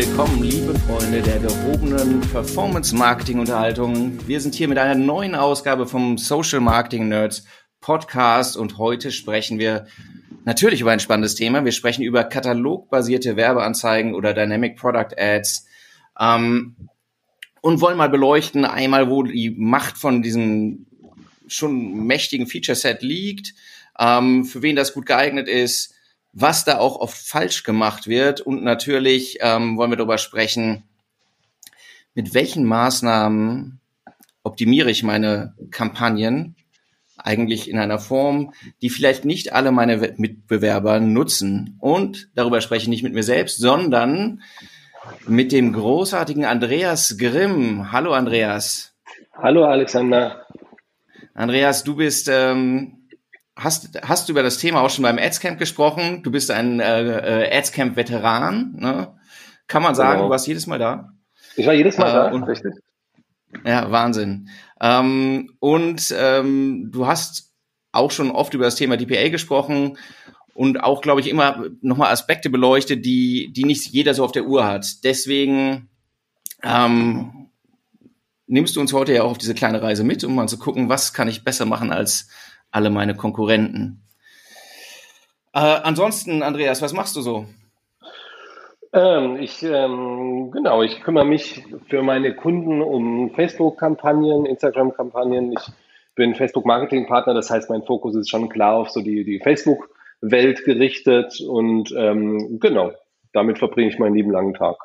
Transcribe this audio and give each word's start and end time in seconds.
Willkommen, 0.00 0.44
liebe 0.44 0.78
Freunde 0.78 1.20
der 1.22 1.40
gehobenen 1.40 2.20
Performance-Marketing-Unterhaltung. 2.20 4.16
Wir 4.28 4.40
sind 4.40 4.54
hier 4.54 4.68
mit 4.68 4.78
einer 4.78 4.94
neuen 4.94 5.34
Ausgabe 5.34 5.88
vom 5.88 6.18
Social 6.18 6.60
Marketing 6.60 7.08
Nerds 7.08 7.44
Podcast 7.80 8.56
und 8.56 8.78
heute 8.78 9.10
sprechen 9.10 9.58
wir 9.58 9.88
natürlich 10.44 10.82
über 10.82 10.92
ein 10.92 11.00
spannendes 11.00 11.34
Thema. 11.34 11.64
Wir 11.64 11.72
sprechen 11.72 12.04
über 12.04 12.22
katalogbasierte 12.22 13.34
Werbeanzeigen 13.34 14.14
oder 14.14 14.34
Dynamic 14.34 14.76
Product 14.76 15.18
Ads 15.18 15.66
ähm, 16.20 16.76
und 17.60 17.80
wollen 17.80 17.96
mal 17.96 18.08
beleuchten, 18.08 18.64
einmal, 18.64 19.10
wo 19.10 19.24
die 19.24 19.50
Macht 19.50 19.98
von 19.98 20.22
diesem 20.22 20.86
schon 21.48 22.06
mächtigen 22.06 22.46
Feature-Set 22.46 23.02
liegt, 23.02 23.52
ähm, 23.98 24.44
für 24.44 24.62
wen 24.62 24.76
das 24.76 24.94
gut 24.94 25.06
geeignet 25.06 25.48
ist, 25.48 25.97
was 26.40 26.64
da 26.64 26.78
auch 26.78 26.96
oft 26.96 27.16
falsch 27.16 27.64
gemacht 27.64 28.06
wird 28.06 28.40
und 28.40 28.62
natürlich 28.62 29.38
ähm, 29.40 29.76
wollen 29.76 29.90
wir 29.90 29.96
darüber 29.96 30.18
sprechen, 30.18 30.84
mit 32.14 32.34
welchen 32.34 32.64
Maßnahmen 32.64 33.80
optimiere 34.42 34.90
ich 34.90 35.02
meine 35.02 35.54
Kampagnen 35.70 36.56
eigentlich 37.16 37.68
in 37.68 37.78
einer 37.78 37.98
Form, 37.98 38.52
die 38.80 38.90
vielleicht 38.90 39.24
nicht 39.24 39.52
alle 39.52 39.72
meine 39.72 40.14
Mitbewerber 40.16 41.00
nutzen. 41.00 41.76
Und 41.80 42.30
darüber 42.34 42.60
spreche 42.60 42.84
ich 42.84 42.88
nicht 42.88 43.02
mit 43.02 43.14
mir 43.14 43.24
selbst, 43.24 43.58
sondern 43.58 44.42
mit 45.26 45.50
dem 45.50 45.72
großartigen 45.72 46.44
Andreas 46.44 47.16
Grimm. 47.18 47.90
Hallo 47.90 48.12
Andreas. 48.12 48.94
Hallo 49.36 49.64
Alexander. 49.64 50.46
Andreas, 51.34 51.84
du 51.84 51.96
bist, 51.96 52.28
ähm, 52.30 52.97
hast, 53.58 54.00
hast 54.02 54.28
du 54.28 54.32
über 54.32 54.42
das 54.42 54.58
Thema 54.58 54.80
auch 54.80 54.90
schon 54.90 55.02
beim 55.02 55.18
Adscamp 55.18 55.58
gesprochen. 55.58 56.22
Du 56.22 56.30
bist 56.30 56.50
ein 56.50 56.80
äh, 56.80 57.46
äh 57.46 57.58
Adscamp-Veteran. 57.58 58.76
Ne? 58.76 59.14
Kann 59.66 59.82
man 59.82 59.94
sagen, 59.94 60.18
genau. 60.18 60.24
du 60.26 60.30
warst 60.30 60.46
jedes 60.46 60.66
Mal 60.66 60.78
da? 60.78 61.12
Ich 61.56 61.66
war 61.66 61.74
jedes 61.74 61.98
Mal 61.98 62.08
äh, 62.08 62.12
da, 62.12 62.30
und, 62.30 62.44
richtig. 62.44 62.72
Ja, 63.64 63.90
Wahnsinn. 63.90 64.48
Ähm, 64.80 65.50
und 65.58 66.14
ähm, 66.16 66.90
du 66.92 67.06
hast 67.06 67.52
auch 67.92 68.10
schon 68.10 68.30
oft 68.30 68.54
über 68.54 68.64
das 68.64 68.76
Thema 68.76 68.96
DPA 68.96 69.28
gesprochen 69.28 69.98
und 70.54 70.82
auch, 70.82 71.02
glaube 71.02 71.20
ich, 71.20 71.28
immer 71.28 71.64
nochmal 71.80 72.12
Aspekte 72.12 72.50
beleuchtet, 72.50 73.04
die, 73.04 73.52
die 73.52 73.64
nicht 73.64 73.86
jeder 73.86 74.14
so 74.14 74.24
auf 74.24 74.32
der 74.32 74.46
Uhr 74.46 74.66
hat. 74.66 75.04
Deswegen 75.04 75.88
ähm, 76.62 77.48
nimmst 78.46 78.76
du 78.76 78.80
uns 78.80 78.92
heute 78.92 79.14
ja 79.14 79.22
auch 79.22 79.32
auf 79.32 79.38
diese 79.38 79.54
kleine 79.54 79.82
Reise 79.82 80.04
mit, 80.04 80.24
um 80.24 80.34
mal 80.34 80.48
zu 80.48 80.58
gucken, 80.58 80.88
was 80.88 81.12
kann 81.12 81.28
ich 81.28 81.44
besser 81.44 81.64
machen 81.64 81.92
als 81.92 82.28
alle 82.70 82.90
meine 82.90 83.14
Konkurrenten. 83.14 84.02
Äh, 85.52 85.58
ansonsten, 85.58 86.42
Andreas, 86.42 86.82
was 86.82 86.92
machst 86.92 87.16
du 87.16 87.20
so? 87.20 87.46
Ähm, 88.92 89.36
ich, 89.36 89.62
ähm, 89.62 90.50
genau, 90.50 90.82
ich 90.82 91.02
kümmere 91.02 91.24
mich 91.24 91.62
für 91.88 92.02
meine 92.02 92.34
Kunden 92.34 92.80
um 92.80 93.34
Facebook-Kampagnen, 93.34 94.46
Instagram-Kampagnen. 94.46 95.52
Ich 95.52 95.72
bin 96.14 96.34
Facebook-Marketing-Partner, 96.34 97.34
das 97.34 97.50
heißt, 97.50 97.70
mein 97.70 97.82
Fokus 97.82 98.14
ist 98.14 98.30
schon 98.30 98.48
klar 98.48 98.76
auf 98.76 98.90
so 98.90 99.02
die, 99.02 99.24
die 99.24 99.40
Facebook-Welt 99.40 100.64
gerichtet 100.64 101.40
und 101.40 101.94
ähm, 101.96 102.58
genau, 102.60 102.92
damit 103.32 103.58
verbringe 103.58 103.90
ich 103.90 103.98
meinen 103.98 104.14
lieben 104.14 104.30
langen 104.30 104.54
Tag. 104.54 104.76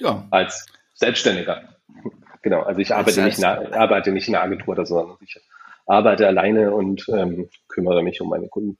Ja. 0.00 0.26
Als 0.30 0.66
Selbstständiger. 0.94 1.62
Genau, 2.42 2.60
also 2.60 2.78
ich 2.78 2.94
arbeite, 2.94 3.22
nicht, 3.22 3.38
in, 3.38 3.44
arbeite 3.46 4.12
nicht 4.12 4.28
in 4.28 4.32
der 4.32 4.42
Agentur 4.42 4.74
oder 4.74 4.84
so, 4.84 4.96
sondern 4.96 5.16
ich 5.22 5.40
arbeite 5.86 6.26
alleine 6.26 6.74
und 6.74 7.06
ähm, 7.08 7.48
kümmere 7.68 8.02
mich 8.02 8.20
um 8.20 8.28
meine 8.28 8.48
Kunden. 8.48 8.78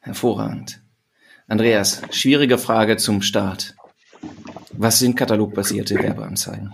Hervorragend. 0.00 0.82
Andreas, 1.48 2.02
schwierige 2.10 2.58
Frage 2.58 2.96
zum 2.96 3.22
Start. 3.22 3.74
Was 4.72 4.98
sind 4.98 5.16
katalogbasierte 5.16 5.96
Werbeanzeigen? 5.96 6.72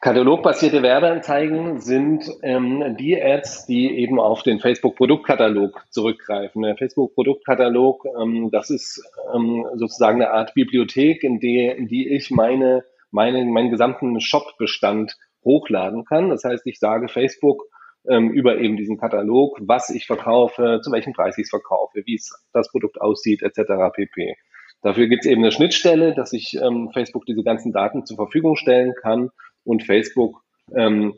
Katalogbasierte 0.00 0.82
Werbeanzeigen 0.82 1.80
sind 1.80 2.24
ähm, 2.42 2.96
die 3.00 3.20
Ads, 3.20 3.66
die 3.66 3.98
eben 3.98 4.20
auf 4.20 4.44
den 4.44 4.60
Facebook-Produktkatalog 4.60 5.84
zurückgreifen. 5.90 6.62
Der 6.62 6.76
Facebook-Produktkatalog, 6.76 8.04
ähm, 8.20 8.50
das 8.52 8.70
ist 8.70 9.02
ähm, 9.34 9.66
sozusagen 9.74 10.22
eine 10.22 10.30
Art 10.30 10.54
Bibliothek, 10.54 11.24
in, 11.24 11.40
die, 11.40 11.66
in 11.66 11.88
die 11.88 12.08
ich 12.14 12.30
meine, 12.30 12.84
meine, 13.10 13.44
meinen 13.44 13.70
gesamten 13.70 14.20
Shop-Bestand 14.20 15.16
hochladen 15.48 16.04
kann. 16.04 16.28
Das 16.28 16.44
heißt, 16.44 16.66
ich 16.66 16.78
sage 16.78 17.08
Facebook, 17.08 17.64
ähm, 18.08 18.30
über 18.30 18.58
eben 18.58 18.76
diesen 18.76 18.98
Katalog, 18.98 19.58
was 19.60 19.90
ich 19.90 20.06
verkaufe, 20.06 20.80
zu 20.82 20.92
welchem 20.92 21.12
Preis 21.12 21.36
ich 21.38 21.44
es 21.44 21.50
verkaufe, 21.50 22.02
wie 22.04 22.14
es 22.14 22.32
das 22.52 22.70
Produkt 22.70 23.00
aussieht, 23.00 23.42
etc. 23.42 23.92
pp. 23.92 24.36
Dafür 24.82 25.08
gibt 25.08 25.24
es 25.24 25.30
eben 25.30 25.42
eine 25.42 25.52
Schnittstelle, 25.52 26.14
dass 26.14 26.32
ich 26.32 26.54
ähm, 26.54 26.90
Facebook 26.92 27.26
diese 27.26 27.42
ganzen 27.42 27.72
Daten 27.72 28.06
zur 28.06 28.16
Verfügung 28.16 28.56
stellen 28.56 28.94
kann 29.00 29.30
und 29.64 29.82
Facebook 29.82 30.42
ähm, 30.74 31.14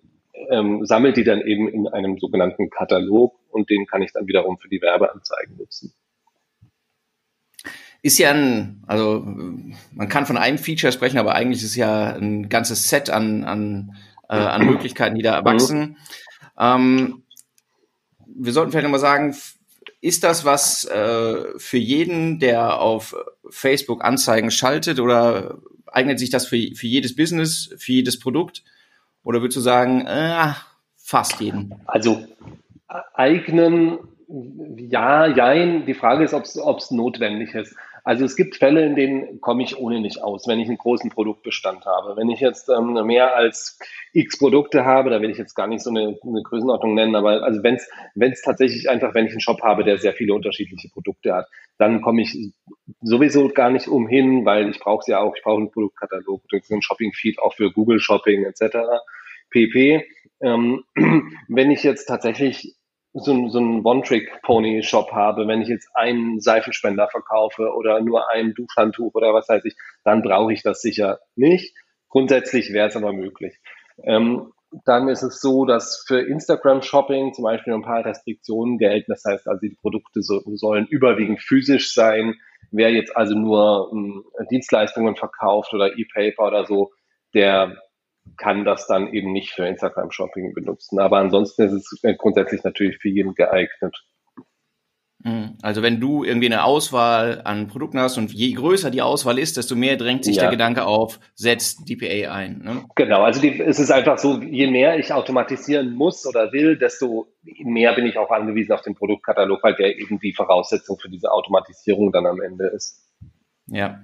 ähm, 0.49 0.87
sammelt 0.87 1.17
die 1.17 1.25
dann 1.25 1.41
eben 1.43 1.69
in 1.69 1.89
einem 1.89 2.19
sogenannten 2.19 2.71
Katalog 2.71 3.35
und 3.51 3.69
den 3.69 3.87
kann 3.87 4.03
ich 4.03 4.13
dann 4.13 4.27
wiederum 4.27 4.59
für 4.59 4.69
die 4.69 4.81
Werbeanzeigen 4.81 5.57
nutzen. 5.57 5.93
Ist 8.03 8.19
ja 8.19 8.31
ein, 8.31 8.83
also 8.87 9.23
man 9.93 10.09
kann 10.09 10.25
von 10.25 10.39
einem 10.39 10.57
Feature 10.57 10.93
sprechen, 10.93 11.19
aber 11.19 11.35
eigentlich 11.35 11.59
ist 11.59 11.71
es 11.71 11.77
ja 11.77 12.15
ein 12.15 12.49
ganzes 12.49 12.89
Set 12.89 13.11
an, 13.11 13.45
an, 13.45 13.95
äh, 14.31 14.37
an 14.37 14.65
Möglichkeiten, 14.67 15.17
die 15.17 15.23
da 15.23 15.35
erwachsen. 15.35 15.81
Mhm. 15.81 15.97
Ähm, 16.59 17.23
wir 18.27 18.53
sollten 18.53 18.71
vielleicht 18.71 18.85
nochmal 18.85 19.01
sagen, 19.01 19.35
ist 20.01 20.25
das 20.25 20.45
was 20.45 20.85
äh, 20.85 21.59
für 21.59 21.79
jeden, 21.79 22.39
der 22.39 22.81
auf 22.81 23.15
Facebook 23.51 24.05
Anzeigen 24.05 24.51
schaltet 24.51 25.01
oder 25.01 25.59
eignet 25.87 26.19
sich 26.19 26.31
das 26.31 26.47
für, 26.47 26.57
für 26.75 26.87
jedes 26.87 27.17
Business, 27.17 27.75
für 27.77 27.93
jedes 27.93 28.19
Produkt? 28.19 28.63
Oder 29.25 29.41
würdest 29.43 29.57
du 29.57 29.61
sagen, 29.61 30.07
äh, 30.07 30.53
fast 30.97 31.41
jeden? 31.41 31.75
Also 31.87 32.25
eignen, 33.15 33.99
ja, 34.77 35.27
jein. 35.27 35.85
Die 35.85 35.95
Frage 35.95 36.25
ist, 36.25 36.33
ob 36.33 36.79
es 36.79 36.91
notwendig 36.91 37.55
ist. 37.55 37.75
Also 38.11 38.25
es 38.25 38.35
gibt 38.35 38.57
Fälle, 38.57 38.85
in 38.85 38.97
denen 38.97 39.41
komme 39.41 39.63
ich 39.63 39.79
ohne 39.79 40.01
nicht 40.01 40.21
aus, 40.21 40.49
wenn 40.49 40.59
ich 40.59 40.67
einen 40.67 40.79
großen 40.79 41.11
Produktbestand 41.11 41.87
habe. 41.87 42.17
Wenn 42.17 42.29
ich 42.29 42.41
jetzt 42.41 42.69
ähm, 42.69 42.95
mehr 43.07 43.37
als 43.37 43.79
x 44.13 44.37
Produkte 44.37 44.85
habe, 44.85 45.11
da 45.11 45.23
will 45.23 45.31
ich 45.31 45.39
jetzt 45.39 45.55
gar 45.55 45.69
nicht 45.69 45.85
so 45.85 45.91
eine, 45.91 46.19
eine 46.21 46.43
Größenordnung 46.43 46.95
nennen, 46.95 47.15
aber 47.15 47.45
also 47.45 47.63
wenn 47.63 47.77
es 47.77 48.43
tatsächlich 48.43 48.91
einfach, 48.91 49.15
wenn 49.15 49.27
ich 49.27 49.31
einen 49.31 49.41
Shop 49.41 49.63
habe, 49.63 49.85
der 49.85 49.99
sehr 49.99 50.13
viele 50.13 50.35
unterschiedliche 50.35 50.89
Produkte 50.89 51.33
hat, 51.33 51.47
dann 51.79 52.03
komme 52.03 52.23
ich 52.23 52.37
sowieso 53.01 53.47
gar 53.47 53.71
nicht 53.71 53.87
umhin, 53.87 54.45
weil 54.45 54.71
ich 54.71 54.81
brauche 54.81 55.03
es 55.03 55.07
ja 55.07 55.21
auch, 55.21 55.37
ich 55.37 55.45
brauche 55.45 55.59
einen 55.59 55.71
Produktkatalog, 55.71 56.43
einen 56.69 56.83
Shopping-Feed 56.83 57.39
auch 57.39 57.55
für 57.55 57.71
Google 57.71 58.01
Shopping 58.01 58.43
etc. 58.45 58.79
pp. 59.51 60.05
Ähm, 60.41 60.83
wenn 61.49 61.71
ich 61.71 61.85
jetzt 61.85 62.07
tatsächlich 62.07 62.75
so, 63.13 63.49
so 63.49 63.59
einen 63.59 63.85
One-Trick-Pony-Shop 63.85 65.13
habe, 65.13 65.49
wenn 65.49 65.63
ich 65.63 65.69
jetzt 65.69 65.89
einen 65.95 66.41
Seifenspender 66.41 67.09
verkaufe 67.09 67.75
oder 67.75 68.01
nur 68.01 68.31
ein 68.31 68.55
Duschhandtuch 68.55 69.15
oder 69.15 69.35
was 69.35 69.49
weiß 69.49 69.65
ich, 69.65 69.75
dann 70.05 70.23
brauche 70.23 70.53
ich 70.53 70.63
das 70.63 70.81
sicher 70.81 71.19
nicht. 71.35 71.75
Grundsätzlich 72.09 72.73
wäre 72.73 72.89
es 72.89 72.97
aber 72.97 73.13
möglich. 73.13 73.59
Ähm, 74.05 74.53
dann 74.85 75.09
ist 75.09 75.23
es 75.23 75.41
so, 75.41 75.65
dass 75.65 76.05
für 76.07 76.21
Instagram-Shopping 76.21 77.33
zum 77.33 77.45
Beispiel 77.45 77.75
ein 77.75 77.83
paar 77.83 78.05
Restriktionen 78.05 78.79
gelten. 78.79 79.11
Das 79.11 79.25
heißt 79.25 79.49
also, 79.49 79.61
die 79.61 79.77
Produkte 79.81 80.23
so, 80.23 80.41
sollen 80.55 80.87
überwiegend 80.87 81.41
physisch 81.41 81.93
sein. 81.93 82.37
Wer 82.71 82.93
jetzt 82.93 83.17
also 83.17 83.35
nur 83.35 83.91
ähm, 83.93 84.25
Dienstleistungen 84.51 85.17
verkauft 85.17 85.75
oder 85.75 85.99
E-Paper 85.99 86.47
oder 86.47 86.65
so, 86.67 86.93
der 87.35 87.77
kann 88.37 88.65
das 88.65 88.87
dann 88.87 89.13
eben 89.13 89.33
nicht 89.33 89.53
für 89.53 89.67
Instagram 89.67 90.11
Shopping 90.11 90.55
benutzen. 90.55 90.99
Aber 91.01 91.19
ansonsten 91.19 91.63
ist 91.63 91.73
es 91.73 92.19
grundsätzlich 92.19 92.63
natürlich 92.65 92.99
für 92.99 93.09
jeden 93.09 93.35
geeignet. 93.35 93.97
Mhm. 95.23 95.59
Also 95.61 95.83
wenn 95.83 96.01
du 96.01 96.25
irgendwie 96.25 96.47
eine 96.47 96.65
Auswahl 96.65 97.43
an 97.45 97.69
Produkten 97.69 98.01
hast 98.01 98.17
und 98.17 98.33
je 98.33 98.53
größer 98.53 98.91
die 98.91 99.03
Auswahl 99.03 99.39
ist, 99.39 99.57
desto 99.57 99.77
mehr 99.77 99.97
drängt 99.97 100.25
sich 100.25 100.37
ja. 100.37 100.43
der 100.43 100.51
Gedanke 100.51 100.87
auf, 100.87 101.21
setzt 101.35 101.89
DPA 101.89 102.33
ein. 102.33 102.63
Ne? 102.65 102.85
Genau, 102.95 103.23
also 103.23 103.41
die, 103.41 103.61
es 103.61 103.79
ist 103.79 103.91
einfach 103.91 104.19
so, 104.19 104.41
je 104.41 104.67
mehr 104.69 104.99
ich 104.99 105.13
automatisieren 105.13 105.95
muss 105.95 106.27
oder 106.27 106.53
will, 106.53 106.79
desto 106.79 107.27
mehr 107.43 107.93
bin 107.93 108.07
ich 108.07 108.17
auch 108.17 108.31
angewiesen 108.31 108.73
auf 108.73 108.83
den 108.83 108.95
Produktkatalog, 108.95 109.63
weil 109.63 109.75
der 109.75 109.99
eben 109.99 110.19
die 110.21 110.33
Voraussetzung 110.33 110.99
für 110.99 111.11
diese 111.11 111.31
Automatisierung 111.31 112.13
dann 112.13 112.27
am 112.27 112.41
Ende 112.41 112.69
ist. 112.69 113.07
Ja, 113.67 114.01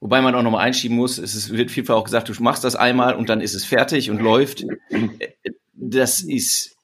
Wobei 0.00 0.22
man 0.22 0.34
auch 0.34 0.42
nochmal 0.42 0.64
einschieben 0.64 0.96
muss, 0.96 1.18
es 1.18 1.52
wird 1.52 1.70
vielfach 1.70 1.94
auch 1.94 2.04
gesagt, 2.04 2.28
du 2.28 2.42
machst 2.42 2.64
das 2.64 2.74
einmal 2.74 3.14
und 3.14 3.28
dann 3.28 3.42
ist 3.42 3.54
es 3.54 3.66
fertig 3.66 4.10
und 4.10 4.20
läuft. 4.20 4.64
Das 5.74 6.22
ist, 6.22 6.76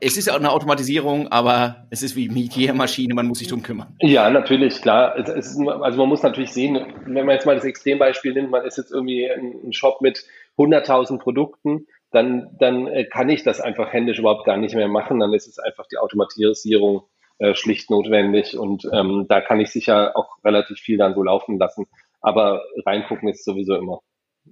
es 0.00 0.16
ist 0.16 0.30
auch 0.30 0.36
eine 0.36 0.52
Automatisierung, 0.52 1.28
aber 1.28 1.86
es 1.90 2.04
ist 2.04 2.14
wie 2.14 2.28
mit 2.28 2.52
jeder 2.52 2.74
Maschine, 2.74 3.14
man 3.14 3.26
muss 3.26 3.40
sich 3.40 3.48
drum 3.48 3.64
kümmern. 3.64 3.96
Ja, 4.00 4.30
natürlich, 4.30 4.80
klar. 4.80 5.16
Ist, 5.16 5.58
also 5.58 5.98
man 5.98 6.08
muss 6.08 6.22
natürlich 6.22 6.52
sehen, 6.52 6.78
wenn 7.04 7.26
man 7.26 7.34
jetzt 7.34 7.46
mal 7.46 7.56
das 7.56 7.64
Extrembeispiel 7.64 8.32
nimmt, 8.32 8.50
man 8.50 8.64
ist 8.64 8.78
jetzt 8.78 8.92
irgendwie 8.92 9.28
ein 9.28 9.72
Shop 9.72 10.00
mit 10.00 10.24
100.000 10.58 11.18
Produkten, 11.18 11.86
dann, 12.12 12.56
dann 12.60 12.86
äh, 12.86 13.04
kann 13.04 13.28
ich 13.28 13.42
das 13.42 13.60
einfach 13.60 13.92
händisch 13.92 14.20
überhaupt 14.20 14.46
gar 14.46 14.56
nicht 14.56 14.74
mehr 14.76 14.88
machen. 14.88 15.18
Dann 15.18 15.32
ist 15.32 15.48
es 15.48 15.58
einfach 15.58 15.86
die 15.88 15.98
Automatisierung 15.98 17.02
äh, 17.38 17.54
schlicht 17.54 17.90
notwendig 17.90 18.56
und 18.58 18.88
ähm, 18.92 19.26
da 19.28 19.40
kann 19.40 19.60
ich 19.60 19.70
sicher 19.70 20.16
auch 20.16 20.42
relativ 20.44 20.78
viel 20.78 20.96
dann 20.96 21.14
so 21.14 21.22
laufen 21.22 21.58
lassen. 21.58 21.86
Aber 22.20 22.62
reingucken 22.84 23.28
ist 23.28 23.44
sowieso 23.44 23.74
immer. 23.74 24.00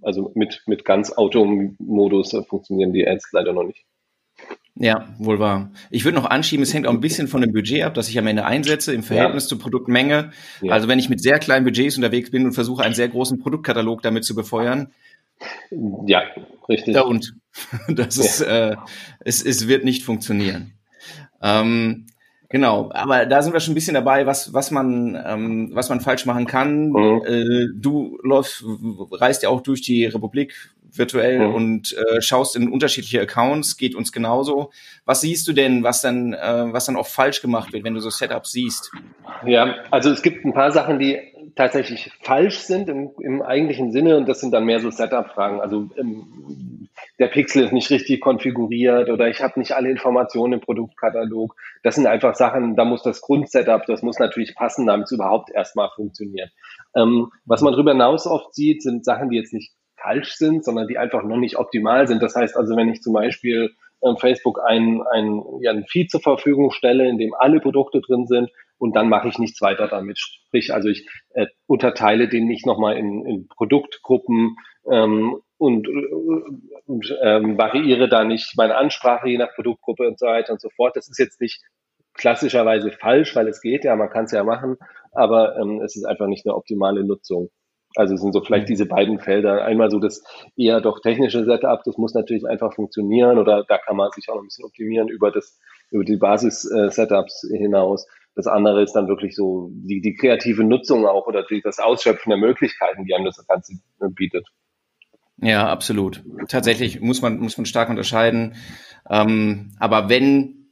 Also 0.03 0.33
mit, 0.35 0.63
mit 0.67 0.85
ganz 0.85 1.13
Automodus 1.13 2.37
funktionieren 2.49 2.93
die 2.93 3.07
Ads 3.07 3.31
leider 3.33 3.53
noch 3.53 3.65
nicht. 3.65 3.85
Ja, 4.77 5.09
wohl 5.19 5.39
wahr. 5.39 5.71
Ich 5.91 6.05
würde 6.05 6.19
noch 6.19 6.29
anschieben, 6.29 6.65
es 6.65 6.75
hängt 6.75 6.89
auch 6.89 6.93
ein 6.93 7.01
bisschen 7.01 7.29
von 7.29 7.41
dem 7.41 7.53
Budget 7.53 7.85
ab, 7.85 7.95
das 7.95 8.09
ich 8.09 8.19
am 8.19 8.27
Ende 8.27 8.45
einsetze 8.45 8.93
im 8.93 9.05
Verhältnis 9.05 9.45
ja. 9.45 9.49
zur 9.51 9.61
Produktmenge. 9.61 10.33
Ja. 10.63 10.73
Also 10.73 10.89
wenn 10.89 10.99
ich 10.99 11.09
mit 11.09 11.23
sehr 11.23 11.39
kleinen 11.39 11.65
Budgets 11.65 11.97
unterwegs 11.97 12.33
bin 12.33 12.45
und 12.45 12.53
versuche, 12.53 12.83
einen 12.83 12.95
sehr 12.95 13.09
großen 13.09 13.39
Produktkatalog 13.39 14.03
damit 14.03 14.25
zu 14.25 14.35
befeuern. 14.35 14.93
Ja, 16.07 16.23
richtig. 16.69 16.95
Da 16.95 17.03
und 17.03 17.35
das 17.89 18.19
ist, 18.19 18.41
äh, 18.41 18.75
es, 19.21 19.45
es 19.45 19.69
wird 19.69 19.85
nicht 19.85 20.03
funktionieren. 20.03 20.73
Ähm, 21.41 22.07
Genau, 22.55 22.89
aber 22.95 23.27
da 23.27 23.43
sind 23.43 23.53
wir 23.53 23.59
schon 23.59 23.73
ein 23.73 23.75
bisschen 23.75 23.95
dabei, 23.95 24.27
was, 24.27 24.55
was 24.55 24.71
man, 24.71 25.21
ähm, 25.27 25.71
was 25.73 25.89
man 25.89 25.99
falsch 26.01 26.25
machen 26.25 26.47
kann. 26.47 26.91
Mhm. 26.91 27.23
Äh, 27.27 27.67
du 27.75 28.17
läufst, 28.23 28.63
reist 29.11 29.43
ja 29.43 29.49
auch 29.49 29.61
durch 29.61 29.83
die 29.83 30.07
Republik 30.07 30.71
virtuell 30.93 31.49
mhm. 31.49 31.53
und 31.57 31.97
äh, 31.97 32.23
schaust 32.23 32.55
in 32.55 32.71
unterschiedliche 32.71 33.21
Accounts, 33.21 33.77
geht 33.77 33.97
uns 33.97 34.13
genauso. 34.13 34.71
Was 35.05 35.23
siehst 35.23 35.49
du 35.49 35.53
denn, 35.53 35.83
was 35.83 36.01
dann, 36.01 36.33
äh, 36.33 36.73
was 36.73 36.85
dann 36.85 36.95
oft 36.95 37.11
falsch 37.11 37.43
gemacht 37.43 37.73
wird, 37.73 37.83
wenn 37.83 37.95
du 37.95 37.99
so 37.99 38.11
Setups 38.11 38.53
siehst? 38.53 38.93
Ja, 39.45 39.75
also 39.91 40.13
es 40.13 40.23
gibt 40.23 40.45
ein 40.45 40.55
paar 40.55 40.71
Sachen, 40.71 41.01
die 41.01 41.19
tatsächlich 41.57 42.13
falsch 42.23 42.59
sind 42.59 42.89
im, 42.89 43.11
im 43.19 43.43
eigentlichen 43.43 43.91
Sinne 43.91 44.17
und 44.17 44.29
das 44.29 44.39
sind 44.39 44.53
dann 44.53 44.65
mehr 44.65 44.79
so 44.79 44.93
Setup-Fragen. 44.93 45.61
Also 45.61 45.91
ähm, 45.97 46.84
der 47.19 47.29
Pixel 47.29 47.65
ist 47.65 47.73
nicht 47.73 47.91
richtig 47.91 48.21
konfiguriert 48.21 49.09
oder 49.09 49.29
ich 49.29 49.41
habe 49.41 49.59
nicht 49.59 49.73
alle 49.73 49.91
Informationen 49.91 50.55
im 50.55 50.61
Produktkatalog. 50.61 51.55
Das 51.83 51.95
sind 51.95 52.07
einfach 52.07 52.35
Sachen, 52.35 52.75
da 52.75 52.85
muss 52.85 53.03
das 53.03 53.21
Grundsetup, 53.21 53.87
das 53.87 54.03
muss 54.03 54.19
natürlich 54.19 54.55
passen, 54.55 54.87
damit 54.87 55.07
es 55.07 55.13
überhaupt 55.13 55.51
erstmal 55.51 55.91
funktioniert. 55.95 56.51
Ähm, 56.97 57.31
was 57.45 57.61
man 57.61 57.73
darüber 57.73 57.93
hinaus 57.93 58.27
oft 58.27 58.55
sieht, 58.55 58.83
sind 58.83 59.05
Sachen, 59.05 59.31
die 59.31 59.37
jetzt 59.37 59.53
nicht 59.53 59.73
falsch 59.97 60.35
sind, 60.35 60.65
sondern 60.65 60.89
die 60.89 60.99
einfach 60.99 61.23
noch 61.23 61.37
nicht 61.37 61.57
optimal 61.57 62.09
sind. 62.09 62.23
Das 62.23 62.35
heißt 62.35 62.57
also, 62.57 62.77
wenn 62.77 62.89
ich 62.89 63.01
zum 63.01 63.13
Beispiel 63.13 63.71
ähm, 64.05 64.17
Facebook 64.17 64.61
ein, 64.67 65.03
ein, 65.13 65.43
ja, 65.61 65.71
ein 65.71 65.85
Feed 65.85 66.11
zur 66.11 66.21
Verfügung 66.21 66.73
stelle, 66.73 67.09
in 67.09 67.19
dem 67.19 67.35
alle 67.39 67.61
Produkte 67.61 68.01
drin 68.01 68.27
sind 68.27 68.51
und 68.79 68.97
dann 68.97 69.09
mache 69.09 69.29
ich 69.29 69.39
nichts 69.39 69.61
weiter 69.63 69.89
damit. 69.89 70.19
Sprich, 70.19 70.75
also 70.75 70.89
ich 70.89 71.09
äh, 71.31 71.47
unterteile 71.67 72.29
den 72.29 72.47
nicht 72.47 72.67
nochmal 72.67 72.97
in, 72.97 73.25
in 73.25 73.49
Produktgruppen 73.49 74.57
ähm, 74.91 75.41
und, 75.59 75.89
und 76.87 77.17
ähm, 77.23 77.57
variiere 77.57 78.09
da 78.09 78.25
nicht 78.25 78.57
meine 78.57 78.77
Ansprache 78.77 79.29
je 79.29 79.39
nach 79.39 79.55
Produktgruppe 79.55 80.07
und 80.07 80.19
so 80.19 80.27
weiter 80.27 80.53
und 80.53 80.61
so 80.61 80.69
fort. 80.77 80.97
Das 80.97 81.09
ist 81.09 81.19
jetzt 81.19 81.41
nicht 81.41 81.63
klassischerweise 82.15 82.91
falsch, 82.91 83.35
weil 83.35 83.49
es 83.49 83.61
geht 83.61 83.85
ja, 83.85 83.97
man 83.97 84.11
kann 84.11 84.25
es 84.25 84.33
ja 84.33 84.45
machen, 84.45 84.77
aber 85.13 85.57
ähm, 85.57 85.81
es 85.83 85.97
ist 85.97 86.05
einfach 86.05 86.27
nicht 86.27 86.47
eine 86.47 86.55
optimale 86.55 87.05
Nutzung. 87.05 87.51
Also 87.97 88.15
es 88.15 88.21
sind 88.21 88.33
so 88.33 88.41
vielleicht 88.41 88.69
diese 88.69 88.87
beiden 88.87 89.21
Felder. 89.21 89.65
Einmal 89.65 89.91
so 89.91 90.01
das 90.01 90.25
eher 90.57 90.81
doch 90.81 91.01
technische 91.01 91.45
Setup, 91.45 91.83
das 91.85 91.97
muss 91.97 92.15
natürlich 92.15 92.45
einfach 92.47 92.75
funktionieren 92.75 93.39
oder 93.39 93.65
da 93.69 93.79
kann 93.79 93.97
man 93.97 94.11
sich 94.11 94.29
auch 94.29 94.35
noch 94.35 94.43
ein 94.43 94.47
bisschen 94.47 94.65
optimieren 94.65 95.09
über 95.09 95.31
das, 95.31 95.61
über 95.91 96.05
die 96.05 96.17
Basis-Setups 96.17 97.49
hinaus. 97.53 98.07
Das 98.35 98.49
andere 98.49 98.83
ist 98.83 98.95
dann 98.95 99.07
wirklich 99.07 99.37
so 99.37 99.71
die, 99.73 100.01
die 100.01 100.15
kreative 100.15 100.65
Nutzung 100.65 101.07
auch 101.07 101.29
oder 101.29 101.45
die, 101.45 101.61
das 101.63 101.79
Ausschöpfen 101.79 102.31
der 102.31 102.39
Möglichkeiten, 102.39 103.05
die 103.05 103.15
einem 103.15 103.27
das 103.27 103.47
Ganze 103.47 103.75
bietet. 104.11 104.49
Ja, 105.39 105.69
absolut. 105.69 106.23
Tatsächlich 106.49 107.01
muss 107.01 107.23
man, 107.23 107.39
muss 107.39 107.57
man 107.57 107.67
stark 107.67 107.91
unterscheiden. 107.91 108.55
Ähm, 109.11 109.73
aber 109.79 110.09
wenn 110.09 110.65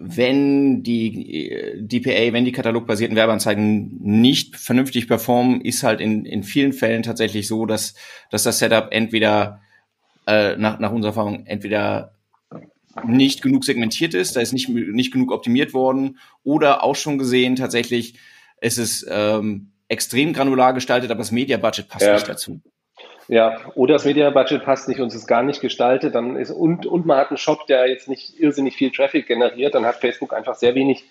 wenn 0.00 0.84
die 0.84 1.76
DPA, 1.80 2.32
wenn 2.32 2.44
die 2.44 2.52
katalogbasierten 2.52 3.16
Werbeanzeigen 3.16 3.98
nicht 4.00 4.56
vernünftig 4.56 5.08
performen, 5.08 5.60
ist 5.60 5.82
halt 5.82 6.00
in, 6.00 6.24
in 6.24 6.44
vielen 6.44 6.72
Fällen 6.72 7.02
tatsächlich 7.02 7.48
so, 7.48 7.66
dass, 7.66 7.94
dass 8.30 8.44
das 8.44 8.60
Setup 8.60 8.88
entweder 8.92 9.60
äh, 10.26 10.56
nach, 10.56 10.78
nach 10.78 10.92
unserer 10.92 11.10
Erfahrung 11.10 11.46
entweder 11.46 12.14
nicht 13.06 13.42
genug 13.42 13.64
segmentiert 13.64 14.14
ist, 14.14 14.36
da 14.36 14.40
ist 14.40 14.52
nicht, 14.52 14.68
nicht 14.68 15.12
genug 15.12 15.32
optimiert 15.32 15.74
worden 15.74 16.18
oder 16.44 16.84
auch 16.84 16.96
schon 16.96 17.18
gesehen 17.18 17.56
tatsächlich, 17.56 18.14
es 18.60 18.78
ist 18.78 19.06
ähm, 19.08 19.72
extrem 19.88 20.32
granular 20.32 20.74
gestaltet, 20.74 21.10
aber 21.10 21.18
das 21.18 21.32
Media 21.32 21.56
Budget 21.56 21.88
passt 21.88 22.06
ja. 22.06 22.14
nicht 22.14 22.28
dazu. 22.28 22.60
Ja, 23.28 23.58
oder 23.74 23.94
das 23.94 24.06
Media-Budget 24.06 24.64
passt 24.64 24.88
nicht 24.88 25.00
und 25.00 25.08
es 25.08 25.14
ist 25.14 25.26
gar 25.26 25.42
nicht 25.42 25.60
gestaltet, 25.60 26.14
dann 26.14 26.36
ist, 26.36 26.50
und, 26.50 26.86
und 26.86 27.04
man 27.04 27.18
hat 27.18 27.28
einen 27.28 27.36
Shop, 27.36 27.66
der 27.66 27.86
jetzt 27.86 28.08
nicht 28.08 28.40
irrsinnig 28.40 28.74
viel 28.74 28.90
Traffic 28.90 29.26
generiert, 29.26 29.74
dann 29.74 29.84
hat 29.84 29.96
Facebook 29.96 30.32
einfach 30.32 30.54
sehr 30.54 30.74
wenig 30.74 31.04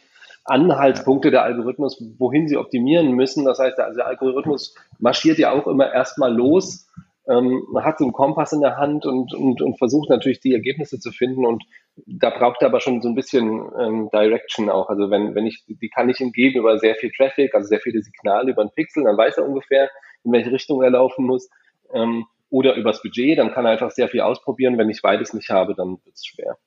Anhaltspunkte 0.44 1.30
der 1.30 1.44
Algorithmus, 1.44 2.02
wohin 2.18 2.48
sie 2.48 2.58
optimieren 2.58 3.12
müssen. 3.12 3.46
Das 3.46 3.60
heißt, 3.60 3.78
also 3.80 3.98
der 3.98 4.08
Algorithmus 4.08 4.74
marschiert 4.98 5.38
ja 5.38 5.52
auch 5.52 5.68
immer 5.68 5.94
erstmal 5.94 6.34
los. 6.34 6.88
Ähm, 7.30 7.62
hat 7.76 8.00
so 8.00 8.06
einen 8.06 8.14
Kompass 8.14 8.54
in 8.54 8.62
der 8.62 8.78
Hand 8.78 9.06
und, 9.06 9.34
und, 9.34 9.62
und 9.62 9.78
versucht 9.78 10.10
natürlich 10.10 10.40
die 10.40 10.54
Ergebnisse 10.54 10.98
zu 10.98 11.12
finden 11.12 11.46
und 11.46 11.66
da 12.06 12.30
braucht 12.30 12.62
er 12.62 12.70
aber 12.70 12.80
schon 12.80 13.02
so 13.02 13.10
ein 13.10 13.16
bisschen 13.16 13.70
ähm, 13.78 14.10
Direction 14.14 14.70
auch. 14.70 14.88
Also 14.88 15.12
wenn, 15.12 15.36
wenn 15.36 15.46
ich, 15.46 15.66
die 15.68 15.90
kann 15.90 16.10
ich 16.10 16.22
ihm 16.22 16.32
geben 16.32 16.60
über 16.60 16.80
sehr 16.80 16.96
viel 16.96 17.12
Traffic, 17.12 17.54
also 17.54 17.68
sehr 17.68 17.82
viele 17.82 18.02
Signale 18.02 18.52
über 18.52 18.62
einen 18.62 18.72
Pixel, 18.72 19.04
dann 19.04 19.18
weiß 19.18 19.40
er 19.40 19.46
ungefähr, 19.46 19.90
in 20.24 20.32
welche 20.32 20.54
Richtung 20.54 20.82
er 20.82 20.92
laufen 20.92 21.26
muss 21.26 21.50
ähm, 21.94 22.26
oder 22.50 22.76
übers 22.76 23.02
Budget, 23.02 23.38
dann 23.38 23.52
kann 23.52 23.66
er 23.66 23.72
einfach 23.72 23.92
sehr 23.92 24.08
viel 24.08 24.22
ausprobieren. 24.22 24.78
Wenn 24.78 24.90
ich 24.90 25.02
beides 25.02 25.34
nicht 25.34 25.50
habe, 25.50 25.76
dann 25.76 25.98
wird 26.04 26.16
es 26.16 26.26
schwer. 26.26 26.58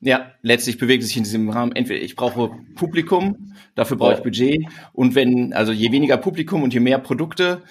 Ja, 0.00 0.32
letztlich 0.40 0.78
bewegt 0.78 1.02
sich 1.02 1.16
in 1.16 1.24
diesem 1.24 1.50
Rahmen. 1.50 1.72
Entweder 1.72 2.00
ich 2.00 2.16
brauche 2.16 2.50
Publikum, 2.74 3.54
dafür 3.74 3.98
brauche 3.98 4.12
ja. 4.12 4.18
ich 4.18 4.24
Budget. 4.24 4.66
Und 4.92 5.14
wenn, 5.14 5.52
also 5.52 5.72
je 5.72 5.92
weniger 5.92 6.16
Publikum 6.16 6.62
und 6.62 6.72
je 6.72 6.80
mehr 6.80 6.98
Produkte, 6.98 7.62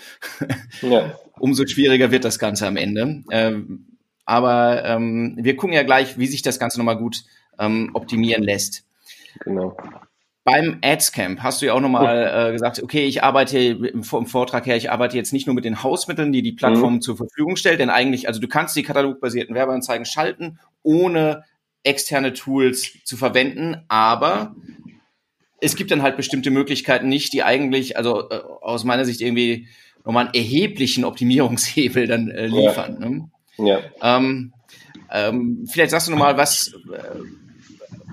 ja. 0.82 1.18
umso 1.40 1.66
schwieriger 1.66 2.12
wird 2.12 2.26
das 2.26 2.38
Ganze 2.38 2.68
am 2.68 2.78
Ende. 2.78 3.24
Ähm, 3.32 3.98
aber 4.26 4.86
ähm, 4.86 5.38
wir 5.42 5.56
gucken 5.56 5.74
ja 5.74 5.84
gleich, 5.84 6.20
wie 6.20 6.28
sich 6.28 6.44
das 6.44 6.60
Ganze 6.60 6.78
nochmal 6.78 6.98
gut 6.98 7.24
ähm, 7.58 7.90
optimieren 7.94 8.44
lässt. 8.44 8.86
Genau 9.40 9.76
beim 10.44 10.80
Adscamp 10.82 11.42
hast 11.42 11.62
du 11.62 11.68
ja 11.68 11.74
auch 11.74 11.82
nochmal 11.82 12.50
äh, 12.50 12.52
gesagt, 12.54 12.82
okay, 12.82 13.06
ich 13.06 13.24
arbeite 13.24 13.60
im, 13.60 13.84
im, 13.84 14.04
Vortrag 14.04 14.66
her, 14.66 14.78
ich 14.78 14.92
arbeite 14.92 15.18
jetzt 15.18 15.34
nicht 15.34 15.48
nur 15.48 15.54
mit 15.54 15.66
den 15.66 15.84
Hausmitteln, 15.84 16.32
die 16.32 16.42
die 16.42 16.54
Plattform 16.54 16.96
mhm. 16.96 17.02
zur 17.02 17.18
Verfügung 17.18 17.56
stellt, 17.56 17.80
denn 17.80 17.90
eigentlich, 17.90 18.28
also 18.28 18.40
du 18.40 18.48
kannst 18.48 18.76
die 18.76 18.84
katalogbasierten 18.84 19.54
Werbeanzeigen 19.54 20.06
schalten, 20.06 20.60
ohne 20.82 21.44
externe 21.84 22.34
Tools 22.34 22.92
zu 23.04 23.18
verwenden, 23.18 23.84
aber 23.88 24.56
es 25.62 25.76
gibt 25.76 25.92
dann 25.92 26.02
halt 26.02 26.18
bestimmte 26.18 26.52
Möglichkeiten 26.52 27.10
nicht, 27.10 27.34
die 27.34 27.44
eigentlich, 27.44 27.98
also 27.98 28.30
äh, 28.30 28.42
aus 28.62 28.84
meiner 28.84 29.06
Sicht 29.06 29.22
irgendwie 29.22 29.68
nochmal 30.06 30.26
einen 30.26 30.34
erheblichen 30.34 31.04
Optimierungshebel 31.04 32.08
dann 32.08 32.30
äh, 32.30 32.48
liefern. 32.48 32.98
Ja. 33.02 33.10
Ne? 33.10 33.30
Ja. 34.02 34.18
Ähm, 34.18 34.54
ähm, 35.12 35.68
vielleicht 35.70 35.92
sagst 35.92 36.08
du 36.08 36.12
nochmal, 36.12 36.38
was, 36.38 36.74
äh, 36.94 37.00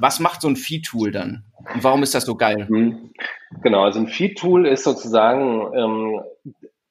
was 0.00 0.20
macht 0.20 0.42
so 0.42 0.48
ein 0.48 0.56
Feed-Tool 0.56 1.10
dann? 1.10 1.44
Und 1.74 1.84
warum 1.84 2.02
ist 2.02 2.14
das 2.14 2.24
so 2.24 2.36
geil? 2.36 2.66
Mhm. 2.68 3.10
Genau, 3.62 3.84
also 3.84 4.00
ein 4.00 4.08
Feed-Tool 4.08 4.66
ist 4.66 4.84
sozusagen, 4.84 5.72
ähm, 5.76 6.20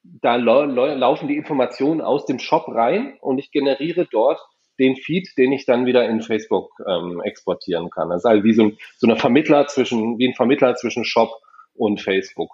da 0.02 0.36
laufen 0.36 1.28
die 1.28 1.36
Informationen 1.36 2.00
aus 2.00 2.26
dem 2.26 2.38
Shop 2.38 2.68
rein 2.68 3.16
und 3.20 3.38
ich 3.38 3.50
generiere 3.50 4.06
dort 4.10 4.40
den 4.78 4.96
Feed, 4.96 5.28
den 5.38 5.52
ich 5.52 5.64
dann 5.64 5.86
wieder 5.86 6.08
in 6.08 6.20
Facebook 6.20 6.70
ähm, 6.86 7.22
exportieren 7.22 7.90
kann. 7.90 8.10
Das 8.10 8.18
ist 8.18 8.26
also 8.26 8.44
wie 8.44 8.52
so 8.52 8.64
ein, 8.64 8.78
so 8.98 9.06
eine 9.06 9.16
Vermittler 9.16 9.66
zwischen, 9.66 10.18
wie 10.18 10.28
ein 10.28 10.34
Vermittler 10.34 10.74
zwischen 10.74 11.04
Shop 11.04 11.30
und 11.74 12.00
Facebook. 12.00 12.50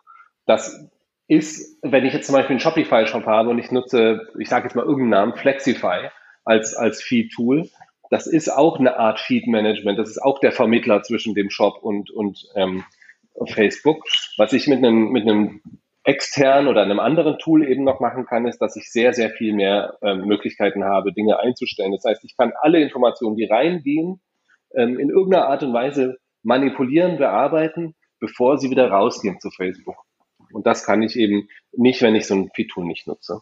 Das 0.47 0.89
ist, 1.29 1.79
wenn 1.83 2.05
ich 2.05 2.13
jetzt 2.13 2.27
zum 2.27 2.35
Beispiel 2.35 2.55
einen 2.55 2.61
Shopify-Shop 2.61 3.27
habe 3.27 3.51
und 3.51 3.59
ich 3.59 3.71
nutze, 3.71 4.29
ich 4.39 4.49
sage 4.49 4.65
jetzt 4.65 4.75
mal 4.75 4.85
irgendeinen 4.85 5.11
Namen, 5.11 5.35
Flexify 5.35 6.11
als, 6.45 6.75
als 6.75 7.03
Feed-Tool, 7.03 7.69
das 8.13 8.27
ist 8.27 8.51
auch 8.51 8.79
eine 8.79 8.99
Art 8.99 9.21
Feed-Management. 9.21 9.99
Das 9.99 10.11
ist 10.11 10.23
auch 10.23 10.39
der 10.39 10.53
Vermittler 10.53 11.03
zwischen 11.03 11.35
dem 11.35 11.49
Shop 11.49 11.83
und, 11.83 12.11
und 12.11 12.47
ähm, 12.55 12.85
Facebook. 13.47 14.05
Was 14.37 14.53
ich 14.53 14.67
mit 14.67 14.79
einem, 14.85 15.13
mit 15.13 15.23
einem 15.23 15.63
externen 16.05 16.69
oder 16.69 16.83
einem 16.83 17.01
anderen 17.01 17.39
Tool 17.39 17.67
eben 17.67 17.85
noch 17.85 18.01
machen 18.01 18.27
kann, 18.27 18.47
ist, 18.47 18.59
dass 18.59 18.77
ich 18.77 18.93
sehr, 18.93 19.15
sehr 19.15 19.31
viel 19.31 19.55
mehr 19.55 19.97
ähm, 20.03 20.27
Möglichkeiten 20.27 20.85
habe, 20.85 21.15
Dinge 21.15 21.39
einzustellen. 21.41 21.93
Das 21.93 22.05
heißt, 22.05 22.23
ich 22.25 22.37
kann 22.37 22.53
alle 22.61 22.83
Informationen, 22.83 23.37
die 23.37 23.47
reingehen, 23.47 24.21
ähm, 24.75 25.01
in 25.01 25.09
irgendeiner 25.09 25.49
Art 25.49 25.63
und 25.63 25.73
Weise 25.73 26.19
manipulieren, 26.43 27.17
bearbeiten, 27.17 27.95
bevor 28.21 28.59
sie 28.59 28.69
wieder 28.69 28.91
rausgehen 28.91 29.41
zu 29.41 29.51
Facebook. 29.51 29.97
Und 30.53 30.67
das 30.67 30.85
kann 30.85 31.01
ich 31.03 31.17
eben 31.17 31.49
nicht, 31.73 32.03
wenn 32.03 32.15
ich 32.15 32.27
so 32.27 32.35
ein 32.35 32.51
Feed-Tool 32.55 32.85
nicht 32.85 33.07
nutze. 33.07 33.41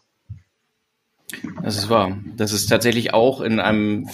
Das 1.61 1.77
ist 1.77 1.89
wahr. 1.89 2.17
Das 2.37 2.53
ist 2.53 2.67
tatsächlich 2.67 3.13
auch 3.13 3.41
in 3.41 3.59
einem 3.59 4.07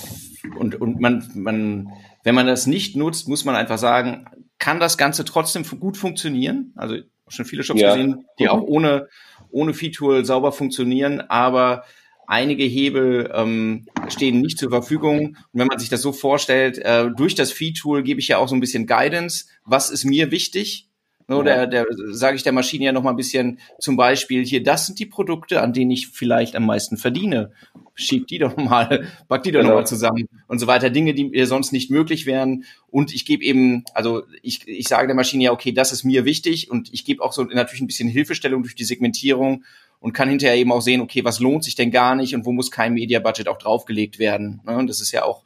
und, 0.56 0.80
und 0.80 1.00
man, 1.00 1.30
man, 1.36 1.90
wenn 2.24 2.36
man 2.36 2.48
das 2.48 2.68
nicht 2.68 2.96
nutzt, 2.96 3.28
muss 3.28 3.46
man 3.46 3.56
einfach 3.56 3.78
sagen, 3.78 4.26
kann 4.60 4.80
das 4.80 4.98
Ganze 4.98 5.26
trotzdem 5.26 5.64
gut 5.80 5.98
funktionieren? 5.98 6.74
Also 6.76 6.98
schon 7.28 7.46
viele 7.46 7.64
Shops 7.64 7.82
ja. 7.82 7.96
gesehen, 7.96 8.26
die 8.40 8.50
auch 8.50 8.62
ohne, 8.62 9.08
ohne 9.50 9.74
Feature 9.74 10.26
sauber 10.26 10.52
funktionieren, 10.52 11.22
aber 11.22 11.84
einige 12.28 12.64
Hebel 12.64 13.32
ähm, 13.34 13.86
stehen 14.10 14.42
nicht 14.42 14.60
zur 14.60 14.70
Verfügung. 14.70 15.28
Und 15.28 15.38
wenn 15.54 15.68
man 15.68 15.80
sich 15.80 15.90
das 15.90 16.02
so 16.02 16.12
vorstellt, 16.12 16.78
äh, 16.78 17.10
durch 17.16 17.36
das 17.36 17.52
Feed-Tool 17.52 18.04
gebe 18.04 18.20
ich 18.20 18.28
ja 18.28 18.38
auch 18.38 18.48
so 18.48 18.56
ein 18.56 18.60
bisschen 18.60 18.86
Guidance. 18.86 19.46
Was 19.64 19.90
ist 19.90 20.04
mir 20.04 20.32
wichtig? 20.32 20.87
Ne, 21.30 21.44
der, 21.44 21.68
der 21.68 21.86
sage 22.12 22.38
ich 22.38 22.44
der 22.44 22.54
Maschine 22.54 22.86
ja 22.86 22.94
noch 22.94 23.04
mal 23.04 23.10
ein 23.10 23.18
bisschen 23.18 23.60
zum 23.80 23.98
Beispiel 23.98 24.46
hier, 24.46 24.64
das 24.64 24.86
sind 24.86 24.98
die 24.98 25.06
Produkte, 25.06 25.62
an 25.62 25.74
denen 25.74 25.92
ich 25.92 26.08
vielleicht 26.08 26.56
am 26.56 26.66
meisten 26.66 26.96
verdiene. 26.96 27.52
Schieb 27.96 28.28
die 28.28 28.38
doch 28.38 28.56
mal, 28.56 29.10
pack 29.28 29.44
die 29.44 29.52
doch 29.52 29.60
genau. 29.60 29.74
noch 29.74 29.80
mal 29.82 29.86
zusammen 29.86 30.30
und 30.48 30.60
so 30.60 30.68
weiter. 30.68 30.90
Dinge, 30.90 31.14
die 31.14 31.46
sonst 31.46 31.74
nicht 31.74 31.92
möglich 31.92 32.28
wären. 32.28 32.64
Und 32.90 33.14
ich 33.14 33.26
gebe 33.26 33.44
eben, 33.44 33.84
also 33.94 34.24
ich, 34.42 34.66
ich 34.70 34.88
sage 34.88 35.08
der 35.08 35.18
Maschine 35.18 35.44
ja, 35.44 35.52
okay, 35.52 35.74
das 35.74 35.92
ist 35.92 36.06
mir 36.06 36.24
wichtig 36.24 36.72
und 36.72 36.94
ich 36.94 37.04
gebe 37.04 37.22
auch 37.22 37.34
so 37.34 37.44
natürlich 37.44 37.82
ein 37.82 37.88
bisschen 37.88 38.08
Hilfestellung 38.08 38.64
durch 38.64 38.76
die 38.76 38.86
Segmentierung 38.86 39.66
und 40.00 40.14
kann 40.14 40.30
hinterher 40.30 40.56
eben 40.56 40.72
auch 40.72 40.82
sehen, 40.82 41.02
okay, 41.02 41.26
was 41.26 41.42
lohnt 41.42 41.66
sich 41.66 41.76
denn 41.76 41.92
gar 41.92 42.16
nicht 42.16 42.36
und 42.36 42.46
wo 42.46 42.54
muss 42.54 42.72
kein 42.72 42.94
Media-Budget 42.94 43.50
auch 43.50 43.58
draufgelegt 43.58 44.18
werden. 44.18 44.62
Ne? 44.66 44.78
Und 44.78 44.88
das 44.88 45.02
ist 45.02 45.12
ja 45.12 45.26
auch, 45.26 45.44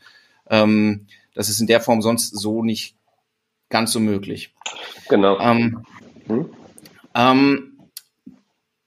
ähm, 0.47 1.07
das 1.33 1.49
ist 1.49 1.59
in 1.59 1.67
der 1.67 1.81
Form 1.81 2.03
sonst 2.03 2.37
so 2.37 2.63
nicht 2.63 2.95
ganz 3.71 3.91
so 3.91 3.99
möglich. 3.99 4.53
Genau. 5.09 5.39
Ähm, 5.39 5.83
hm? 6.27 6.49
ähm, 7.15 7.71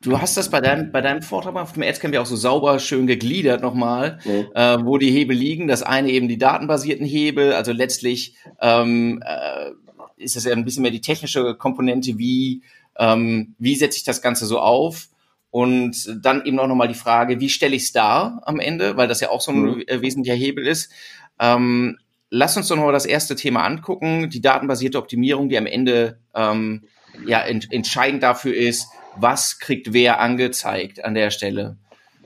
du 0.01 0.21
hast 0.21 0.37
das 0.37 0.51
bei 0.51 0.61
deinem, 0.61 0.93
bei 0.93 1.01
deinem 1.01 1.23
Vortrag 1.23 1.57
auf 1.57 1.73
dem 1.73 1.83
Adscamp 1.83 2.15
ja 2.15 2.21
auch 2.21 2.27
so 2.27 2.37
sauber 2.37 2.79
schön 2.79 3.07
gegliedert 3.07 3.63
nochmal, 3.63 4.21
mhm. 4.25 4.47
äh, 4.55 4.85
wo 4.85 4.99
die 4.99 5.11
Hebel 5.11 5.37
liegen. 5.37 5.67
Das 5.67 5.83
eine 5.83 6.11
eben 6.11 6.29
die 6.29 6.39
datenbasierten 6.39 7.07
Hebel, 7.07 7.53
also 7.53 7.73
letztlich 7.73 8.37
ähm, 8.61 9.23
äh, 9.25 9.71
ist 10.17 10.37
das 10.37 10.45
ja 10.45 10.53
ein 10.53 10.65
bisschen 10.65 10.83
mehr 10.83 10.93
die 10.93 11.01
technische 11.01 11.55
Komponente, 11.55 12.19
wie, 12.19 12.63
ähm, 12.99 13.55
wie 13.59 13.75
setze 13.75 13.99
ich 13.99 14.05
das 14.05 14.23
Ganze 14.23 14.47
so 14.47 14.61
auf? 14.61 15.09
Und 15.51 16.19
dann 16.21 16.45
eben 16.45 16.59
auch 16.59 16.67
nochmal 16.67 16.89
die 16.89 16.95
Frage, 16.95 17.39
wie 17.39 17.49
stelle 17.49 17.77
ich 17.77 17.85
es 17.85 17.93
dar 17.93 18.43
am 18.45 18.59
Ende, 18.59 18.97
weil 18.97 19.07
das 19.07 19.21
ja 19.21 19.31
auch 19.31 19.41
so 19.41 19.53
ein 19.53 19.63
mhm. 19.63 19.85
wesentlicher 19.87 20.37
Hebel 20.37 20.67
ist. 20.67 20.91
Ähm, 21.39 21.99
lass 22.35 22.57
uns 22.57 22.69
doch 22.69 22.77
noch 22.77 22.91
das 22.91 23.07
erste 23.07 23.37
Thema 23.37 23.63
angucken, 23.65 24.29
die 24.29 24.41
datenbasierte 24.41 24.99
Optimierung, 24.99 25.49
die 25.49 25.57
am 25.57 25.67
Ende 25.67 26.19
ähm, 26.35 26.85
ja 27.27 27.41
ent 27.41 27.73
entscheidend 27.73 28.23
dafür 28.23 28.55
ist, 28.55 28.89
was 29.17 29.61
kriegt 29.61 29.93
wer 29.93 30.21
angezeigt 30.21 31.05
an 31.05 31.15
der 31.15 31.31
Stelle. 31.31 31.77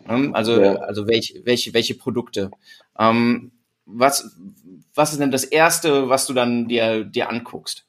Ähm, 0.08 0.34
also 0.34 0.60
ja. 0.60 0.76
also 0.76 1.06
welche 1.06 1.44
welche 1.44 1.74
welche 1.74 1.94
Produkte. 1.94 2.50
Ähm, 2.98 3.52
was 3.84 4.34
was 4.94 5.12
ist 5.12 5.20
denn 5.20 5.30
das 5.30 5.44
erste, 5.44 6.08
was 6.08 6.26
du 6.26 6.32
dann 6.32 6.68
dir 6.68 7.04
dir 7.04 7.28
anguckst? 7.28 7.84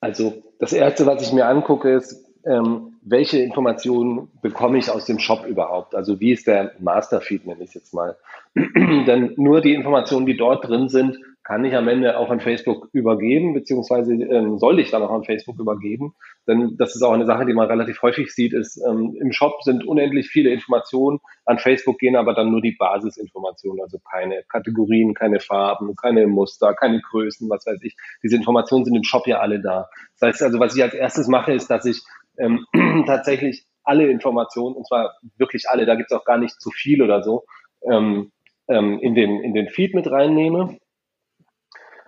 Also 0.00 0.42
das 0.58 0.72
erste, 0.72 1.06
was 1.06 1.22
ich 1.22 1.32
mir 1.32 1.46
angucke, 1.46 1.94
ist 1.94 2.24
ähm, 2.48 2.94
welche 3.02 3.38
Informationen 3.38 4.28
bekomme 4.42 4.78
ich 4.78 4.90
aus 4.90 5.04
dem 5.04 5.18
Shop 5.18 5.46
überhaupt? 5.46 5.94
Also 5.94 6.20
wie 6.20 6.32
ist 6.32 6.46
der 6.46 6.72
Masterfeed, 6.78 7.46
nenne 7.46 7.62
ich 7.62 7.70
es 7.70 7.74
jetzt 7.74 7.94
mal. 7.94 8.16
Denn 8.54 9.34
nur 9.36 9.60
die 9.60 9.74
Informationen, 9.74 10.26
die 10.26 10.36
dort 10.36 10.66
drin 10.66 10.88
sind, 10.88 11.18
kann 11.48 11.64
ich 11.64 11.74
am 11.74 11.88
Ende 11.88 12.18
auch 12.18 12.28
an 12.28 12.40
Facebook 12.40 12.90
übergeben, 12.92 13.54
beziehungsweise 13.54 14.12
ähm, 14.12 14.58
soll 14.58 14.80
ich 14.80 14.90
dann 14.90 15.02
auch 15.02 15.10
an 15.10 15.24
Facebook 15.24 15.58
übergeben. 15.58 16.12
Denn 16.46 16.76
das 16.76 16.94
ist 16.94 17.00
auch 17.00 17.12
eine 17.12 17.24
Sache, 17.24 17.46
die 17.46 17.54
man 17.54 17.68
relativ 17.68 18.02
häufig 18.02 18.34
sieht, 18.34 18.52
ist, 18.52 18.78
ähm, 18.86 19.16
im 19.18 19.32
Shop 19.32 19.62
sind 19.62 19.86
unendlich 19.86 20.28
viele 20.28 20.50
Informationen, 20.50 21.20
an 21.46 21.58
Facebook 21.58 21.98
gehen 21.98 22.16
aber 22.16 22.34
dann 22.34 22.50
nur 22.50 22.60
die 22.60 22.76
Basisinformationen, 22.78 23.80
also 23.80 23.98
keine 23.98 24.42
Kategorien, 24.50 25.14
keine 25.14 25.40
Farben, 25.40 25.96
keine 25.96 26.26
Muster, 26.26 26.74
keine 26.74 27.00
Größen, 27.00 27.48
was 27.48 27.64
weiß 27.64 27.82
ich. 27.82 27.96
Diese 28.22 28.36
Informationen 28.36 28.84
sind 28.84 28.96
im 28.96 29.04
Shop 29.04 29.26
ja 29.26 29.38
alle 29.38 29.58
da. 29.58 29.88
Das 30.20 30.28
heißt 30.28 30.42
also, 30.42 30.60
was 30.60 30.76
ich 30.76 30.82
als 30.82 30.92
erstes 30.92 31.28
mache, 31.28 31.52
ist, 31.52 31.70
dass 31.70 31.86
ich 31.86 32.02
ähm, 32.38 32.64
tatsächlich 33.06 33.66
alle 33.84 34.08
Informationen, 34.08 34.76
und 34.76 34.86
zwar 34.86 35.14
wirklich 35.36 35.68
alle, 35.68 35.86
da 35.86 35.94
gibt 35.94 36.10
es 36.10 36.16
auch 36.16 36.24
gar 36.24 36.38
nicht 36.38 36.60
zu 36.60 36.70
viel 36.70 37.02
oder 37.02 37.22
so, 37.22 37.44
ähm, 37.90 38.32
ähm, 38.68 38.98
in, 39.00 39.14
den, 39.14 39.42
in 39.42 39.54
den 39.54 39.68
Feed 39.68 39.94
mit 39.94 40.10
reinnehme 40.10 40.78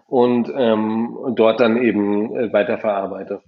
und 0.07 0.53
ähm, 0.55 1.33
dort 1.37 1.61
dann 1.61 1.83
eben 1.83 2.37
äh, 2.37 2.53
weiterverarbeite. 2.53 3.43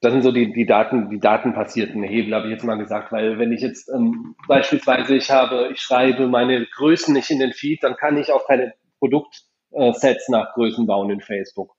Das 0.00 0.12
sind 0.12 0.22
so 0.22 0.30
die, 0.30 0.52
die 0.52 0.66
Daten, 0.66 1.10
die 1.10 1.18
datenbasierten 1.18 2.02
Hebel, 2.02 2.34
habe 2.34 2.46
ich 2.46 2.52
jetzt 2.52 2.64
mal 2.64 2.76
gesagt, 2.76 3.10
weil 3.10 3.38
wenn 3.38 3.52
ich 3.52 3.62
jetzt 3.62 3.88
ähm, 3.88 4.36
beispielsweise 4.46 5.16
ich 5.16 5.30
habe, 5.30 5.70
ich 5.72 5.80
schreibe 5.80 6.28
meine 6.28 6.66
Größen 6.66 7.14
nicht 7.14 7.30
in 7.30 7.40
den 7.40 7.52
Feed, 7.52 7.82
dann 7.82 7.96
kann 7.96 8.16
ich 8.16 8.30
auch 8.30 8.46
keine 8.46 8.74
Produktsets 9.00 10.28
nach 10.28 10.52
Größen 10.54 10.86
bauen 10.86 11.10
in 11.10 11.20
Facebook 11.20 11.77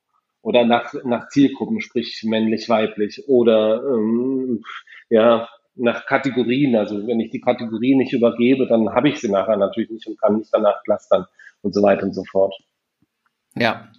oder 0.50 0.66
nach, 0.66 0.96
nach 1.04 1.28
Zielgruppen, 1.28 1.80
sprich 1.80 2.24
männlich, 2.24 2.68
weiblich 2.70 3.24
oder 3.28 3.84
ähm, 3.84 4.64
ja, 5.12 5.48
nach 5.76 6.08
Kategorien. 6.08 6.76
Also 6.76 7.06
wenn 7.06 7.20
ich 7.20 7.30
die 7.30 7.40
Kategorien 7.40 8.00
nicht 8.00 8.14
übergebe, 8.14 8.66
dann 8.66 8.90
habe 8.90 9.10
ich 9.10 9.20
sie 9.20 9.30
nachher 9.30 9.58
natürlich 9.58 9.92
nicht 9.92 10.08
und 10.08 10.20
kann 10.20 10.38
nicht 10.38 10.52
danach 10.52 10.82
clustern 10.84 11.28
und 11.62 11.76
so 11.76 11.84
weiter 11.84 12.02
und 12.02 12.16
so 12.16 12.24
fort. 12.24 12.56
Ja. 13.56 13.92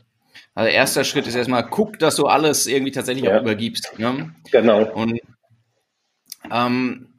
Also 0.52 0.72
erster 0.72 1.04
Schritt 1.04 1.28
ist 1.28 1.36
erstmal, 1.36 1.68
guck, 1.68 2.00
dass 2.00 2.16
du 2.16 2.26
alles 2.26 2.66
irgendwie 2.66 2.90
tatsächlich 2.90 3.26
ja. 3.26 3.36
auch 3.36 3.42
übergibst. 3.42 3.96
Ne? 3.96 4.34
Genau. 4.50 4.92
Und 4.92 5.20
ähm, 6.50 7.14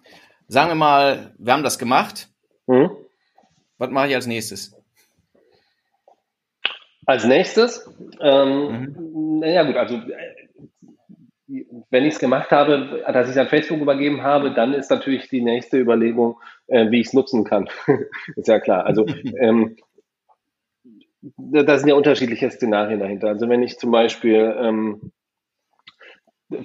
sagen 0.49 0.71
wir 0.71 0.75
mal, 0.75 1.33
wir 1.37 1.53
haben 1.53 1.63
das 1.63 1.79
gemacht. 1.79 2.27
Mhm. 2.67 2.89
Was 3.77 3.91
mache 3.91 4.09
ich 4.09 4.15
als 4.15 4.27
nächstes? 4.27 4.75
Als 7.05 7.25
nächstes, 7.25 7.89
ähm, 8.19 8.93
mhm. 8.95 9.39
naja 9.39 9.63
gut, 9.63 9.75
also 9.75 9.95
äh, 9.95 10.41
wenn 11.89 12.05
ich 12.05 12.13
es 12.13 12.19
gemacht 12.19 12.51
habe, 12.51 13.03
dass 13.11 13.27
ich 13.27 13.31
es 13.31 13.37
an 13.37 13.47
Facebook 13.47 13.81
übergeben 13.81 14.21
habe, 14.21 14.53
dann 14.53 14.73
ist 14.73 14.89
natürlich 14.89 15.27
die 15.27 15.41
nächste 15.41 15.77
Überlegung, 15.77 16.39
äh, 16.67 16.89
wie 16.91 17.01
ich 17.01 17.07
es 17.07 17.13
nutzen 17.13 17.43
kann. 17.43 17.69
ist 18.35 18.47
ja 18.47 18.59
klar. 18.59 18.85
Also 18.85 19.05
ähm, 19.39 19.75
da 21.37 21.77
sind 21.77 21.89
ja 21.89 21.95
unterschiedliche 21.95 22.49
Szenarien 22.49 22.99
dahinter. 22.99 23.27
Also 23.27 23.49
wenn 23.49 23.63
ich 23.63 23.77
zum 23.77 23.91
Beispiel 23.91 24.55
ähm, 24.59 25.11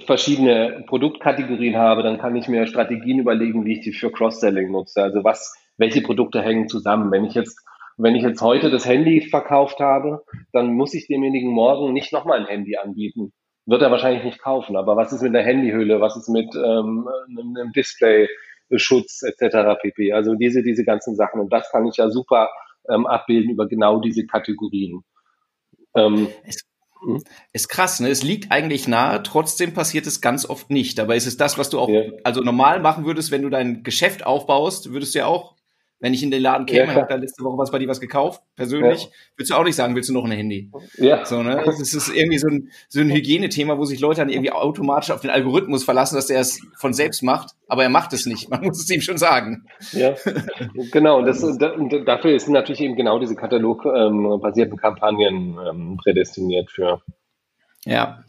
verschiedene 0.05 0.83
Produktkategorien 0.87 1.77
habe, 1.77 2.03
dann 2.03 2.17
kann 2.17 2.35
ich 2.35 2.47
mir 2.47 2.67
Strategien 2.67 3.19
überlegen, 3.19 3.65
wie 3.65 3.73
ich 3.73 3.81
die 3.81 3.93
für 3.93 4.11
Cross-Selling 4.11 4.71
nutze. 4.71 5.03
Also 5.03 5.23
was, 5.23 5.55
welche 5.77 6.01
Produkte 6.01 6.41
hängen 6.41 6.67
zusammen. 6.67 7.11
Wenn 7.11 7.25
ich 7.25 7.33
jetzt 7.33 7.63
wenn 7.97 8.15
ich 8.15 8.23
jetzt 8.23 8.41
heute 8.41 8.69
das 8.69 8.85
Handy 8.85 9.21
verkauft 9.21 9.79
habe, 9.79 10.23
dann 10.53 10.73
muss 10.73 10.93
ich 10.93 11.07
demjenigen 11.07 11.51
morgen 11.51 11.93
nicht 11.93 12.13
nochmal 12.13 12.39
ein 12.39 12.45
Handy 12.45 12.77
anbieten. 12.77 13.33
Wird 13.65 13.81
er 13.81 13.91
wahrscheinlich 13.91 14.23
nicht 14.23 14.39
kaufen. 14.39 14.77
Aber 14.77 14.95
was 14.95 15.11
ist 15.11 15.23
mit 15.23 15.33
der 15.33 15.43
Handyhülle? 15.43 15.99
Was 15.99 16.15
ist 16.15 16.29
mit 16.29 16.53
ähm, 16.55 17.07
einem 17.27 17.71
Displayschutz 17.73 19.23
etc. 19.23 19.79
pp. 19.81 20.13
Also 20.13 20.35
diese, 20.35 20.63
diese 20.63 20.85
ganzen 20.85 21.15
Sachen. 21.15 21.41
Und 21.41 21.51
das 21.51 21.69
kann 21.71 21.87
ich 21.87 21.97
ja 21.97 22.09
super 22.09 22.49
ähm, 22.87 23.07
abbilden 23.07 23.51
über 23.51 23.67
genau 23.67 23.99
diese 23.99 24.25
Kategorien. 24.25 25.03
Ähm, 25.95 26.29
hm? 27.01 27.23
ist 27.53 27.67
krass, 27.67 27.99
ne? 27.99 28.09
Es 28.09 28.23
liegt 28.23 28.51
eigentlich 28.51 28.87
nahe, 28.87 29.21
trotzdem 29.23 29.73
passiert 29.73 30.07
es 30.07 30.21
ganz 30.21 30.47
oft 30.47 30.69
nicht. 30.69 30.97
Dabei 30.97 31.17
ist 31.17 31.27
es 31.27 31.37
das, 31.37 31.57
was 31.57 31.69
du 31.69 31.79
auch 31.79 31.89
ja. 31.89 32.03
also 32.23 32.41
normal 32.41 32.79
machen 32.79 33.05
würdest, 33.05 33.31
wenn 33.31 33.41
du 33.41 33.49
dein 33.49 33.83
Geschäft 33.83 34.25
aufbaust, 34.25 34.93
würdest 34.93 35.13
du 35.13 35.19
ja 35.19 35.25
auch 35.25 35.56
wenn 35.99 36.13
ich 36.13 36.21
in 36.21 36.29
den 36.29 36.41
Laden 36.41 36.65
käme, 36.65 36.87
ja, 36.87 36.95
habe 36.95 37.07
da 37.09 37.15
letzte 37.15 37.43
Woche 37.43 37.57
was 37.57 37.71
bei 37.71 37.79
dir 37.79 37.87
was 37.87 37.99
gekauft, 37.99 38.41
persönlich, 38.55 39.03
ja. 39.03 39.09
würdest 39.35 39.51
du 39.51 39.55
auch 39.55 39.63
nicht 39.63 39.75
sagen, 39.75 39.95
willst 39.95 40.09
du 40.09 40.13
noch 40.13 40.25
ein 40.25 40.31
Handy? 40.31 40.71
Ja. 40.97 41.25
So, 41.25 41.41
ne? 41.41 41.63
Das 41.65 41.79
ist 41.79 42.09
irgendwie 42.09 42.37
so 42.37 42.47
ein, 42.47 42.71
so 42.87 42.99
ein 42.99 43.09
Hygienethema, 43.09 43.77
wo 43.77 43.85
sich 43.85 43.99
Leute 43.99 44.21
dann 44.21 44.29
irgendwie 44.29 44.51
automatisch 44.51 45.11
auf 45.11 45.21
den 45.21 45.31
Algorithmus 45.31 45.83
verlassen, 45.83 46.15
dass 46.15 46.27
der 46.27 46.39
es 46.39 46.61
von 46.77 46.93
selbst 46.93 47.23
macht, 47.23 47.55
aber 47.67 47.83
er 47.83 47.89
macht 47.89 48.13
es 48.13 48.25
nicht. 48.25 48.49
Man 48.49 48.61
muss 48.63 48.79
es 48.81 48.89
ihm 48.89 49.01
schon 49.01 49.17
sagen. 49.17 49.65
Ja, 49.91 50.15
genau. 50.91 51.17
Und, 51.17 51.25
das, 51.25 51.43
und 51.43 52.07
dafür 52.07 52.39
sind 52.39 52.53
natürlich 52.53 52.81
eben 52.81 52.95
genau 52.95 53.19
diese 53.19 53.35
katalogbasierten 53.35 54.77
Kampagnen 54.77 55.57
ähm, 55.67 55.97
prädestiniert 55.97 56.69
für. 56.69 57.01
Ja. 57.85 58.23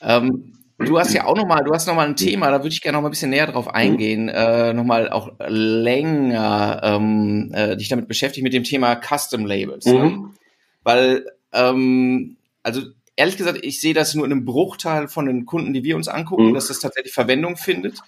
Ähm, 0.00 0.52
Du 0.78 0.98
hast 0.98 1.14
ja 1.14 1.24
auch 1.24 1.36
nochmal, 1.36 1.62
du 1.62 1.72
hast 1.72 1.86
nochmal 1.86 2.08
ein 2.08 2.16
Thema, 2.16 2.50
da 2.50 2.58
würde 2.58 2.70
ich 2.70 2.82
gerne 2.82 2.96
noch 2.96 3.02
mal 3.02 3.08
ein 3.08 3.12
bisschen 3.12 3.30
näher 3.30 3.46
drauf 3.46 3.68
eingehen, 3.68 4.28
äh, 4.28 4.72
nochmal 4.72 5.08
auch 5.08 5.30
länger 5.46 6.80
ähm, 6.82 7.52
äh, 7.54 7.76
dich 7.76 7.88
damit 7.88 8.08
beschäftigen 8.08 8.42
mit 8.42 8.52
dem 8.52 8.64
Thema 8.64 8.96
Custom 8.96 9.46
Labels. 9.46 9.86
Ne? 9.86 9.92
Mhm. 9.92 10.00
Ne? 10.00 10.30
Weil, 10.82 11.26
ähm, 11.52 12.36
also 12.64 12.82
ehrlich 13.14 13.36
gesagt, 13.36 13.60
ich 13.62 13.80
sehe 13.80 13.94
das 13.94 14.14
nur 14.14 14.26
in 14.26 14.32
einem 14.32 14.44
Bruchteil 14.44 15.06
von 15.06 15.26
den 15.26 15.46
Kunden, 15.46 15.72
die 15.72 15.84
wir 15.84 15.94
uns 15.94 16.08
angucken, 16.08 16.48
mhm. 16.48 16.54
dass 16.54 16.66
das 16.66 16.80
tatsächlich 16.80 17.14
Verwendung 17.14 17.56
findet. 17.56 18.00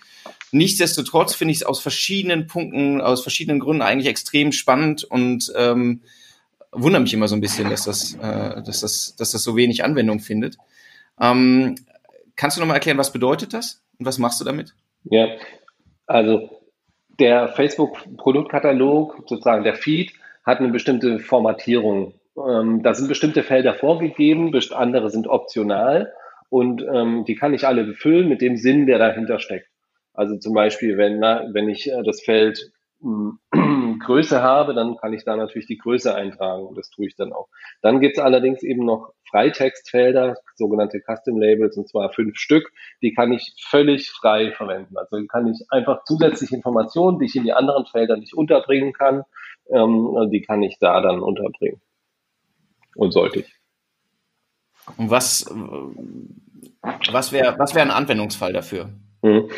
Nichtsdestotrotz 0.51 1.35
finde 1.35 1.53
ich 1.53 1.59
es 1.59 1.67
aus 1.67 1.81
verschiedenen 1.81 2.49
Punkten, 2.49 3.01
aus 3.01 3.23
verschiedenen 3.23 3.61
Gründen 3.61 3.83
eigentlich 3.83 4.09
extrem 4.09 4.51
spannend 4.51 5.05
und 5.05 5.53
ähm, 5.57 6.01
wundere 6.73 7.03
mich 7.03 7.15
immer 7.15 7.29
so 7.29 7.37
ein 7.37 7.41
bisschen, 7.41 7.71
dass 7.71 7.85
das, 7.85 8.15
äh, 8.15 8.63
dass 8.63 8.81
das, 8.81 9.15
dass 9.17 9.31
das 9.31 9.43
so 9.43 9.57
wenig 9.57 9.85
Anwendung 9.85 10.21
findet. 10.21 10.57
Ähm, 11.21 11.77
Kannst 12.37 12.57
du 12.57 12.61
nochmal 12.61 12.77
erklären, 12.77 12.99
was 12.99 13.13
bedeutet 13.13 13.55
das 13.55 13.83
und 13.99 14.07
was 14.07 14.19
machst 14.19 14.41
du 14.41 14.45
damit? 14.45 14.75
Ja, 15.05 15.29
also 16.07 16.51
der 17.19 17.49
Facebook-Produktkatalog, 17.49 19.25
sozusagen 19.27 19.65
der 19.65 19.75
Feed, 19.75 20.13
hat 20.45 20.61
eine 20.61 20.69
bestimmte 20.69 21.19
Formatierung. 21.19 22.15
Ähm, 22.37 22.83
da 22.83 22.95
sind 22.95 23.09
bestimmte 23.09 23.43
Felder 23.43 23.75
vorgegeben, 23.75 24.53
andere 24.73 25.11
sind 25.11 25.27
optional 25.27 26.13
und 26.51 26.83
ähm, 26.83 27.25
die 27.25 27.35
kann 27.35 27.55
ich 27.55 27.67
alle 27.67 27.85
befüllen 27.85 28.29
mit 28.29 28.41
dem 28.41 28.57
Sinn, 28.57 28.87
der 28.87 28.99
dahinter 28.99 29.39
steckt. 29.39 29.69
Also 30.13 30.37
zum 30.39 30.55
Beispiel, 30.55 30.97
wenn, 30.97 31.19
na, 31.19 31.47
wenn 31.53 31.69
ich 31.69 31.91
äh, 31.91 32.03
das 32.05 32.23
Feld 32.23 32.71
Größe 34.05 34.43
habe, 34.43 34.75
dann 34.75 34.97
kann 34.97 35.13
ich 35.13 35.25
da 35.25 35.37
natürlich 35.37 35.67
die 35.67 35.79
Größe 35.79 36.15
eintragen 36.15 36.67
und 36.67 36.79
das 36.79 36.91
tue 36.91 37.07
ich 37.07 37.17
dann 37.17 37.33
auch. 37.33 37.49
Dann 37.83 38.01
gibt 38.01 38.19
es 38.19 38.23
allerdings 38.23 38.63
eben 38.63 38.85
noch 38.85 39.13
Freitextfelder, 39.31 40.37
sogenannte 40.55 41.01
Custom 41.01 41.41
Labels, 41.41 41.77
und 41.77 41.89
zwar 41.89 42.13
fünf 42.13 42.37
Stück, 42.37 42.73
die 43.03 43.13
kann 43.13 43.33
ich 43.33 43.55
völlig 43.61 44.11
frei 44.11 44.53
verwenden. 44.53 44.97
Also 44.97 45.25
kann 45.27 45.49
ich 45.49 45.65
einfach 45.71 46.05
zusätzliche 46.05 46.57
Informationen, 46.57 47.19
die 47.19 47.27
ich 47.27 47.37
in 47.37 47.45
die 47.45 47.53
anderen 47.53 47.87
Felder 47.87 48.17
nicht 48.17 48.35
unterbringen 48.35 48.93
kann, 48.93 49.25
ähm, 49.71 50.29
die 50.31 50.43
kann 50.43 50.63
ich 50.63 50.79
da 50.79 51.01
dann 51.01 51.21
unterbringen. 51.21 51.81
Und 52.95 53.13
sollte 53.13 53.41
ich. 53.41 53.55
Und 54.97 55.11
was, 55.11 55.51
was 57.11 57.33
wäre 57.33 57.59
was 57.59 57.75
wär 57.75 57.83
ein 57.83 57.91
Anwendungsfall 57.91 58.53
dafür? 58.53 58.91
Hm. 59.23 59.51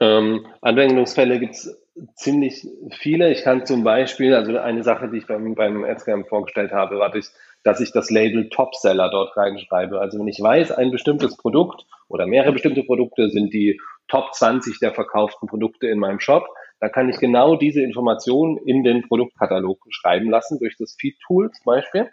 Ähm, 0.00 0.46
Anwendungsfälle 0.60 1.38
gibt 1.38 1.54
es 1.54 1.84
ziemlich 2.14 2.66
viele. 2.98 3.30
Ich 3.30 3.42
kann 3.44 3.66
zum 3.66 3.84
Beispiel, 3.84 4.34
also 4.34 4.56
eine 4.58 4.82
Sache, 4.82 5.08
die 5.08 5.18
ich 5.18 5.26
beim, 5.26 5.54
beim 5.54 5.84
Adscam 5.84 6.24
vorgestellt 6.24 6.72
habe, 6.72 6.98
war, 6.98 7.10
dass, 7.10 7.34
dass 7.64 7.80
ich 7.80 7.92
das 7.92 8.10
Label 8.10 8.48
Topseller 8.50 9.10
dort 9.10 9.36
reinschreibe. 9.36 9.98
Also 9.98 10.18
wenn 10.18 10.28
ich 10.28 10.40
weiß, 10.40 10.70
ein 10.72 10.90
bestimmtes 10.90 11.36
Produkt 11.36 11.86
oder 12.08 12.26
mehrere 12.26 12.52
bestimmte 12.52 12.84
Produkte 12.84 13.30
sind 13.30 13.52
die 13.52 13.80
Top 14.06 14.34
20 14.34 14.78
der 14.78 14.92
verkauften 14.92 15.48
Produkte 15.48 15.88
in 15.88 15.98
meinem 15.98 16.20
Shop, 16.20 16.46
dann 16.78 16.92
kann 16.92 17.08
ich 17.08 17.18
genau 17.18 17.56
diese 17.56 17.82
Informationen 17.82 18.58
in 18.58 18.84
den 18.84 19.08
Produktkatalog 19.08 19.78
schreiben 19.88 20.30
lassen, 20.30 20.58
durch 20.58 20.76
das 20.76 20.94
Feed-Tool 21.00 21.50
zum 21.50 21.64
Beispiel. 21.64 22.10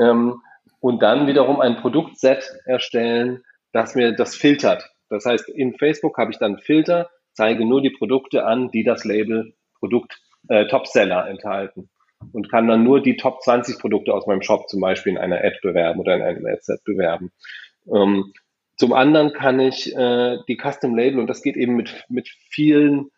Ähm, 0.00 0.42
und 0.80 1.00
dann 1.02 1.28
wiederum 1.28 1.60
ein 1.60 1.76
Produktset 1.76 2.50
erstellen, 2.64 3.44
das 3.72 3.94
mir 3.94 4.12
das 4.12 4.34
filtert. 4.34 4.90
Das 5.08 5.24
heißt, 5.24 5.48
in 5.48 5.78
Facebook 5.78 6.18
habe 6.18 6.32
ich 6.32 6.38
dann 6.38 6.58
Filter, 6.58 7.08
zeige 7.32 7.64
nur 7.64 7.80
die 7.80 7.90
Produkte 7.90 8.44
an, 8.44 8.70
die 8.70 8.82
das 8.82 9.04
Label 9.04 9.54
Produkt 9.78 10.20
äh, 10.48 10.66
Topseller 10.66 11.28
enthalten 11.28 11.88
und 12.32 12.50
kann 12.50 12.68
dann 12.68 12.84
nur 12.84 13.02
die 13.02 13.16
Top 13.16 13.42
20 13.42 13.78
Produkte 13.78 14.12
aus 14.12 14.26
meinem 14.26 14.42
Shop 14.42 14.68
zum 14.68 14.80
Beispiel 14.80 15.12
in 15.12 15.18
einer 15.18 15.38
Ad 15.38 15.58
bewerben 15.62 16.00
oder 16.00 16.16
in 16.16 16.22
einem 16.22 16.46
Ad-Set 16.46 16.84
bewerben. 16.84 17.32
Ähm, 17.92 18.32
zum 18.76 18.92
anderen 18.92 19.32
kann 19.32 19.60
ich 19.60 19.94
äh, 19.94 20.38
die 20.46 20.56
Custom 20.56 20.96
Label, 20.96 21.20
und 21.20 21.26
das 21.26 21.42
geht 21.42 21.56
eben 21.56 21.74
mit, 21.74 22.04
mit 22.08 22.28
vielen 22.50 23.10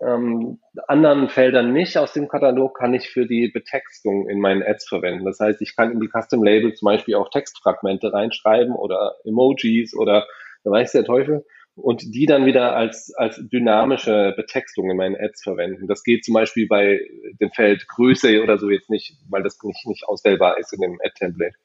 ähm, 0.00 0.60
anderen 0.88 1.28
Feldern 1.28 1.72
nicht 1.72 1.96
aus 1.96 2.12
dem 2.12 2.28
Katalog, 2.28 2.76
kann 2.78 2.92
ich 2.92 3.08
für 3.08 3.26
die 3.26 3.48
Betextung 3.48 4.28
in 4.28 4.40
meinen 4.40 4.62
Ads 4.62 4.88
verwenden. 4.88 5.24
Das 5.24 5.40
heißt, 5.40 5.62
ich 5.62 5.74
kann 5.74 5.92
in 5.92 6.00
die 6.00 6.10
Custom 6.10 6.44
Label 6.44 6.74
zum 6.74 6.86
Beispiel 6.86 7.14
auch 7.14 7.30
Textfragmente 7.30 8.12
reinschreiben 8.12 8.74
oder 8.74 9.14
Emojis 9.24 9.94
oder 9.96 10.26
da 10.64 10.70
weiß 10.70 10.92
der 10.92 11.04
Teufel 11.04 11.46
und 11.76 12.02
die 12.14 12.26
dann 12.26 12.46
wieder 12.46 12.74
als, 12.74 13.12
als 13.14 13.40
dynamische 13.52 14.32
Betextung 14.36 14.90
in 14.90 14.96
meinen 14.96 15.16
Ads 15.16 15.42
verwenden. 15.42 15.86
Das 15.86 16.02
geht 16.02 16.24
zum 16.24 16.34
Beispiel 16.34 16.66
bei 16.66 17.00
dem 17.40 17.50
Feld 17.50 17.86
Größe 17.86 18.42
oder 18.42 18.58
so 18.58 18.70
jetzt 18.70 18.90
nicht, 18.90 19.14
weil 19.28 19.42
das 19.42 19.58
nicht, 19.62 19.86
nicht 19.86 20.08
auswählbar 20.08 20.58
ist 20.58 20.72
in 20.72 20.80
dem 20.80 20.98
Ad-Template. 21.04 21.56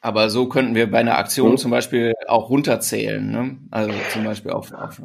Aber 0.00 0.30
so 0.30 0.48
könnten 0.48 0.74
wir 0.74 0.90
bei 0.90 0.98
einer 0.98 1.18
Aktion 1.18 1.52
mhm. 1.52 1.56
zum 1.58 1.70
Beispiel 1.70 2.14
auch 2.26 2.50
runterzählen, 2.50 3.30
ne? 3.30 3.58
Also 3.70 3.92
zum 4.10 4.24
Beispiel 4.24 4.50
auf, 4.52 4.72
auf 4.72 5.00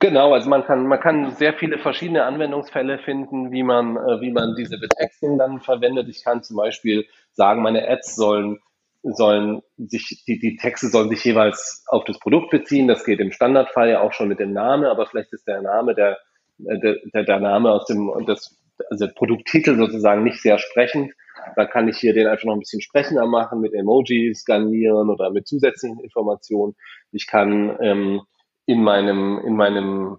Genau, 0.00 0.34
also 0.34 0.50
man 0.50 0.64
kann, 0.64 0.86
man 0.86 0.98
kann 0.98 1.30
sehr 1.36 1.54
viele 1.54 1.78
verschiedene 1.78 2.24
Anwendungsfälle 2.24 2.98
finden, 2.98 3.52
wie 3.52 3.62
man, 3.62 3.96
äh, 3.96 4.20
wie 4.20 4.32
man 4.32 4.56
diese 4.56 4.76
Betextung 4.76 5.38
dann 5.38 5.60
verwendet. 5.60 6.08
Ich 6.08 6.24
kann 6.24 6.42
zum 6.42 6.56
Beispiel 6.56 7.06
sagen, 7.32 7.62
meine 7.62 7.88
Ads 7.88 8.16
sollen 8.16 8.58
sollen 9.02 9.62
sich, 9.76 10.22
die, 10.26 10.38
die 10.38 10.56
Texte 10.56 10.88
sollen 10.88 11.08
sich 11.08 11.24
jeweils 11.24 11.84
auf 11.88 12.04
das 12.04 12.18
Produkt 12.18 12.50
beziehen. 12.50 12.88
Das 12.88 13.04
geht 13.04 13.20
im 13.20 13.32
Standardfall 13.32 13.90
ja 13.90 14.00
auch 14.00 14.12
schon 14.12 14.28
mit 14.28 14.38
dem 14.38 14.52
Namen, 14.52 14.84
aber 14.84 15.06
vielleicht 15.06 15.32
ist 15.32 15.46
der 15.46 15.62
Name 15.62 15.94
der, 15.94 16.18
der, 16.58 16.96
der, 17.12 17.24
der 17.24 17.40
Name 17.40 17.72
aus 17.72 17.86
dem, 17.86 18.12
das, 18.26 18.56
also 18.90 19.06
der 19.06 19.12
Produkttitel 19.12 19.76
sozusagen 19.76 20.22
nicht 20.22 20.40
sehr 20.40 20.58
sprechend. 20.58 21.12
Da 21.56 21.64
kann 21.64 21.88
ich 21.88 21.98
hier 21.98 22.14
den 22.14 22.28
einfach 22.28 22.44
noch 22.44 22.54
ein 22.54 22.60
bisschen 22.60 22.80
sprechender 22.80 23.26
machen, 23.26 23.60
mit 23.60 23.74
Emojis 23.74 24.40
skanieren 24.40 25.10
oder 25.10 25.30
mit 25.30 25.48
zusätzlichen 25.48 25.98
Informationen. 26.00 26.74
Ich 27.10 27.26
kann 27.26 27.76
ähm, 27.80 28.22
in 28.66 28.82
meinem, 28.82 29.40
in 29.44 29.56
meinem 29.56 30.18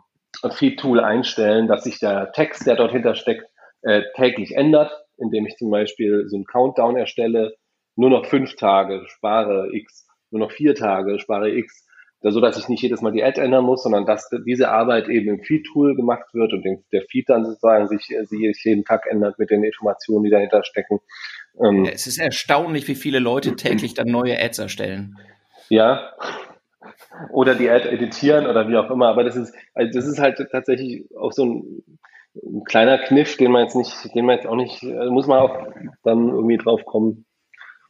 Feed-Tool 0.49 0.99
einstellen, 0.99 1.67
dass 1.67 1.85
sich 1.85 1.99
der 1.99 2.31
Text, 2.33 2.67
der 2.67 2.75
dort 2.75 2.91
hinter 2.91 3.15
steckt, 3.15 3.45
äh, 3.83 4.03
täglich 4.15 4.55
ändert, 4.55 4.91
indem 5.17 5.45
ich 5.45 5.55
zum 5.55 5.69
Beispiel 5.69 6.27
so 6.27 6.35
einen 6.35 6.45
Countdown 6.45 6.97
erstelle, 6.97 7.55
nur 7.95 8.09
noch 8.09 8.25
fünf 8.25 8.55
Tage, 8.55 9.03
spare 9.07 9.69
X, 9.71 10.07
nur 10.31 10.39
noch 10.39 10.51
vier 10.51 10.75
Tage, 10.75 11.19
spare 11.19 11.51
X, 11.51 11.85
so 12.31 12.39
dass 12.39 12.57
ich 12.57 12.69
nicht 12.69 12.81
jedes 12.81 13.01
Mal 13.01 13.11
die 13.11 13.23
Ad 13.23 13.39
ändern 13.39 13.65
muss, 13.65 13.83
sondern 13.83 14.05
dass 14.05 14.29
diese 14.45 14.69
Arbeit 14.69 15.09
eben 15.09 15.29
im 15.29 15.43
Feed-Tool 15.43 15.95
gemacht 15.95 16.33
wird 16.33 16.53
und 16.53 16.63
der 16.91 17.01
Feed 17.09 17.29
dann 17.29 17.45
sozusagen 17.45 17.87
sich, 17.87 18.07
sich 18.23 18.63
jeden 18.63 18.85
Tag 18.85 19.05
ändert 19.09 19.37
mit 19.39 19.49
den 19.49 19.63
Informationen, 19.63 20.23
die 20.23 20.29
dahinter 20.29 20.63
stecken. 20.63 20.99
Ähm, 21.61 21.85
es 21.85 22.07
ist 22.07 22.19
erstaunlich, 22.19 22.87
wie 22.87 22.95
viele 22.95 23.19
Leute 23.19 23.55
täglich 23.55 23.93
dann 23.93 24.07
neue 24.07 24.39
Ads 24.39 24.59
erstellen. 24.59 25.17
Ja. 25.69 26.13
Oder 27.31 27.55
die 27.55 27.69
Ad 27.69 27.87
editieren 27.87 28.47
oder 28.47 28.67
wie 28.67 28.77
auch 28.77 28.89
immer. 28.89 29.07
Aber 29.07 29.23
das 29.23 29.35
ist, 29.35 29.53
also 29.73 29.91
das 29.93 30.07
ist 30.07 30.19
halt 30.19 30.37
tatsächlich 30.51 31.05
auch 31.17 31.31
so 31.31 31.45
ein, 31.45 31.83
ein 32.35 32.63
kleiner 32.63 32.97
Kniff, 32.97 33.37
den 33.37 33.51
man 33.51 33.63
jetzt 33.63 33.75
nicht, 33.75 33.93
den 34.15 34.25
man 34.25 34.37
jetzt 34.37 34.47
auch 34.47 34.55
nicht, 34.55 34.81
muss 34.83 35.27
man 35.27 35.39
auch 35.39 35.67
dann 36.03 36.29
irgendwie 36.29 36.57
drauf 36.57 36.83
kommen, 36.85 37.25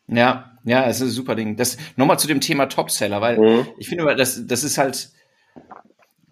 ja, 0.07 0.51
ja, 0.65 0.85
es 0.85 0.97
ist 1.01 1.09
ein 1.09 1.11
super 1.11 1.35
Ding. 1.35 1.55
Das 1.55 1.77
nochmal 1.95 2.19
zu 2.19 2.27
dem 2.27 2.41
Thema 2.41 2.67
Topseller, 2.67 3.21
weil 3.21 3.39
mhm. 3.39 3.67
ich 3.77 3.89
finde, 3.89 4.15
das, 4.15 4.45
das 4.47 4.63
ist 4.63 4.77
halt, 4.77 5.09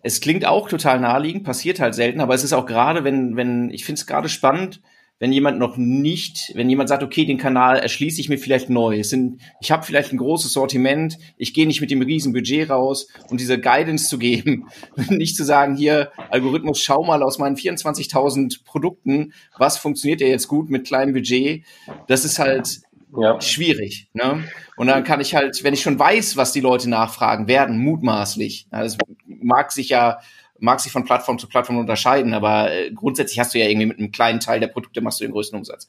es 0.04 0.22
klingt 0.22 0.46
auch 0.46 0.70
total 0.70 1.00
naheliegend, 1.00 1.44
passiert 1.44 1.80
halt 1.80 1.96
selten, 1.96 2.22
aber 2.22 2.34
es 2.34 2.44
ist 2.44 2.54
auch 2.54 2.66
gerade, 2.66 3.04
wenn, 3.04 3.36
wenn, 3.36 3.70
ich 3.72 3.86
finde 3.86 4.00
es 4.00 4.08
gerade 4.08 4.30
spannend, 4.30 4.82
wenn 5.22 5.32
jemand 5.32 5.60
noch 5.60 5.78
nicht, 5.78 6.52
wenn 6.56 6.68
jemand 6.68 6.90
sagt, 6.90 7.04
okay, 7.04 7.26
den 7.26 7.38
Kanal 7.38 7.78
erschließe 7.78 8.20
ich 8.20 8.28
mir 8.28 8.40
vielleicht 8.40 8.72
neu. 8.72 9.00
Es 9.00 9.12
sind, 9.12 9.40
ich 9.62 9.70
habe 9.70 9.86
vielleicht 9.86 10.12
ein 10.12 10.18
großes 10.18 10.52
Sortiment, 10.52 11.20
ich 11.38 11.54
gehe 11.54 11.68
nicht 11.68 11.80
mit 11.80 11.92
dem 11.92 12.02
riesen 12.02 12.34
Budget 12.34 12.72
raus 12.72 13.08
und 13.30 13.40
diese 13.40 13.60
Guidance 13.60 14.10
zu 14.10 14.18
geben, 14.18 14.68
nicht 15.10 15.36
zu 15.36 15.44
sagen, 15.44 15.76
hier 15.76 16.12
Algorithmus, 16.32 16.82
schau 16.82 17.04
mal 17.04 17.22
aus 17.22 17.38
meinen 17.38 17.56
24.000 17.56 18.64
Produkten, 18.66 19.34
was 19.60 19.78
funktioniert 19.78 20.22
ja 20.22 20.28
jetzt 20.28 20.48
gut 20.48 20.72
mit 20.72 20.88
kleinem 20.88 21.14
Budget. 21.14 21.66
Das 22.08 22.26
ist 22.26 22.40
halt 22.40 22.82
ja. 23.17 23.39
schwierig. 23.41 24.08
Ne? 24.13 24.43
Und 24.78 24.88
dann 24.88 25.04
kann 25.04 25.21
ich 25.21 25.36
halt, 25.36 25.63
wenn 25.63 25.74
ich 25.74 25.82
schon 25.82 26.00
weiß, 26.00 26.38
was 26.38 26.52
die 26.54 26.62
Leute 26.62 26.89
nachfragen 26.89 27.47
werden, 27.47 27.78
mutmaßlich, 27.80 28.67
das 28.71 28.97
mag 29.26 29.71
sich 29.71 29.89
ja 29.89 30.19
mag 30.62 30.80
sich 30.80 30.91
von 30.91 31.06
Plattform 31.06 31.39
zu 31.39 31.47
Plattform 31.47 31.80
unterscheiden, 31.80 32.34
aber 32.34 32.71
äh, 32.71 32.91
grundsätzlich 32.91 33.39
hast 33.39 33.54
du 33.54 33.60
ja 33.60 33.67
irgendwie 33.67 33.88
mit 33.88 33.97
einem 33.97 34.12
kleinen 34.12 34.39
Teil 34.39 34.60
der 34.60 34.67
Produkte 34.67 35.02
machst 35.02 35.19
du 35.19 35.26
den 35.26 35.34
größten 35.34 35.58
Umsatz. 35.58 35.88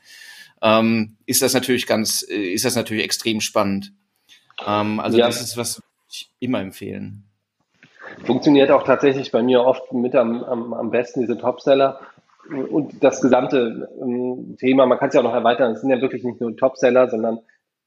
Ähm, 0.63 1.17
ist 1.27 1.43
das 1.43 1.53
natürlich 1.53 1.87
ganz, 1.87 2.27
äh, 2.29 2.53
ist 2.53 2.65
das 2.65 2.75
natürlich 2.75 3.05
extrem 3.05 3.41
spannend. 3.41 3.93
Ähm, 4.67 4.99
also 4.99 5.19
ja. 5.19 5.27
das 5.27 5.43
ist 5.43 5.57
was 5.57 5.83
ich 6.11 6.31
immer 6.41 6.61
empfehlen. 6.61 7.25
Funktioniert 8.25 8.71
auch 8.71 8.85
tatsächlich 8.85 9.31
bei 9.31 9.43
mir 9.43 9.63
oft 9.63 9.93
mit 9.93 10.15
am, 10.15 10.43
am, 10.43 10.75
am 10.75 10.91
besten 10.91 11.21
diese 11.21 11.39
Topseller 11.39 12.01
und 12.51 13.03
das 13.03 13.21
gesamte 13.21 13.89
ähm, 14.01 14.57
Thema, 14.59 14.87
man 14.87 14.99
kann 14.99 15.09
es 15.09 15.15
ja 15.15 15.21
auch 15.21 15.25
noch 15.25 15.35
erweitern, 15.35 15.73
es 15.73 15.81
sind 15.81 15.91
ja 15.91 16.01
wirklich 16.01 16.25
nicht 16.25 16.41
nur 16.41 16.57
Topseller, 16.57 17.09
sondern 17.09 17.41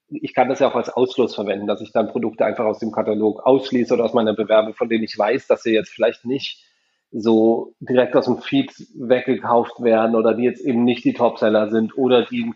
ich 0.10 0.34
kann 0.34 0.50
das 0.50 0.60
ja 0.60 0.70
auch 0.70 0.76
als 0.76 0.90
Ausschluss 0.90 1.36
verwenden, 1.36 1.68
dass 1.68 1.82
ich 1.82 1.92
dann 1.92 2.10
Produkte 2.10 2.46
einfach 2.46 2.66
aus 2.66 2.80
dem 2.80 2.92
Katalog 2.92 3.46
ausschließe 3.46 3.94
oder 3.94 4.06
aus 4.06 4.14
meiner 4.14 4.34
Bewerbung, 4.34 4.74
von 4.74 4.88
denen 4.88 5.04
ich 5.04 5.18
weiß, 5.18 5.48
dass 5.48 5.64
sie 5.64 5.74
jetzt 5.74 5.90
vielleicht 5.90 6.26
nicht 6.26 6.64
so 7.12 7.74
direkt 7.80 8.16
aus 8.16 8.26
dem 8.26 8.38
Feed 8.38 8.72
weggekauft 8.96 9.82
werden 9.82 10.16
oder 10.16 10.34
die 10.34 10.44
jetzt 10.44 10.62
eben 10.62 10.84
nicht 10.84 11.04
die 11.06 11.14
Topseller 11.14 11.70
sind 11.70 11.98
oder 11.98 12.24
die 12.24 12.54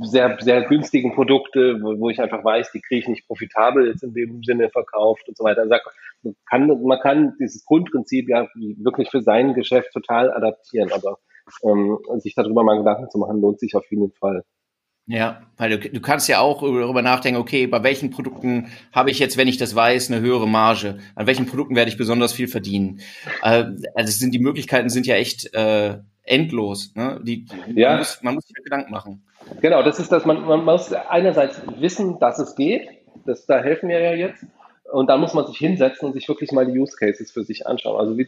sehr, 0.00 0.38
sehr 0.40 0.62
günstigen 0.62 1.14
Produkte, 1.14 1.78
wo, 1.82 1.98
wo 2.00 2.10
ich 2.10 2.20
einfach 2.20 2.44
weiß, 2.44 2.72
die 2.72 2.80
kriege 2.80 3.00
ich 3.00 3.08
nicht 3.08 3.26
profitabel 3.26 3.88
jetzt 3.88 4.02
in 4.02 4.14
dem 4.14 4.42
Sinne 4.42 4.70
verkauft 4.70 5.28
und 5.28 5.36
so 5.36 5.44
weiter. 5.44 5.62
Also 5.62 5.76
man 6.22 6.34
kann, 6.48 6.82
man 6.82 7.00
kann 7.00 7.34
dieses 7.38 7.64
Grundprinzip 7.64 8.28
ja 8.28 8.48
wirklich 8.54 9.10
für 9.10 9.22
sein 9.22 9.54
Geschäft 9.54 9.92
total 9.92 10.32
adaptieren, 10.32 10.90
aber 10.92 11.18
ähm, 11.64 11.98
sich 12.18 12.34
darüber 12.34 12.64
mal 12.64 12.78
Gedanken 12.78 13.10
zu 13.10 13.18
machen, 13.18 13.40
lohnt 13.40 13.60
sich 13.60 13.74
auf 13.74 13.84
jeden 13.90 14.12
Fall. 14.12 14.44
Ja, 15.06 15.42
weil 15.56 15.76
du, 15.76 15.90
du 15.90 16.00
kannst 16.00 16.28
ja 16.28 16.38
auch 16.38 16.62
darüber 16.62 17.02
nachdenken, 17.02 17.40
okay, 17.40 17.66
bei 17.66 17.82
welchen 17.82 18.10
Produkten 18.10 18.68
habe 18.92 19.10
ich 19.10 19.18
jetzt, 19.18 19.36
wenn 19.36 19.48
ich 19.48 19.56
das 19.56 19.74
weiß, 19.74 20.10
eine 20.10 20.20
höhere 20.20 20.46
Marge? 20.46 20.98
An 21.16 21.26
welchen 21.26 21.46
Produkten 21.46 21.74
werde 21.74 21.90
ich 21.90 21.96
besonders 21.96 22.32
viel 22.32 22.46
verdienen? 22.46 23.00
Äh, 23.42 23.64
also 23.94 24.12
sind 24.12 24.32
die 24.32 24.38
Möglichkeiten 24.38 24.90
sind 24.90 25.06
ja 25.06 25.16
echt 25.16 25.52
äh, 25.54 25.98
endlos. 26.22 26.94
Ne? 26.94 27.20
Die, 27.24 27.46
ja. 27.74 27.90
man, 27.90 27.98
muss, 27.98 28.22
man 28.22 28.34
muss 28.34 28.46
sich 28.46 28.54
Gedanken 28.62 28.92
machen. 28.92 29.24
Genau, 29.60 29.82
das 29.82 29.98
ist 29.98 30.10
das, 30.10 30.24
man, 30.24 30.44
man 30.44 30.64
muss 30.64 30.92
einerseits 30.92 31.60
wissen, 31.78 32.18
dass 32.18 32.38
es 32.38 32.54
geht, 32.56 32.88
das, 33.26 33.46
da 33.46 33.58
helfen 33.58 33.88
wir 33.88 34.00
ja 34.00 34.12
jetzt. 34.14 34.44
Und 34.90 35.08
dann 35.08 35.20
muss 35.20 35.32
man 35.32 35.46
sich 35.46 35.56
hinsetzen 35.56 36.06
und 36.06 36.12
sich 36.12 36.28
wirklich 36.28 36.52
mal 36.52 36.66
die 36.66 36.78
Use 36.78 36.96
Cases 36.98 37.30
für 37.30 37.44
sich 37.44 37.66
anschauen. 37.66 37.98
Also 37.98 38.18
wie 38.18 38.26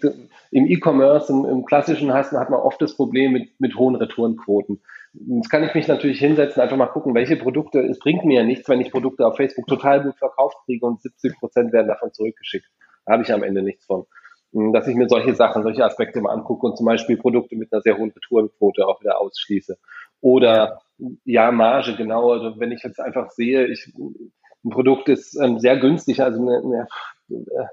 im 0.50 0.66
E-Commerce, 0.66 1.30
im, 1.30 1.44
im, 1.44 1.64
klassischen 1.66 2.12
hast, 2.14 2.32
hat 2.32 2.48
man 2.48 2.60
oft 2.60 2.80
das 2.80 2.96
Problem 2.96 3.32
mit, 3.32 3.60
mit 3.60 3.76
hohen 3.76 3.96
Retourenquoten. 3.96 4.80
Jetzt 5.12 5.50
kann 5.50 5.62
ich 5.62 5.74
mich 5.74 5.88
natürlich 5.88 6.18
hinsetzen, 6.18 6.62
einfach 6.62 6.76
mal 6.76 6.86
gucken, 6.86 7.14
welche 7.14 7.36
Produkte, 7.36 7.80
es 7.80 7.98
bringt 7.98 8.24
mir 8.24 8.40
ja 8.40 8.46
nichts, 8.46 8.68
wenn 8.68 8.80
ich 8.80 8.90
Produkte 8.90 9.26
auf 9.26 9.36
Facebook 9.36 9.66
total 9.66 10.02
gut 10.02 10.16
verkauft 10.16 10.56
kriege 10.64 10.86
und 10.86 11.02
70 11.02 11.38
Prozent 11.38 11.72
werden 11.72 11.88
davon 11.88 12.12
zurückgeschickt. 12.12 12.66
Da 13.04 13.12
habe 13.12 13.22
ich 13.22 13.32
am 13.32 13.42
Ende 13.42 13.62
nichts 13.62 13.84
von. 13.84 14.06
hm, 14.52 14.72
dass 14.72 14.88
ich 14.88 14.94
mir 14.94 15.08
solche 15.08 15.34
Sachen, 15.34 15.64
solche 15.64 15.84
Aspekte 15.84 16.22
mal 16.22 16.32
angucke 16.32 16.66
und 16.66 16.78
zum 16.78 16.86
Beispiel 16.86 17.18
Produkte 17.18 17.56
mit 17.56 17.72
einer 17.72 17.82
sehr 17.82 17.98
hohen 17.98 18.10
Retourenquote 18.10 18.86
auch 18.86 19.00
wieder 19.02 19.20
ausschließe. 19.20 19.76
Oder 20.24 20.80
ja, 21.26 21.52
Marge, 21.52 21.96
genau. 21.96 22.32
Also 22.32 22.58
wenn 22.58 22.72
ich 22.72 22.82
jetzt 22.82 22.98
einfach 22.98 23.30
sehe, 23.30 23.66
ich, 23.66 23.92
ein 23.94 24.70
Produkt 24.70 25.10
ist 25.10 25.38
ähm, 25.38 25.58
sehr 25.58 25.76
günstig, 25.76 26.22
also 26.22 26.40
eine, 26.40 26.86
eine, 27.28 27.68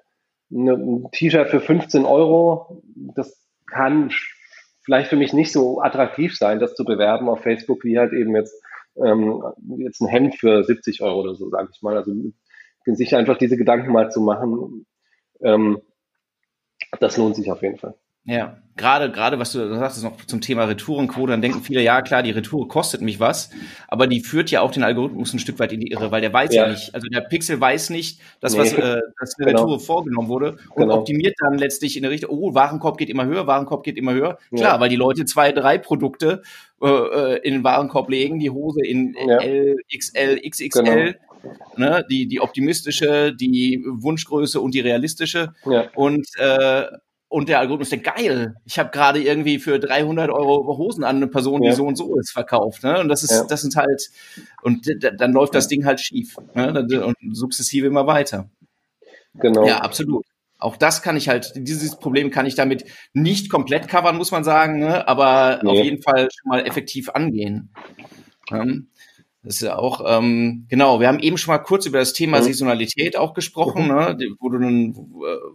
eine, 0.54 0.74
ein 0.74 1.12
T-Shirt 1.14 1.48
für 1.48 1.62
15 1.62 2.04
Euro, 2.04 2.84
das 3.16 3.48
kann 3.68 4.12
vielleicht 4.84 5.10
für 5.10 5.16
mich 5.16 5.32
nicht 5.32 5.54
so 5.54 5.82
attraktiv 5.82 6.36
sein, 6.36 6.60
das 6.60 6.76
zu 6.76 6.84
bewerben 6.84 7.30
auf 7.30 7.40
Facebook, 7.40 7.86
wie 7.86 7.98
halt 7.98 8.12
eben 8.12 8.36
jetzt, 8.36 8.62
ähm, 8.98 9.42
jetzt 9.78 10.02
ein 10.02 10.10
Hemd 10.10 10.36
für 10.36 10.66
70 10.66 11.02
Euro 11.04 11.22
oder 11.22 11.36
so, 11.36 11.50
sage 11.50 11.70
ich 11.74 11.82
mal. 11.82 11.96
Also 11.96 12.12
sich 12.84 13.16
einfach 13.16 13.38
diese 13.38 13.56
Gedanken 13.56 13.94
mal 13.94 14.12
zu 14.12 14.20
machen, 14.20 14.86
ähm, 15.40 15.80
das 17.00 17.16
lohnt 17.16 17.38
sich 17.38 17.50
auf 17.50 17.62
jeden 17.62 17.78
Fall. 17.78 17.96
Ja, 18.24 18.62
gerade, 18.78 19.12
gerade 19.12 19.40
was 19.40 19.52
du 19.52 19.68
sagst, 19.76 20.04
noch 20.04 20.26
zum 20.26 20.42
Thema 20.42 20.66
Retourenquote, 20.66 21.32
dann 21.32 21.42
denken 21.42 21.62
viele, 21.62 21.82
ja 21.82 22.02
klar, 22.02 22.24
die 22.24 22.32
Retour 22.32 22.68
kostet 22.68 23.02
mich 23.02 23.20
was, 23.20 23.50
aber 23.88 24.08
die 24.08 24.22
führt 24.22 24.52
ja 24.52 24.62
auch 24.62 24.72
den 24.72 24.84
Algorithmus 24.84 25.34
ein 25.34 25.40
Stück 25.40 25.60
weit 25.60 25.74
in 25.74 25.80
die 25.80 25.92
Irre, 25.92 26.12
weil 26.12 26.22
der 26.22 26.32
weiß 26.32 26.54
ja, 26.54 26.66
ja 26.66 26.72
nicht, 26.72 26.94
also 26.94 27.08
der 27.08 27.22
Pixel 27.22 27.60
weiß 27.60 27.90
nicht, 27.90 28.20
dass 28.40 28.54
nee. 28.54 28.60
was, 28.60 28.74
äh, 28.74 29.00
dass 29.20 29.38
eine 29.38 29.48
genau. 29.48 29.64
Retour 29.64 29.80
vorgenommen 29.80 30.28
wurde 30.28 30.58
und 30.70 30.84
genau. 30.84 31.00
optimiert 31.00 31.36
dann 31.40 31.58
letztlich 31.58 31.96
in 31.96 32.04
der 32.04 32.12
Richtung, 32.12 32.30
oh, 32.32 32.54
Warenkorb 32.54 32.98
geht 32.98 33.10
immer 33.10 33.26
höher, 33.26 33.48
Warenkorb 33.48 33.84
geht 33.84 33.98
immer 33.98 34.14
höher. 34.14 34.38
Klar, 34.54 34.76
ja. 34.76 34.80
weil 34.80 34.90
die 34.90 34.96
Leute 34.96 35.26
zwei, 35.26 35.52
drei 35.52 35.78
Produkte 35.78 36.42
äh, 36.82 36.88
äh 36.88 37.40
in 37.44 37.54
den 37.56 37.64
Warenkorb 37.64 38.10
legen, 38.10 38.40
die 38.40 38.50
Hose 38.50 38.86
in 38.86 39.16
ja. 39.28 39.38
L, 39.38 39.78
XL, 39.96 40.40
XXL. 40.48 40.82
Genau. 40.84 41.18
Ne, 41.76 42.06
die, 42.08 42.28
die 42.28 42.40
optimistische, 42.40 43.34
die 43.34 43.84
Wunschgröße 43.88 44.62
und 44.62 44.76
die 44.76 44.80
realistische. 44.80 45.56
Und 45.96 46.28
äh, 46.38 46.84
und 47.32 47.48
der 47.48 47.60
Algorithmus 47.60 47.90
denkt, 47.90 48.14
geil, 48.14 48.56
ich 48.66 48.78
habe 48.78 48.92
gerade 48.92 49.24
irgendwie 49.24 49.58
für 49.58 49.80
300 49.80 50.30
Euro 50.30 50.78
Hosen 50.78 51.06
an 51.06 51.16
eine 51.16 51.28
Person, 51.28 51.62
die 51.62 51.70
ja. 51.70 51.76
so 51.76 51.86
und 51.86 51.96
so 51.96 52.18
ist, 52.20 52.32
verkauft. 52.32 52.84
Ne? 52.84 53.00
Und 53.00 53.08
das 53.08 53.24
ist, 53.24 53.32
ja. 53.32 53.46
das 53.46 53.62
sind 53.62 53.78
halt, 53.78 54.10
und 54.64 54.86
dann 55.18 55.32
läuft 55.32 55.56
das 55.56 55.70
Ding 55.70 55.86
halt 55.86 56.02
schief. 56.02 56.36
Ne? 56.56 56.74
Und 57.06 57.16
sukzessive 57.32 57.88
immer 57.88 58.06
weiter. 58.06 58.50
Genau. 59.36 59.66
Ja, 59.66 59.78
absolut. 59.78 60.26
Auch 60.60 60.76
das 60.76 61.02
kann 61.02 61.16
ich 61.16 61.30
halt, 61.30 61.54
dieses 61.56 61.98
Problem 61.98 62.32
kann 62.32 62.46
ich 62.46 62.56
damit 62.56 62.84
nicht 63.14 63.50
komplett 63.50 63.88
covern, 63.88 64.18
muss 64.18 64.32
man 64.32 64.44
sagen, 64.44 64.80
ne? 64.80 65.08
aber 65.08 65.62
nee. 65.64 65.70
auf 65.70 65.86
jeden 65.86 66.02
Fall 66.02 66.28
schon 66.34 66.50
mal 66.50 66.68
effektiv 66.68 67.12
angehen. 67.12 67.74
Ähm, 68.52 68.90
das 69.44 69.56
ist 69.56 69.62
ja 69.62 69.78
auch, 69.78 70.04
ähm, 70.06 70.68
genau, 70.70 71.00
wir 71.00 71.08
haben 71.08 71.18
eben 71.18 71.38
schon 71.38 71.52
mal 71.52 71.58
kurz 71.60 71.88
über 71.88 71.98
das 71.98 72.14
Thema 72.14 72.40
mhm. 72.40 72.44
Saisonalität 72.44 73.18
auch 73.18 73.34
gesprochen, 73.34 73.86
mhm. 73.86 73.90
ne, 73.90 74.18
wo 74.40 74.50
du 74.50 74.60
dann, 74.60 74.94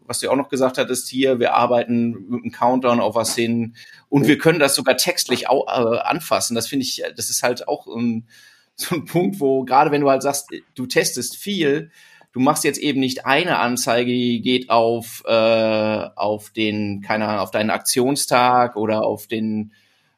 was 0.07 0.18
du 0.18 0.29
auch 0.29 0.37
noch 0.37 0.49
gesagt 0.49 0.77
hattest 0.77 1.09
hier, 1.09 1.38
wir 1.38 1.55
arbeiten 1.55 2.11
mit 2.29 2.42
einem 2.42 2.53
Countdown 2.53 2.99
auf 2.99 3.14
was 3.14 3.37
hin 3.37 3.77
und 4.09 4.22
mhm. 4.22 4.27
wir 4.27 4.38
können 4.38 4.59
das 4.59 4.75
sogar 4.75 4.96
textlich 4.96 5.49
auch, 5.49 5.68
äh, 5.68 5.99
anfassen. 5.99 6.57
Das 6.57 6.66
finde 6.66 6.85
ich, 6.85 7.03
das 7.14 7.31
ist 7.31 7.44
halt 7.44 7.68
auch 7.68 7.87
ein, 7.87 8.27
so 8.75 8.96
ein 8.96 9.05
Punkt, 9.05 9.38
wo 9.38 9.64
gerade 9.64 9.92
wenn 9.92 10.01
du 10.01 10.11
halt 10.11 10.22
sagst, 10.22 10.51
du 10.75 10.87
testest 10.87 11.37
viel, 11.37 11.92
du 12.33 12.40
machst 12.40 12.64
jetzt 12.64 12.79
eben 12.79 12.99
nicht 12.99 13.25
eine 13.25 13.59
Anzeige, 13.61 14.11
die 14.11 14.40
geht 14.40 14.68
auf, 14.68 15.22
äh, 15.27 15.31
auf 16.16 16.51
den, 16.51 17.03
keine 17.03 17.29
Ahnung, 17.29 17.40
auf 17.40 17.53
deinen 17.53 17.70
Aktionstag 17.70 18.75
oder 18.75 19.05
auf 19.05 19.29
den 19.29 19.72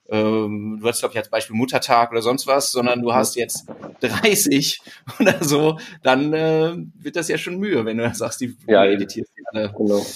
ähm, 0.09 0.79
du 0.81 0.88
hast, 0.88 1.01
glaube 1.01 1.12
ich, 1.12 1.18
als 1.18 1.29
Beispiel 1.29 1.57
Muttertag 1.57 2.11
oder 2.11 2.23
sonst 2.23 2.47
was, 2.47 2.73
sondern 2.73 3.03
du 3.03 3.12
hast 3.12 3.37
jetzt 3.37 3.66
30 4.01 4.81
oder 5.21 5.42
so, 5.44 5.79
dann 6.03 6.33
äh, 6.33 6.77
wird 6.94 7.16
das 7.16 7.29
ja 7.29 7.38
schon 7.38 7.59
Mühe, 7.59 7.85
wenn 7.85 7.99
du 7.99 8.14
sagst, 8.14 8.40
die 8.40 8.57
ja, 8.66 8.85
editierst 8.85 9.31
die 9.37 9.42
alle. 9.53 9.75
Genau. 9.77 10.07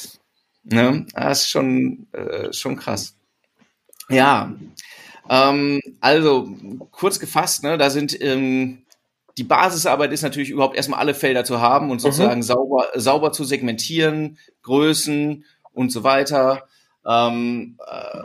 Ne? 0.65 1.07
Das 1.15 1.43
ist 1.43 1.51
schon, 1.51 2.07
äh, 2.13 2.53
schon 2.53 2.77
krass. 2.77 3.17
Ja, 4.09 4.55
ähm, 5.29 5.81
also 6.01 6.49
kurz 6.91 7.19
gefasst, 7.19 7.63
ne, 7.63 7.79
da 7.79 7.91
sind 7.91 8.21
ähm, 8.21 8.83
die 9.39 9.45
Basisarbeit 9.45 10.13
ist 10.13 10.23
natürlich 10.23 10.51
überhaupt 10.51 10.77
erstmal 10.77 11.01
alle 11.01 11.15
Felder 11.15 11.45
zu 11.45 11.61
haben 11.61 11.91
und 11.91 12.01
sozusagen 12.01 12.41
mhm. 12.41 12.45
sauber, 12.45 12.89
sauber 12.95 13.33
zu 13.33 13.45
segmentieren, 13.45 14.39
Größen 14.63 15.45
und 15.73 15.91
so 15.91 16.05
weiter. 16.05 16.65
Ähm, 17.07 17.79
äh, 17.87 18.25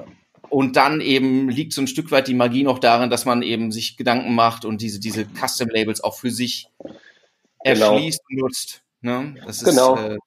und 0.49 0.75
dann 0.75 1.01
eben 1.01 1.49
liegt 1.49 1.73
so 1.73 1.81
ein 1.81 1.87
Stück 1.87 2.11
weit 2.11 2.27
die 2.27 2.33
Magie 2.33 2.63
noch 2.63 2.79
darin, 2.79 3.09
dass 3.09 3.25
man 3.25 3.41
eben 3.41 3.71
sich 3.71 3.97
Gedanken 3.97 4.35
macht 4.35 4.65
und 4.65 4.81
diese, 4.81 4.99
diese 4.99 5.25
Custom-Labels 5.25 6.03
auch 6.03 6.15
für 6.15 6.31
sich 6.31 6.69
genau. 7.63 7.93
erschließt 7.93 8.21
und 8.29 8.37
nutzt. 8.37 8.83
Ne? 9.01 9.35
Das 9.45 9.63
genau. 9.63 9.95
Ist, 9.95 10.01
äh, 10.01 10.17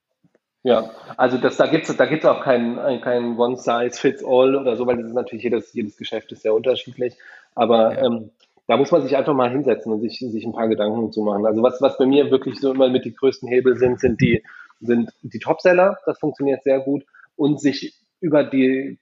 ja, 0.63 0.91
also 1.17 1.37
das, 1.37 1.57
da 1.57 1.65
gibt 1.67 1.89
es 1.89 1.97
da 1.97 2.05
gibt's 2.05 2.25
auch 2.25 2.43
kein, 2.43 3.01
kein 3.01 3.37
One-Size-Fits-All 3.37 4.55
oder 4.55 4.75
so, 4.75 4.85
weil 4.85 4.97
das 4.97 5.07
ist 5.07 5.13
natürlich 5.13 5.43
jedes, 5.43 5.73
jedes 5.73 5.97
Geschäft 5.97 6.31
ist 6.31 6.43
sehr 6.43 6.53
unterschiedlich. 6.53 7.15
Aber 7.55 7.93
ja. 7.93 8.05
ähm, 8.05 8.31
da 8.67 8.77
muss 8.77 8.91
man 8.91 9.01
sich 9.01 9.17
einfach 9.17 9.33
mal 9.33 9.49
hinsetzen 9.49 9.91
und 9.91 10.01
sich, 10.01 10.19
sich 10.19 10.45
ein 10.45 10.53
paar 10.53 10.67
Gedanken 10.67 11.11
zu 11.11 11.23
machen. 11.23 11.45
Also 11.45 11.63
was, 11.63 11.81
was 11.81 11.97
bei 11.97 12.05
mir 12.05 12.29
wirklich 12.29 12.59
so 12.59 12.71
immer 12.71 12.89
mit 12.89 13.05
die 13.05 13.13
größten 13.13 13.49
Hebel 13.49 13.75
sind, 13.77 13.99
sind 13.99 14.21
die, 14.21 14.43
sind 14.79 15.11
die 15.23 15.39
Topseller. 15.39 15.97
Das 16.05 16.19
funktioniert 16.19 16.63
sehr 16.63 16.79
gut. 16.79 17.03
Und 17.35 17.59
sich 17.59 17.95
über 18.21 18.43
die, 18.43 18.99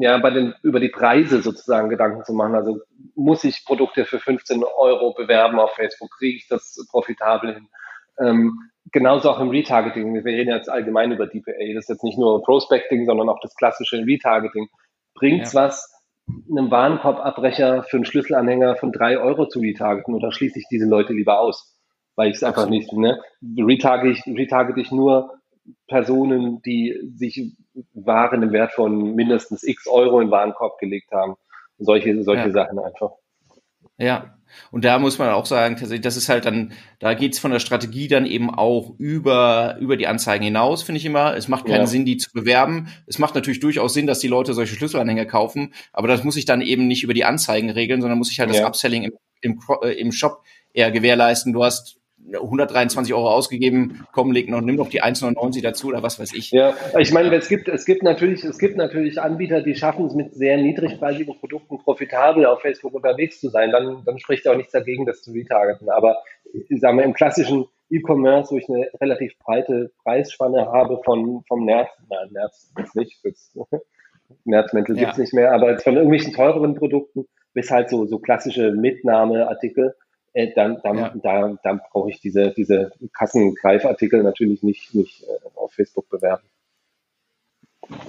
ja, 0.00 0.18
bei 0.18 0.30
den, 0.30 0.54
über 0.62 0.80
die 0.80 0.90
Preise 0.90 1.40
sozusagen 1.42 1.88
Gedanken 1.88 2.24
zu 2.24 2.34
machen. 2.34 2.54
Also 2.54 2.80
muss 3.14 3.42
ich 3.42 3.64
Produkte 3.64 4.04
für 4.04 4.20
15 4.20 4.62
Euro 4.62 5.14
bewerben 5.14 5.58
auf 5.58 5.72
Facebook? 5.72 6.10
Kriege 6.18 6.36
ich 6.36 6.46
das 6.46 6.86
profitabel 6.90 7.54
hin? 7.54 7.68
Ähm, 8.18 8.70
genauso 8.92 9.30
auch 9.30 9.40
im 9.40 9.48
Retargeting. 9.48 10.14
Wir 10.14 10.24
reden 10.24 10.50
jetzt 10.50 10.68
allgemein 10.68 11.10
über 11.10 11.26
DPA. 11.26 11.52
Das 11.74 11.84
ist 11.84 11.88
jetzt 11.88 12.04
nicht 12.04 12.18
nur 12.18 12.42
Prospecting, 12.42 13.06
sondern 13.06 13.30
auch 13.30 13.40
das 13.40 13.54
klassische 13.54 13.96
Retargeting. 13.96 14.68
Bringt's 15.14 15.54
ja. 15.54 15.62
was, 15.62 15.90
einem 16.50 16.70
Warenkorbabbrecher 16.70 17.82
für 17.84 17.96
einen 17.96 18.04
Schlüsselanhänger 18.04 18.76
von 18.76 18.92
drei 18.92 19.18
Euro 19.18 19.48
zu 19.48 19.60
retargeten 19.60 20.14
oder 20.14 20.32
schließe 20.32 20.58
ich 20.58 20.66
diese 20.70 20.86
Leute 20.86 21.14
lieber 21.14 21.40
aus? 21.40 21.76
Weil 22.14 22.30
ich 22.30 22.36
es 22.36 22.42
einfach 22.42 22.68
nicht, 22.68 22.92
ne? 22.92 23.20
Retargete 23.56 24.10
ich, 24.10 24.38
retargete 24.38 24.80
ich 24.80 24.90
nur 24.92 25.39
Personen, 25.86 26.62
die 26.62 26.98
sich 27.14 27.52
Waren 27.94 28.42
im 28.42 28.52
Wert 28.52 28.72
von 28.72 29.14
mindestens 29.14 29.62
x 29.62 29.86
Euro 29.86 30.20
in 30.20 30.26
den 30.26 30.32
Warenkorb 30.32 30.78
gelegt 30.78 31.12
haben. 31.12 31.36
Solche, 31.78 32.22
solche 32.22 32.48
ja. 32.48 32.52
Sachen 32.52 32.78
einfach. 32.78 33.12
Ja, 33.96 34.36
und 34.70 34.84
da 34.84 34.98
muss 34.98 35.18
man 35.18 35.30
auch 35.30 35.46
sagen, 35.46 35.76
tatsächlich, 35.76 36.02
das 36.02 36.16
ist 36.16 36.28
halt 36.28 36.44
dann, 36.44 36.72
da 36.98 37.14
geht's 37.14 37.38
von 37.38 37.50
der 37.50 37.58
Strategie 37.58 38.08
dann 38.08 38.26
eben 38.26 38.50
auch 38.50 38.94
über, 38.98 39.76
über 39.80 39.96
die 39.96 40.06
Anzeigen 40.06 40.44
hinaus, 40.44 40.82
finde 40.82 40.98
ich 40.98 41.06
immer. 41.06 41.36
Es 41.36 41.48
macht 41.48 41.66
keinen 41.66 41.80
ja. 41.80 41.86
Sinn, 41.86 42.04
die 42.04 42.16
zu 42.16 42.32
bewerben. 42.32 42.88
Es 43.06 43.18
macht 43.18 43.34
natürlich 43.34 43.60
durchaus 43.60 43.94
Sinn, 43.94 44.06
dass 44.06 44.20
die 44.20 44.28
Leute 44.28 44.54
solche 44.54 44.74
Schlüsselanhänger 44.74 45.26
kaufen, 45.26 45.74
aber 45.92 46.08
das 46.08 46.24
muss 46.24 46.36
ich 46.36 46.44
dann 46.44 46.62
eben 46.62 46.86
nicht 46.86 47.02
über 47.04 47.14
die 47.14 47.24
Anzeigen 47.24 47.70
regeln, 47.70 48.00
sondern 48.00 48.18
muss 48.18 48.30
ich 48.30 48.40
halt 48.40 48.50
ja. 48.50 48.60
das 48.60 48.66
Upselling 48.66 49.04
im, 49.04 49.12
im, 49.40 49.60
äh, 49.82 49.92
im 49.92 50.12
Shop 50.12 50.42
eher 50.72 50.90
gewährleisten. 50.90 51.52
Du 51.52 51.64
hast 51.64 51.99
123 52.32 53.12
Euro 53.14 53.30
ausgegeben, 53.30 54.06
komm, 54.12 54.32
leg 54.32 54.48
noch, 54.48 54.60
nimm 54.60 54.76
noch 54.76 54.88
die 54.88 55.02
1,99 55.02 55.62
dazu 55.62 55.88
oder 55.88 56.02
was 56.02 56.18
weiß 56.20 56.32
ich. 56.34 56.50
Ja, 56.50 56.74
ich 56.98 57.12
meine, 57.12 57.34
es 57.34 57.48
gibt, 57.48 57.68
es 57.68 57.84
gibt 57.84 58.02
natürlich, 58.02 58.44
es 58.44 58.58
gibt 58.58 58.76
natürlich 58.76 59.20
Anbieter, 59.20 59.62
die 59.62 59.74
schaffen 59.74 60.06
es 60.06 60.14
mit 60.14 60.34
sehr 60.34 60.56
niedrigpreisigen 60.58 61.38
Produkten 61.38 61.78
profitabel 61.78 62.46
auf 62.46 62.60
Facebook 62.60 62.94
unterwegs 62.94 63.40
zu 63.40 63.48
sein. 63.48 63.70
Dann, 63.70 64.02
dann 64.04 64.18
spricht 64.18 64.44
ja 64.44 64.52
auch 64.52 64.56
nichts 64.56 64.72
dagegen, 64.72 65.06
das 65.06 65.22
zu 65.22 65.32
retargeten. 65.32 65.88
Aber 65.90 66.16
ich 66.52 66.80
sage 66.80 66.96
mal, 66.96 67.02
im 67.02 67.14
klassischen 67.14 67.66
E-Commerce, 67.90 68.52
wo 68.52 68.58
ich 68.58 68.68
eine 68.68 68.88
relativ 69.00 69.36
breite 69.38 69.90
Preisspanne 70.02 70.66
habe 70.66 71.00
von, 71.04 71.42
vom 71.48 71.64
Nerz, 71.64 71.88
nein, 72.08 72.28
Nerz 72.32 72.72
jetzt 72.78 72.96
nicht, 72.96 73.20
Nerzmäntel 74.44 74.96
ja. 74.96 75.04
gibt's 75.04 75.18
nicht 75.18 75.34
mehr, 75.34 75.52
aber 75.52 75.78
von 75.78 75.96
irgendwelchen 75.96 76.32
teureren 76.32 76.76
Produkten 76.76 77.26
bis 77.52 77.70
halt 77.70 77.90
so, 77.90 78.06
so 78.06 78.20
klassische 78.20 78.70
Mitnahmeartikel, 78.70 79.96
äh, 80.32 80.52
dann, 80.54 80.78
dann, 80.82 80.98
ja. 80.98 81.14
da, 81.22 81.58
dann 81.62 81.80
brauche 81.90 82.10
ich 82.10 82.20
diese, 82.20 82.52
diese 82.56 82.92
Kassengreifartikel 83.12 84.22
natürlich 84.22 84.62
nicht, 84.62 84.94
nicht 84.94 85.22
äh, 85.24 85.26
auf 85.56 85.72
Facebook 85.72 86.08
bewerben. 86.08 86.44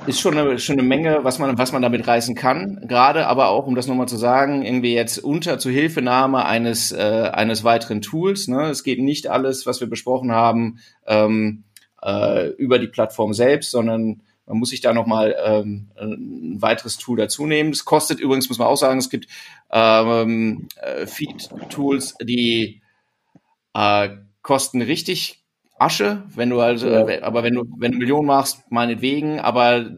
Ist 0.05 0.19
schon 0.19 0.37
eine, 0.37 0.59
schon 0.59 0.77
eine 0.77 0.87
Menge, 0.87 1.23
was 1.23 1.39
man, 1.39 1.57
was 1.57 1.71
man 1.71 1.81
damit 1.81 2.07
reißen 2.07 2.35
kann. 2.35 2.85
Gerade 2.87 3.25
aber 3.25 3.49
auch, 3.49 3.65
um 3.65 3.73
das 3.73 3.87
nochmal 3.87 4.07
zu 4.07 4.17
sagen, 4.17 4.63
irgendwie 4.63 4.93
jetzt 4.93 5.17
unter 5.17 5.57
Zuhilfenahme 5.57 6.45
eines, 6.45 6.91
äh, 6.91 7.29
eines 7.33 7.63
weiteren 7.63 8.01
Tools. 8.01 8.47
Ne? 8.47 8.69
Es 8.69 8.83
geht 8.83 8.99
nicht 8.99 9.27
alles, 9.27 9.65
was 9.65 9.79
wir 9.79 9.89
besprochen 9.89 10.31
haben, 10.31 10.79
ähm, 11.07 11.63
äh, 12.03 12.49
über 12.49 12.77
die 12.77 12.87
Plattform 12.87 13.33
selbst, 13.33 13.71
sondern 13.71 14.21
man 14.51 14.59
muss 14.59 14.71
sich 14.71 14.81
da 14.81 14.93
nochmal 14.93 15.33
ähm, 15.45 15.91
ein 15.97 16.61
weiteres 16.61 16.97
Tool 16.97 17.15
dazu 17.15 17.45
nehmen. 17.47 17.69
Es 17.69 17.85
kostet 17.85 18.19
übrigens, 18.19 18.49
muss 18.49 18.59
man 18.59 18.67
auch 18.67 18.75
sagen, 18.75 18.99
es 18.99 19.09
gibt 19.09 19.27
ähm, 19.71 20.67
äh, 20.75 21.07
Feed-Tools, 21.07 22.15
die 22.21 22.81
äh, 23.73 24.09
kosten 24.41 24.81
richtig 24.81 25.45
Asche, 25.79 26.23
wenn 26.35 26.49
du 26.49 26.59
also, 26.59 26.89
ja. 26.89 27.23
aber 27.23 27.43
wenn 27.43 27.53
du, 27.53 27.63
wenn 27.77 27.93
du 27.93 27.97
Millionen 27.97 28.27
machst, 28.27 28.69
meinetwegen, 28.69 29.39
aber 29.39 29.89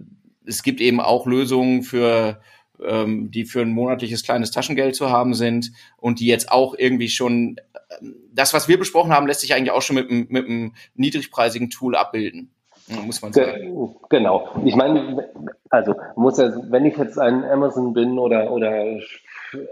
es 0.46 0.62
gibt 0.62 0.82
eben 0.82 1.02
auch 1.02 1.26
Lösungen 1.26 1.82
für 1.82 2.40
ähm, 2.86 3.32
die 3.32 3.46
für 3.46 3.62
ein 3.62 3.72
monatliches 3.72 4.24
kleines 4.24 4.52
Taschengeld 4.52 4.96
zu 4.96 5.10
haben 5.10 5.34
sind 5.34 5.72
und 5.98 6.20
die 6.20 6.28
jetzt 6.28 6.52
auch 6.52 6.76
irgendwie 6.78 7.10
schon 7.10 7.58
äh, 7.74 8.06
das, 8.32 8.54
was 8.54 8.68
wir 8.68 8.78
besprochen 8.78 9.14
haben, 9.14 9.26
lässt 9.26 9.42
sich 9.42 9.56
eigentlich 9.56 9.72
auch 9.72 9.82
schon 9.82 9.96
mit, 9.96 10.12
mit 10.12 10.46
einem 10.46 10.76
niedrigpreisigen 10.94 11.72
Tool 11.72 11.96
abbilden. 11.96 12.52
Muss 12.88 13.22
man 13.22 13.34
sagen. 13.34 13.96
Genau. 14.10 14.50
Ich 14.66 14.76
meine, 14.76 15.30
also 15.70 15.96
muss 16.16 16.38
ja, 16.38 16.52
wenn 16.70 16.86
ich 16.86 16.98
jetzt 16.98 17.18
ein 17.18 17.44
Amazon 17.44 17.94
bin 17.94 18.20
oder, 18.20 18.52
oder 18.52 19.00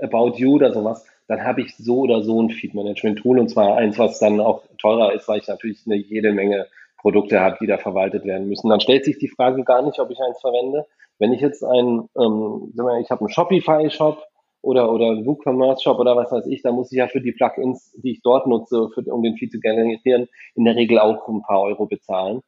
About 0.02 0.34
You 0.38 0.56
oder 0.56 0.74
sowas, 0.74 1.06
dann 1.28 1.44
habe 1.44 1.62
ich 1.62 1.76
so 1.78 2.00
oder 2.00 2.24
so 2.24 2.42
ein 2.42 2.50
Feed-Management-Tool 2.50 3.40
und 3.40 3.50
zwar 3.50 3.78
eins, 3.78 3.98
was 3.98 4.20
dann 4.20 4.40
auch 4.40 4.64
teurer 4.78 5.14
ist, 5.14 5.28
weil 5.28 5.40
ich 5.40 5.48
natürlich 5.48 5.84
eine 5.86 5.96
jede 5.96 6.34
Menge 6.34 6.68
Produkte 6.98 7.40
habe, 7.40 7.58
die 7.62 7.68
da 7.68 7.78
verwaltet 7.78 8.26
werden 8.26 8.48
müssen. 8.48 8.70
Dann 8.70 8.82
stellt 8.82 9.06
sich 9.06 9.18
die 9.18 9.30
Frage 9.30 9.64
gar 9.64 9.82
nicht, 9.82 10.00
ob 10.00 10.12
ich 10.12 10.20
eins 10.20 10.40
verwende. 10.40 10.86
Wenn 11.20 11.34
ich 11.34 11.42
jetzt 11.42 11.64
ein, 11.64 12.10
ähm, 12.18 12.74
ich 13.02 13.12
habe 13.12 13.22
einen 13.22 13.30
Shopify-Shop 13.30 14.24
oder, 14.62 14.92
oder 14.92 15.08
einen 15.08 15.26
WooCommerce-Shop 15.26 16.00
oder 16.00 16.16
was 16.16 16.32
weiß 16.32 16.48
ich, 16.48 16.62
da 16.62 16.72
muss 16.72 16.92
ich 16.92 16.98
ja 16.98 17.08
für 17.08 17.22
die 17.22 17.32
Plugins, 17.32 17.92
die 18.04 18.12
ich 18.12 18.22
dort 18.22 18.46
nutze, 18.48 18.90
für, 18.94 19.02
um 19.12 19.24
den 19.24 19.36
Feed 19.36 19.52
zu 19.52 19.60
generieren, 19.60 20.28
in 20.56 20.66
der 20.66 20.76
Regel 20.76 21.00
auch 21.00 21.28
ein 21.28 21.42
paar 21.42 21.62
Euro 21.62 21.88
bezahlen. 21.88 22.42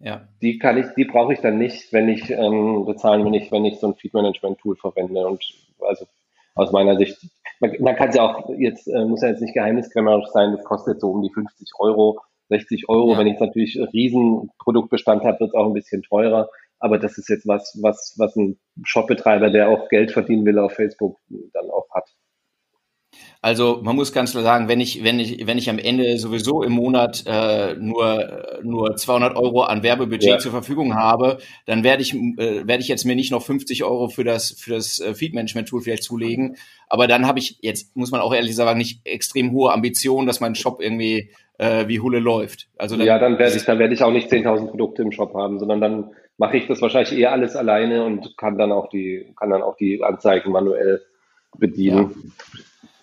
Ja. 0.00 0.26
Die 0.40 0.58
kann 0.58 0.78
ich, 0.78 0.86
die 0.96 1.04
brauche 1.04 1.34
ich 1.34 1.40
dann 1.40 1.58
nicht, 1.58 1.92
wenn 1.92 2.08
ich 2.08 2.30
ähm, 2.30 2.86
bezahlen, 2.86 3.24
wenn 3.24 3.34
ich, 3.34 3.52
wenn 3.52 3.66
ich 3.66 3.78
so 3.78 3.88
ein 3.88 3.94
Feed-Management-Tool 3.94 4.76
verwende. 4.76 5.26
Und 5.26 5.44
also 5.80 6.06
aus 6.54 6.72
meiner 6.72 6.96
Sicht, 6.96 7.18
man, 7.60 7.74
man 7.80 7.96
kann 7.96 8.08
es 8.08 8.16
ja 8.16 8.22
auch 8.22 8.48
jetzt, 8.58 8.88
äh, 8.88 9.04
muss 9.04 9.22
ja 9.22 9.28
jetzt 9.28 9.42
nicht 9.42 9.54
geheimniskrämerisch 9.54 10.28
sein, 10.32 10.52
das 10.52 10.64
kostet 10.64 11.00
so 11.00 11.10
um 11.10 11.22
die 11.22 11.32
50 11.32 11.68
Euro, 11.78 12.20
60 12.48 12.88
Euro. 12.88 13.12
Ja. 13.12 13.18
Wenn 13.18 13.26
ich 13.26 13.38
natürlich 13.38 13.76
einen 13.76 13.88
riesen 13.88 14.50
Produktbestand 14.58 15.22
habe, 15.24 15.40
wird 15.40 15.50
es 15.50 15.54
auch 15.54 15.66
ein 15.66 15.74
bisschen 15.74 16.02
teurer. 16.02 16.48
Aber 16.78 16.98
das 16.98 17.18
ist 17.18 17.28
jetzt 17.28 17.46
was, 17.46 17.78
was, 17.82 18.14
was 18.16 18.34
ein 18.36 18.58
Shopbetreiber, 18.84 19.50
der 19.50 19.68
auch 19.68 19.90
Geld 19.90 20.12
verdienen 20.12 20.46
will 20.46 20.58
auf 20.58 20.72
Facebook, 20.72 21.18
dann 21.28 21.70
auch 21.70 21.86
hat. 21.90 22.08
Also 23.42 23.80
man 23.82 23.96
muss 23.96 24.12
ganz 24.12 24.32
klar 24.32 24.42
sagen, 24.42 24.68
wenn 24.68 24.80
ich, 24.80 25.02
wenn 25.02 25.18
ich, 25.18 25.46
wenn 25.46 25.56
ich 25.56 25.70
am 25.70 25.78
Ende 25.78 26.18
sowieso 26.18 26.62
im 26.62 26.72
Monat 26.72 27.24
äh, 27.26 27.74
nur, 27.74 28.60
nur 28.62 28.96
200 28.96 29.34
Euro 29.34 29.62
an 29.62 29.82
Werbebudget 29.82 30.28
ja. 30.28 30.38
zur 30.38 30.52
Verfügung 30.52 30.94
habe, 30.94 31.38
dann 31.64 31.82
werde 31.82 32.02
ich, 32.02 32.14
äh, 32.14 32.66
werde 32.66 32.82
ich 32.82 32.88
jetzt 32.88 33.06
mir 33.06 33.16
nicht 33.16 33.32
noch 33.32 33.42
50 33.42 33.82
Euro 33.82 34.08
für 34.08 34.24
das, 34.24 34.50
für 34.50 34.72
das 34.72 35.00
äh, 35.00 35.14
Feed-Management-Tool 35.14 35.80
vielleicht 35.80 36.02
zulegen. 36.02 36.56
Aber 36.88 37.06
dann 37.06 37.26
habe 37.26 37.38
ich 37.38 37.58
jetzt, 37.62 37.96
muss 37.96 38.10
man 38.10 38.20
auch 38.20 38.34
ehrlich 38.34 38.54
sagen, 38.54 38.76
nicht 38.76 39.00
extrem 39.06 39.52
hohe 39.52 39.72
Ambitionen, 39.72 40.26
dass 40.26 40.40
mein 40.40 40.54
Shop 40.54 40.82
irgendwie 40.82 41.30
äh, 41.56 41.88
wie 41.88 42.00
Hulle 42.00 42.18
läuft. 42.18 42.68
Also 42.76 42.98
dann, 42.98 43.06
ja, 43.06 43.18
dann 43.18 43.38
werde 43.38 43.56
ich, 43.56 43.64
dann 43.64 43.78
werde 43.78 43.94
ich 43.94 44.02
auch 44.02 44.12
nicht 44.12 44.30
10.000 44.30 44.66
Produkte 44.66 45.00
im 45.00 45.12
Shop 45.12 45.32
haben, 45.32 45.58
sondern 45.58 45.80
dann 45.80 46.10
mache 46.36 46.58
ich 46.58 46.66
das 46.66 46.82
wahrscheinlich 46.82 47.18
eher 47.18 47.32
alles 47.32 47.56
alleine 47.56 48.04
und 48.04 48.36
kann 48.36 48.58
dann 48.58 48.70
auch 48.70 48.90
die, 48.90 49.32
kann 49.38 49.48
dann 49.48 49.62
auch 49.62 49.76
die 49.76 50.02
Anzeigen 50.02 50.52
manuell 50.52 51.00
bedienen. 51.58 52.32
Ja. 52.54 52.60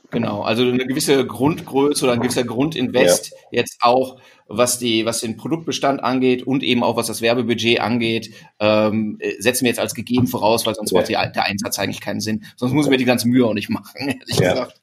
Genau, 0.09 0.41
also 0.41 0.63
eine 0.63 0.85
gewisse 0.85 1.25
Grundgröße 1.25 2.05
oder 2.05 2.13
ein 2.13 2.21
gewisser 2.21 2.45
Grundinvest 2.45 3.31
ja. 3.31 3.59
jetzt 3.59 3.79
auch, 3.81 4.17
was 4.47 4.79
die, 4.79 5.05
was 5.05 5.19
den 5.19 5.35
Produktbestand 5.35 6.01
angeht 6.01 6.43
und 6.43 6.63
eben 6.63 6.81
auch 6.81 6.95
was 6.95 7.07
das 7.07 7.21
Werbebudget 7.21 7.81
angeht, 7.81 8.33
ähm, 8.59 9.19
setzen 9.39 9.65
wir 9.65 9.69
jetzt 9.69 9.79
als 9.79 9.93
gegeben 9.93 10.27
voraus, 10.27 10.65
weil 10.65 10.75
sonst 10.75 10.91
ja. 10.91 10.99
macht 10.99 11.09
die, 11.09 11.13
der 11.13 11.43
Einsatz 11.43 11.77
eigentlich 11.77 11.99
keinen 11.99 12.21
Sinn. 12.21 12.45
Sonst 12.55 12.71
muss 12.71 12.89
wir 12.89 12.97
die 12.97 13.05
ganze 13.05 13.27
Mühe 13.27 13.45
auch 13.45 13.53
nicht 13.53 13.69
machen, 13.69 13.95
ehrlich 14.07 14.39
ja. 14.39 14.51
gesagt. 14.51 14.81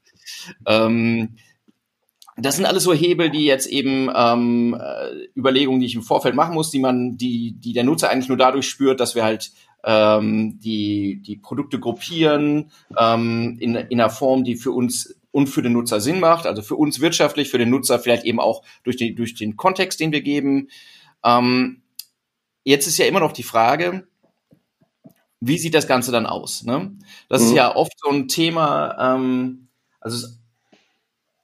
Ähm, 0.67 1.37
das 2.37 2.57
sind 2.57 2.67
alles 2.67 2.83
so 2.83 2.93
Hebel, 2.93 3.31
die 3.31 3.45
jetzt 3.45 3.67
eben 3.67 4.11
ähm, 4.15 4.77
äh, 4.79 5.39
Überlegungen, 5.39 5.81
die 5.81 5.87
ich 5.87 5.95
im 5.95 6.03
Vorfeld 6.03 6.35
machen 6.35 6.55
muss, 6.55 6.71
die 6.71 6.81
man, 6.81 7.17
die, 7.17 7.53
die 7.53 7.73
der 7.73 7.85
Nutzer 7.85 8.11
eigentlich 8.11 8.29
nur 8.29 8.37
dadurch 8.37 8.69
spürt, 8.69 9.01
dass 9.01 9.15
wir 9.15 9.25
halt 9.25 9.53
ähm, 9.85 10.59
die, 10.61 11.21
die 11.23 11.37
Produkte 11.37 11.79
gruppieren 11.79 12.71
ähm, 12.99 13.57
in, 13.61 13.75
in 13.75 14.01
einer 14.01 14.11
Form, 14.11 14.45
die 14.45 14.57
für 14.57 14.73
uns 14.73 15.15
und 15.31 15.49
für 15.49 15.63
den 15.63 15.73
Nutzer 15.73 16.01
Sinn 16.01 16.21
macht, 16.21 16.47
also 16.47 16.63
für 16.63 16.77
uns 16.77 17.01
wirtschaftlich, 17.01 17.51
für 17.51 17.59
den 17.59 17.71
Nutzer 17.71 17.99
vielleicht 17.99 18.25
eben 18.25 18.39
auch 18.39 18.63
durch, 18.85 18.97
die, 18.97 19.15
durch 19.15 19.35
den 19.35 19.57
Kontext, 19.57 19.99
den 19.99 20.13
wir 20.13 20.23
geben. 20.23 20.69
Ähm, 21.25 21.83
jetzt 22.63 22.87
ist 22.87 22.99
ja 22.99 23.07
immer 23.07 23.21
noch 23.21 23.33
die 23.33 23.43
Frage, 23.43 24.07
wie 25.41 25.59
sieht 25.59 25.75
das 25.75 25.89
Ganze 25.89 26.13
dann 26.13 26.27
aus? 26.27 26.63
Ne? 26.63 26.97
Das 27.29 27.43
mhm. 27.43 27.49
ist 27.49 27.55
ja 27.55 27.75
oft 27.75 27.93
so 27.99 28.11
ein 28.11 28.29
Thema, 28.29 29.17
ähm, 29.17 29.69
also 30.01 30.29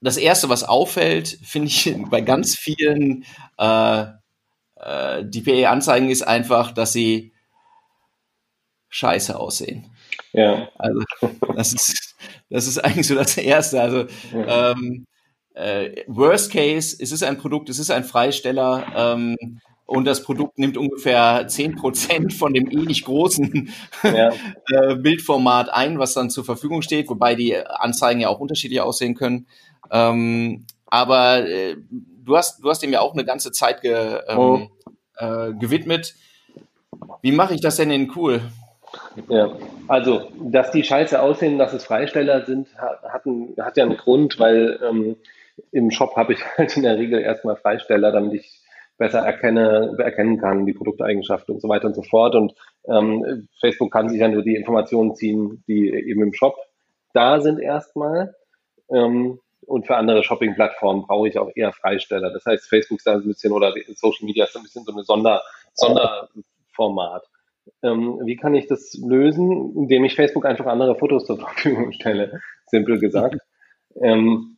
das 0.00 0.16
Erste, 0.16 0.48
was 0.48 0.64
auffällt, 0.64 1.38
finde 1.42 1.68
ich 1.68 1.94
bei 2.10 2.20
ganz 2.20 2.56
vielen 2.56 3.24
äh, 3.58 4.04
äh, 4.76 5.24
DPA-Anzeigen 5.24 6.10
ist 6.10 6.22
einfach, 6.22 6.72
dass 6.72 6.92
sie 6.92 7.29
scheiße 8.90 9.38
aussehen. 9.38 9.86
Ja. 10.32 10.68
Also 10.76 11.00
das 11.54 11.72
ist, 11.72 12.16
das 12.50 12.66
ist 12.66 12.78
eigentlich 12.78 13.06
so 13.06 13.14
das 13.14 13.36
Erste. 13.36 13.80
Also 13.80 14.04
ja. 14.34 14.72
ähm, 14.72 15.06
äh, 15.54 16.04
Worst 16.06 16.52
Case, 16.52 16.96
es 17.00 17.12
ist 17.12 17.22
ein 17.22 17.38
Produkt, 17.38 17.68
es 17.68 17.78
ist 17.78 17.90
ein 17.90 18.04
Freisteller 18.04 18.86
ähm, 18.94 19.36
und 19.86 20.04
das 20.04 20.22
Produkt 20.22 20.58
nimmt 20.58 20.76
ungefähr 20.76 21.48
zehn 21.48 21.74
Prozent 21.74 22.32
von 22.32 22.54
dem 22.54 22.70
eh 22.70 22.86
nicht 22.86 23.04
großen 23.04 23.70
ja. 24.04 24.30
äh, 24.68 24.94
Bildformat 24.96 25.68
ein, 25.72 25.98
was 25.98 26.14
dann 26.14 26.30
zur 26.30 26.44
Verfügung 26.44 26.82
steht, 26.82 27.08
wobei 27.08 27.34
die 27.34 27.56
Anzeigen 27.56 28.20
ja 28.20 28.28
auch 28.28 28.38
unterschiedlich 28.38 28.80
aussehen 28.80 29.14
können. 29.14 29.46
Ähm, 29.90 30.66
aber 30.86 31.48
äh, 31.48 31.76
du 31.90 32.36
hast, 32.36 32.62
du 32.62 32.70
hast 32.70 32.82
dem 32.82 32.92
ja 32.92 33.00
auch 33.00 33.14
eine 33.14 33.24
ganze 33.24 33.50
Zeit 33.52 33.82
ge, 33.82 34.20
ähm, 34.28 34.38
oh. 34.38 34.68
äh, 35.16 35.52
gewidmet. 35.54 36.14
Wie 37.22 37.32
mache 37.32 37.54
ich 37.54 37.60
das 37.60 37.76
denn 37.76 37.90
in 37.90 38.12
cool? 38.16 38.42
Ja, 39.28 39.56
also, 39.88 40.30
dass 40.40 40.70
die 40.70 40.84
scheiße 40.84 41.20
aussehen, 41.20 41.58
dass 41.58 41.72
es 41.72 41.84
Freisteller 41.84 42.44
sind, 42.44 42.68
hat, 42.76 43.26
ein, 43.26 43.54
hat 43.60 43.76
ja 43.76 43.84
einen 43.84 43.96
Grund, 43.96 44.38
weil 44.38 44.80
ähm, 44.88 45.16
im 45.72 45.90
Shop 45.90 46.16
habe 46.16 46.32
ich 46.32 46.40
halt 46.58 46.76
in 46.76 46.82
der 46.82 46.98
Regel 46.98 47.20
erstmal 47.20 47.56
Freisteller, 47.56 48.12
damit 48.12 48.34
ich 48.34 48.60
besser 48.98 49.20
erkenne, 49.20 49.96
erkennen 49.98 50.38
kann, 50.38 50.66
die 50.66 50.74
Produkteigenschaften 50.74 51.54
und 51.54 51.60
so 51.60 51.68
weiter 51.68 51.86
und 51.86 51.94
so 51.94 52.02
fort. 52.02 52.34
Und 52.34 52.54
ähm, 52.86 53.48
Facebook 53.58 53.90
kann 53.90 54.10
sich 54.10 54.20
ja 54.20 54.28
nur 54.28 54.42
die 54.42 54.56
Informationen 54.56 55.14
ziehen, 55.14 55.64
die 55.66 55.88
eben 55.88 56.22
im 56.22 56.34
Shop 56.34 56.56
da 57.12 57.40
sind 57.40 57.60
erstmal. 57.60 58.34
Ähm, 58.90 59.40
und 59.66 59.86
für 59.86 59.96
andere 59.96 60.24
Shopping-Plattformen 60.24 61.06
brauche 61.06 61.28
ich 61.28 61.38
auch 61.38 61.50
eher 61.54 61.72
Freisteller. 61.72 62.30
Das 62.30 62.44
heißt, 62.44 62.68
Facebook 62.68 62.98
ist 62.98 63.06
da 63.06 63.14
ein 63.14 63.26
bisschen 63.26 63.52
oder 63.52 63.72
Social 63.94 64.26
Media 64.26 64.44
ist 64.44 64.56
ein 64.56 64.64
bisschen 64.64 64.84
so 64.84 64.92
eine 64.92 65.04
Sonder, 65.04 65.42
Sonderformat. 65.74 67.29
Ähm, 67.82 68.20
wie 68.24 68.36
kann 68.36 68.54
ich 68.54 68.66
das 68.66 68.94
lösen? 68.94 69.74
Indem 69.76 70.04
ich 70.04 70.14
Facebook 70.14 70.46
einfach 70.46 70.66
andere 70.66 70.96
Fotos 70.96 71.26
zur 71.26 71.38
Verfügung 71.38 71.92
stelle, 71.92 72.40
simpel 72.66 72.98
gesagt. 72.98 73.40
Ähm, 74.02 74.56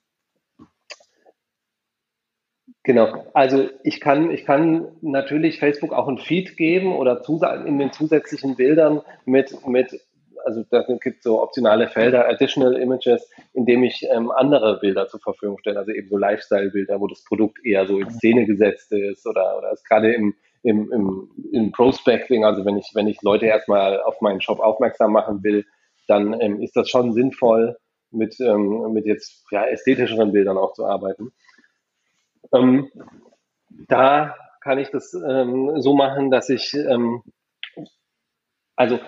genau, 2.82 3.26
also 3.32 3.68
ich 3.82 4.00
kann, 4.00 4.30
ich 4.30 4.44
kann 4.44 4.88
natürlich 5.00 5.58
Facebook 5.58 5.92
auch 5.92 6.08
ein 6.08 6.18
Feed 6.18 6.56
geben 6.56 6.94
oder 6.94 7.22
in 7.66 7.78
den 7.78 7.92
zusätzlichen 7.92 8.56
Bildern 8.56 9.00
mit, 9.24 9.66
mit 9.66 10.00
also 10.44 10.64
da 10.70 10.84
gibt 11.00 11.22
so 11.22 11.42
optionale 11.42 11.88
Felder, 11.88 12.28
Additional 12.28 12.76
Images, 12.76 13.30
in 13.54 13.64
dem 13.66 13.84
ich 13.84 14.06
ähm, 14.10 14.30
andere 14.30 14.78
Bilder 14.80 15.08
zur 15.08 15.20
Verfügung 15.20 15.58
stelle, 15.58 15.78
also 15.78 15.92
eben 15.92 16.08
so 16.08 16.16
Lifestyle-Bilder, 16.16 17.00
wo 17.00 17.06
das 17.06 17.24
Produkt 17.24 17.64
eher 17.64 17.86
so 17.86 17.98
in 17.98 18.10
Szene 18.10 18.46
gesetzt 18.46 18.92
ist 18.92 19.26
oder, 19.26 19.58
oder 19.58 19.72
ist 19.72 19.88
gerade 19.88 20.12
im 20.12 20.34
im, 20.62 20.92
im, 20.92 21.30
im 21.52 21.72
Prospecting, 21.72 22.44
also 22.44 22.64
wenn 22.64 22.76
ich, 22.76 22.90
wenn 22.94 23.08
ich 23.08 23.20
Leute 23.22 23.46
erstmal 23.46 24.00
auf 24.02 24.20
meinen 24.20 24.40
Shop 24.40 24.60
aufmerksam 24.60 25.12
machen 25.12 25.42
will, 25.42 25.66
dann 26.06 26.40
ähm, 26.40 26.60
ist 26.60 26.76
das 26.76 26.88
schon 26.88 27.12
sinnvoll, 27.12 27.76
mit, 28.12 28.38
ähm, 28.40 28.92
mit 28.92 29.06
jetzt 29.06 29.44
ja, 29.50 29.64
ästhetischeren 29.66 30.32
Bildern 30.32 30.58
auch 30.58 30.74
zu 30.74 30.84
arbeiten. 30.84 31.32
Ähm, 32.52 32.90
da 33.88 34.36
kann 34.60 34.78
ich 34.78 34.90
das 34.90 35.14
ähm, 35.14 35.80
so 35.80 35.94
machen, 35.94 36.30
dass 36.30 36.48
ich, 36.48 36.74
ähm, 36.74 37.22
also 38.76 39.00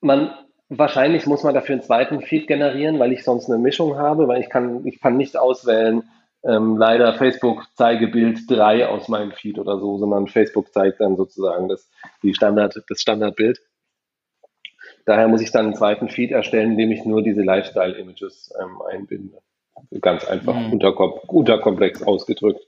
man, 0.00 0.32
wahrscheinlich 0.68 1.26
muss 1.26 1.42
man 1.42 1.54
dafür 1.54 1.74
einen 1.74 1.82
zweiten 1.82 2.20
Feed 2.22 2.46
generieren, 2.46 2.98
weil 2.98 3.12
ich 3.12 3.24
sonst 3.24 3.50
eine 3.50 3.58
Mischung 3.58 3.96
habe, 3.96 4.28
weil 4.28 4.40
ich 4.40 4.48
kann, 4.48 4.86
ich 4.86 5.00
kann 5.00 5.16
nicht 5.16 5.36
auswählen, 5.36 6.04
ähm, 6.44 6.76
leider 6.76 7.14
Facebook 7.14 7.66
Zeigebild 7.74 8.40
3 8.48 8.88
aus 8.88 9.08
meinem 9.08 9.32
Feed 9.32 9.58
oder 9.58 9.78
so, 9.78 9.98
sondern 9.98 10.28
Facebook 10.28 10.72
zeigt 10.72 11.00
dann 11.00 11.16
sozusagen 11.16 11.68
das, 11.68 11.90
die 12.22 12.34
Standard, 12.34 12.82
das 12.88 13.00
Standardbild. 13.00 13.60
Daher 15.04 15.28
muss 15.28 15.40
ich 15.40 15.50
dann 15.50 15.66
einen 15.66 15.74
zweiten 15.74 16.08
Feed 16.08 16.30
erstellen, 16.30 16.72
in 16.72 16.78
dem 16.78 16.92
ich 16.92 17.04
nur 17.04 17.22
diese 17.22 17.42
Lifestyle-Images 17.42 18.52
ähm, 18.60 18.82
einbinde. 18.90 19.38
Ganz 20.00 20.24
einfach, 20.24 20.54
mhm. 20.54 20.72
unterkom 20.72 21.12
unterkomplex 21.28 22.02
ausgedrückt. 22.02 22.60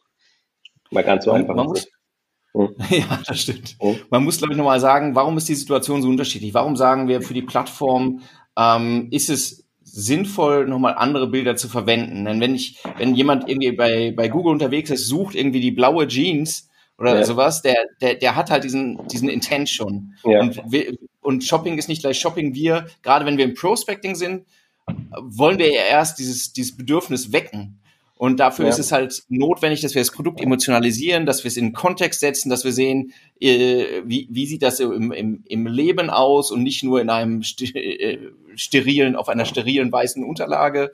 Mal 0.90 1.04
ganz 1.04 1.24
so 1.24 1.32
einfach. 1.32 1.54
Man 1.54 1.66
muss, 1.66 1.88
mhm. 2.54 2.74
Ja, 2.90 3.20
das 3.26 3.40
stimmt. 3.40 3.76
Mhm. 3.80 4.00
Man 4.10 4.24
muss, 4.24 4.38
glaube 4.38 4.54
ich, 4.54 4.58
nochmal 4.58 4.80
sagen, 4.80 5.14
warum 5.14 5.36
ist 5.36 5.48
die 5.48 5.54
Situation 5.54 6.02
so 6.02 6.08
unterschiedlich? 6.08 6.54
Warum 6.54 6.76
sagen 6.76 7.08
wir 7.08 7.22
für 7.22 7.34
die 7.34 7.42
Plattform, 7.42 8.22
ähm, 8.56 9.08
ist 9.10 9.30
es 9.30 9.69
sinnvoll, 9.92 10.66
nochmal 10.66 10.94
andere 10.94 11.26
Bilder 11.26 11.56
zu 11.56 11.68
verwenden. 11.68 12.24
Denn 12.24 12.40
wenn 12.40 12.54
ich, 12.54 12.78
wenn 12.96 13.14
jemand 13.14 13.48
irgendwie 13.48 13.72
bei, 13.72 14.12
bei 14.16 14.28
Google 14.28 14.52
unterwegs 14.52 14.90
ist, 14.90 15.06
sucht 15.06 15.34
irgendwie 15.34 15.60
die 15.60 15.70
blaue 15.70 16.06
Jeans 16.06 16.68
oder 16.98 17.16
ja. 17.16 17.24
sowas, 17.24 17.62
der, 17.62 17.76
der, 18.00 18.14
der 18.14 18.36
hat 18.36 18.50
halt 18.50 18.64
diesen, 18.64 19.06
diesen 19.08 19.28
Intent 19.28 19.68
schon. 19.68 20.14
Ja. 20.24 20.40
Und, 20.40 20.60
und 21.20 21.44
Shopping 21.44 21.78
ist 21.78 21.88
nicht 21.88 22.02
gleich 22.02 22.20
Shopping. 22.20 22.54
Wir, 22.54 22.86
gerade 23.02 23.26
wenn 23.26 23.38
wir 23.38 23.44
im 23.44 23.54
Prospecting 23.54 24.14
sind, 24.14 24.46
wollen 25.20 25.58
wir 25.58 25.72
ja 25.72 25.82
erst 25.82 26.18
dieses, 26.18 26.52
dieses 26.52 26.76
Bedürfnis 26.76 27.32
wecken. 27.32 27.80
Und 28.20 28.38
dafür 28.38 28.66
ja. 28.66 28.68
ist 28.68 28.78
es 28.78 28.92
halt 28.92 29.22
notwendig, 29.30 29.80
dass 29.80 29.94
wir 29.94 30.02
das 30.02 30.10
Produkt 30.10 30.42
emotionalisieren, 30.42 31.24
dass 31.24 31.42
wir 31.42 31.48
es 31.48 31.56
in 31.56 31.68
den 31.68 31.72
Kontext 31.72 32.20
setzen, 32.20 32.50
dass 32.50 32.64
wir 32.64 32.72
sehen, 32.72 33.14
äh, 33.40 34.02
wie, 34.04 34.28
wie 34.30 34.44
sieht 34.44 34.62
das 34.62 34.78
im, 34.78 35.10
im, 35.10 35.42
im 35.48 35.66
Leben 35.66 36.10
aus 36.10 36.50
und 36.50 36.62
nicht 36.62 36.84
nur 36.84 37.00
in 37.00 37.08
einem 37.08 37.40
äh, 37.40 38.18
sterilen, 38.56 39.16
auf 39.16 39.30
einer 39.30 39.46
sterilen 39.46 39.90
weißen 39.90 40.22
Unterlage 40.22 40.92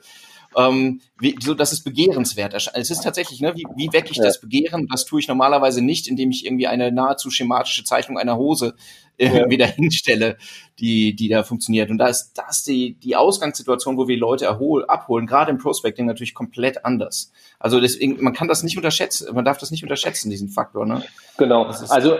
ähm, 0.55 1.01
wie, 1.19 1.35
so 1.41 1.53
dass 1.53 1.71
es 1.73 1.83
begehrenswert 1.83 2.53
erscheint. 2.53 2.77
Es 2.77 2.89
ist 2.89 3.03
tatsächlich, 3.03 3.41
ne, 3.41 3.53
wie, 3.55 3.65
wie 3.75 3.91
wecke 3.91 4.11
ich 4.11 4.17
ja. 4.17 4.23
das 4.23 4.39
Begehren? 4.39 4.87
Das 4.89 5.05
tue 5.05 5.19
ich 5.19 5.27
normalerweise 5.27 5.81
nicht, 5.81 6.07
indem 6.07 6.31
ich 6.31 6.45
irgendwie 6.45 6.67
eine 6.67 6.91
nahezu 6.91 7.29
schematische 7.29 7.83
Zeichnung 7.83 8.17
einer 8.17 8.37
Hose 8.37 8.75
äh, 9.17 9.27
ja. 9.39 9.49
wieder 9.49 9.65
hinstelle, 9.65 10.37
die, 10.79 11.15
die 11.15 11.27
da 11.27 11.43
funktioniert. 11.43 11.89
Und 11.89 11.97
da 11.97 12.07
ist 12.07 12.33
das 12.35 12.63
die, 12.63 12.95
die 12.95 13.15
Ausgangssituation, 13.15 13.97
wo 13.97 14.07
wir 14.07 14.17
Leute 14.17 14.45
erhol, 14.45 14.85
abholen, 14.85 15.25
gerade 15.25 15.51
im 15.51 15.57
Prospecting 15.57 16.05
natürlich 16.05 16.33
komplett 16.33 16.85
anders. 16.85 17.31
Also 17.59 17.79
deswegen, 17.79 18.21
man 18.21 18.33
kann 18.33 18.47
das 18.47 18.63
nicht 18.63 18.77
unterschätzen, 18.77 19.33
man 19.33 19.45
darf 19.45 19.57
das 19.57 19.71
nicht 19.71 19.83
unterschätzen, 19.83 20.29
diesen 20.29 20.49
Faktor. 20.49 20.85
Ne? 20.85 21.03
Genau. 21.37 21.63
Also, 21.63 22.17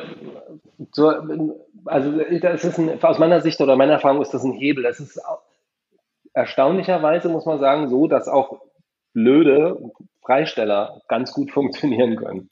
so, 0.92 1.14
also 1.86 2.12
das 2.42 2.64
ist 2.64 2.78
ein, 2.78 3.04
aus 3.04 3.20
meiner 3.20 3.42
Sicht 3.42 3.60
oder 3.62 3.76
meiner 3.76 3.94
Erfahrung 3.94 4.22
ist 4.22 4.34
das 4.34 4.44
ein 4.44 4.54
Hebel. 4.54 4.84
Das 4.84 5.00
ist 5.00 5.20
erstaunlicherweise 6.34 7.30
muss 7.30 7.46
man 7.46 7.60
sagen, 7.60 7.90
so, 7.90 8.08
dass 8.08 8.28
auch 8.28 8.62
blöde 9.14 9.92
Freisteller 10.22 11.02
ganz 11.08 11.34
gut 11.34 11.52
funktionieren 11.58 12.16
können. 12.16 12.50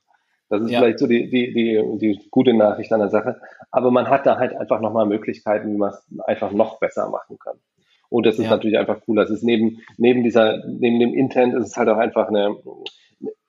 Das 0.49 0.62
ist 0.62 0.71
ja. 0.71 0.79
vielleicht 0.79 0.99
so 0.99 1.08
die, 1.08 1.29
die, 1.29 1.53
die, 1.53 1.97
die 1.99 2.27
gute 2.29 2.53
Nachricht 2.53 2.91
an 2.93 2.99
der 2.99 3.10
Sache. 3.10 3.41
Aber 3.75 3.91
man 3.91 4.07
hat 4.07 4.25
da 4.25 4.38
halt 4.38 4.55
einfach 4.55 4.79
nochmal 4.79 5.05
Möglichkeiten, 5.05 5.73
wie 5.73 5.77
man 5.77 5.89
es 5.89 6.19
einfach 6.25 6.53
noch 6.53 6.79
besser 6.79 7.09
machen 7.09 7.38
kann. 7.38 7.57
Und 8.07 8.25
das 8.25 8.39
ist 8.39 8.45
ja. 8.45 8.51
natürlich 8.51 8.77
einfach 8.77 9.01
cool. 9.05 9.17
Das 9.17 9.29
ist 9.29 9.43
neben, 9.43 9.81
neben 9.97 10.23
dieser, 10.23 10.65
neben 10.65 10.97
dem 10.97 11.13
Intent 11.13 11.53
ist 11.55 11.67
es 11.67 11.75
halt 11.75 11.89
auch 11.89 11.97
einfach 11.97 12.29
eine, 12.29 12.55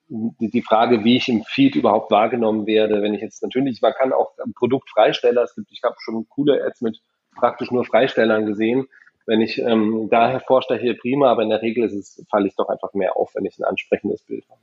die 0.08 0.62
Frage, 0.62 1.04
wie 1.04 1.16
ich 1.16 1.28
im 1.28 1.44
Feed 1.44 1.76
überhaupt 1.76 2.10
wahrgenommen 2.10 2.66
werde. 2.66 3.02
Wenn 3.02 3.14
ich 3.14 3.20
jetzt 3.20 3.40
natürlich, 3.40 3.80
man 3.80 3.92
kann 3.92 4.12
auch 4.12 4.32
Produktfreisteller, 4.56 5.44
es 5.44 5.54
gibt, 5.54 5.70
ich 5.70 5.84
habe 5.84 5.94
schon 6.00 6.26
coole 6.28 6.60
Ads 6.60 6.80
mit 6.80 6.98
praktisch 7.36 7.70
nur 7.70 7.84
Freistellern 7.84 8.46
gesehen, 8.46 8.88
wenn 9.26 9.40
ich 9.40 9.58
ähm, 9.58 10.08
da 10.10 10.28
hervorsteche, 10.28 10.94
prima, 10.94 11.30
aber 11.30 11.44
in 11.44 11.50
der 11.50 11.62
Regel 11.62 11.84
ist 11.84 11.94
es, 11.94 12.26
falle 12.28 12.48
ich 12.48 12.56
doch 12.56 12.68
einfach 12.68 12.94
mehr 12.94 13.16
auf, 13.16 13.30
wenn 13.36 13.44
ich 13.44 13.60
ein 13.60 13.64
ansprechendes 13.64 14.24
Bild 14.24 14.44
habe. 14.50 14.60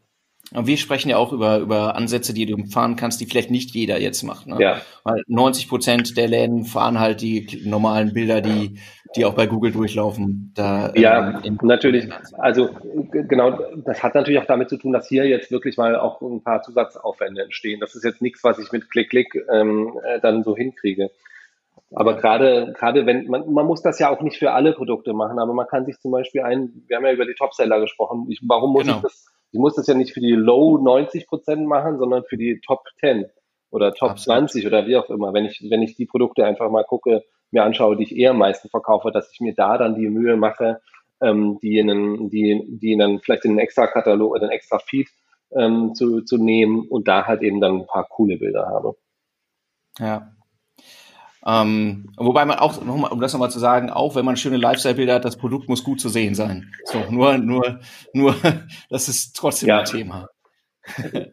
Und 0.55 0.67
wir 0.67 0.77
sprechen 0.77 1.09
ja 1.09 1.17
auch 1.17 1.33
über, 1.33 1.59
über 1.59 1.95
Ansätze, 1.95 2.33
die 2.33 2.45
du 2.45 2.65
fahren 2.65 2.95
kannst, 2.95 3.19
die 3.21 3.25
vielleicht 3.25 3.51
nicht 3.51 3.71
jeder 3.71 3.99
jetzt 3.99 4.23
macht. 4.23 4.47
Ne? 4.47 4.57
Ja. 4.59 4.81
Weil 5.03 5.23
90 5.27 5.67
Prozent 5.67 6.17
der 6.17 6.27
Läden 6.27 6.65
fahren 6.65 6.99
halt 6.99 7.21
die 7.21 7.61
normalen 7.65 8.13
Bilder, 8.13 8.41
die, 8.41 8.79
die 9.15 9.25
auch 9.25 9.33
bei 9.33 9.47
Google 9.47 9.71
durchlaufen. 9.71 10.51
Da, 10.55 10.93
ja, 10.95 11.41
ähm, 11.43 11.59
natürlich. 11.61 12.07
Also 12.37 12.69
genau, 13.11 13.59
das 13.83 14.03
hat 14.03 14.15
natürlich 14.15 14.39
auch 14.39 14.45
damit 14.45 14.69
zu 14.69 14.77
tun, 14.77 14.93
dass 14.93 15.07
hier 15.07 15.27
jetzt 15.27 15.51
wirklich 15.51 15.77
mal 15.77 15.95
auch 15.95 16.21
ein 16.21 16.43
paar 16.43 16.61
Zusatzaufwände 16.61 17.41
entstehen. 17.43 17.79
Das 17.79 17.95
ist 17.95 18.03
jetzt 18.03 18.21
nichts, 18.21 18.43
was 18.43 18.59
ich 18.59 18.71
mit 18.71 18.89
Klick, 18.89 19.09
Klick 19.09 19.35
ähm, 19.51 19.97
äh, 20.05 20.19
dann 20.19 20.43
so 20.43 20.55
hinkriege. 20.55 21.09
Aber 21.95 22.15
gerade, 22.15 22.73
gerade 22.77 23.05
wenn, 23.05 23.27
man, 23.27 23.51
man 23.51 23.65
muss 23.65 23.81
das 23.81 23.99
ja 23.99 24.09
auch 24.09 24.21
nicht 24.21 24.37
für 24.37 24.51
alle 24.51 24.73
Produkte 24.73 25.13
machen, 25.13 25.39
aber 25.39 25.53
man 25.53 25.67
kann 25.67 25.85
sich 25.85 25.99
zum 25.99 26.11
Beispiel 26.11 26.41
ein, 26.41 26.83
wir 26.87 26.97
haben 26.97 27.05
ja 27.05 27.13
über 27.13 27.25
die 27.25 27.35
Topseller 27.35 27.79
gesprochen, 27.79 28.25
ich, 28.29 28.41
warum 28.47 28.73
muss 28.73 28.83
genau. 28.83 28.97
ich 28.97 29.01
das, 29.03 29.25
ich 29.53 29.59
muss 29.59 29.75
das 29.75 29.87
ja 29.87 29.93
nicht 29.93 30.13
für 30.13 30.19
die 30.19 30.31
Low 30.31 30.79
90 30.79 31.27
Prozent 31.27 31.67
machen, 31.67 31.99
sondern 31.99 32.23
für 32.23 32.37
die 32.37 32.59
Top 32.59 32.81
10 32.99 33.27
oder 33.69 33.93
Top 33.93 34.11
Absolut. 34.11 34.49
20 34.49 34.67
oder 34.67 34.87
wie 34.87 34.97
auch 34.97 35.09
immer. 35.11 35.31
Wenn 35.31 35.45
ich, 35.45 35.63
wenn 35.69 35.83
ich 35.83 35.95
die 35.95 36.07
Produkte 36.07 36.43
einfach 36.43 36.71
mal 36.71 36.83
gucke, 36.83 37.23
mir 37.51 37.63
anschaue, 37.63 37.95
die 37.95 38.03
ich 38.03 38.17
eher 38.17 38.31
am 38.31 38.39
meisten 38.39 38.69
verkaufe, 38.69 39.11
dass 39.11 39.31
ich 39.31 39.39
mir 39.39 39.53
da 39.53 39.77
dann 39.77 39.95
die 39.95 40.09
Mühe 40.09 40.37
mache, 40.37 40.81
ähm, 41.21 41.59
die 41.61 41.77
in 41.77 41.89
einen, 41.89 42.29
die, 42.31 42.65
die 42.67 42.97
dann 42.97 43.19
vielleicht 43.19 43.45
in 43.45 43.51
einen 43.51 43.59
extra 43.59 43.85
Katalog 43.85 44.31
oder 44.31 44.43
einen 44.43 44.51
extra 44.51 44.79
Feed 44.79 45.09
ähm, 45.55 45.93
zu, 45.93 46.21
zu 46.21 46.37
nehmen 46.37 46.87
und 46.87 47.07
da 47.07 47.27
halt 47.27 47.43
eben 47.43 47.61
dann 47.61 47.81
ein 47.81 47.87
paar 47.87 48.07
coole 48.09 48.37
Bilder 48.37 48.67
habe. 48.67 48.95
Ja, 49.99 50.31
ähm, 51.45 52.09
wobei 52.17 52.45
man 52.45 52.59
auch, 52.59 52.77
um 52.77 53.19
das 53.19 53.33
nochmal 53.33 53.51
zu 53.51 53.59
sagen, 53.59 53.89
auch 53.89 54.15
wenn 54.15 54.25
man 54.25 54.37
schöne 54.37 54.57
Lifestyle-Bilder 54.57 55.15
hat, 55.15 55.25
das 55.25 55.37
Produkt 55.37 55.67
muss 55.67 55.83
gut 55.83 55.99
zu 55.99 56.09
sehen 56.09 56.35
sein. 56.35 56.71
So, 56.85 56.99
nur, 57.09 57.37
nur, 57.37 57.79
nur, 58.13 58.35
das 58.89 59.09
ist 59.09 59.35
trotzdem 59.35 59.69
ja. 59.69 59.79
ein 59.79 59.85
Thema. 59.85 60.29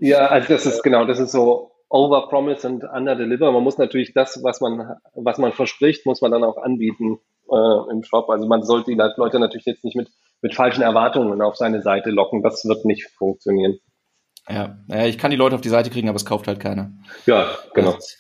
Ja, 0.00 0.26
also 0.26 0.48
das 0.48 0.66
ist 0.66 0.82
genau, 0.82 1.04
das 1.04 1.18
ist 1.18 1.32
so 1.32 1.72
over 1.88 2.28
promise 2.28 2.66
and 2.66 2.84
under 2.84 3.16
deliver. 3.16 3.50
Man 3.52 3.62
muss 3.62 3.78
natürlich 3.78 4.12
das, 4.14 4.42
was 4.42 4.60
man, 4.60 4.96
was 5.14 5.38
man 5.38 5.52
verspricht, 5.52 6.06
muss 6.06 6.20
man 6.20 6.30
dann 6.30 6.44
auch 6.44 6.56
anbieten 6.56 7.18
äh, 7.50 7.90
im 7.92 8.02
Shop. 8.02 8.30
Also 8.30 8.46
man 8.46 8.62
sollte 8.62 8.92
die 8.92 8.96
Leute 9.16 9.38
natürlich 9.38 9.66
jetzt 9.66 9.84
nicht 9.84 9.96
mit, 9.96 10.08
mit 10.40 10.54
falschen 10.54 10.82
Erwartungen 10.82 11.42
auf 11.42 11.56
seine 11.56 11.82
Seite 11.82 12.10
locken. 12.10 12.42
Das 12.42 12.64
wird 12.64 12.84
nicht 12.84 13.08
funktionieren. 13.10 13.78
Ja, 14.48 14.76
ich 15.04 15.18
kann 15.18 15.30
die 15.30 15.36
Leute 15.36 15.54
auf 15.54 15.60
die 15.60 15.68
Seite 15.68 15.90
kriegen, 15.90 16.08
aber 16.08 16.16
es 16.16 16.24
kauft 16.24 16.48
halt 16.48 16.60
keiner. 16.60 16.92
Ja, 17.26 17.50
genau. 17.74 17.92
Das, 17.92 18.18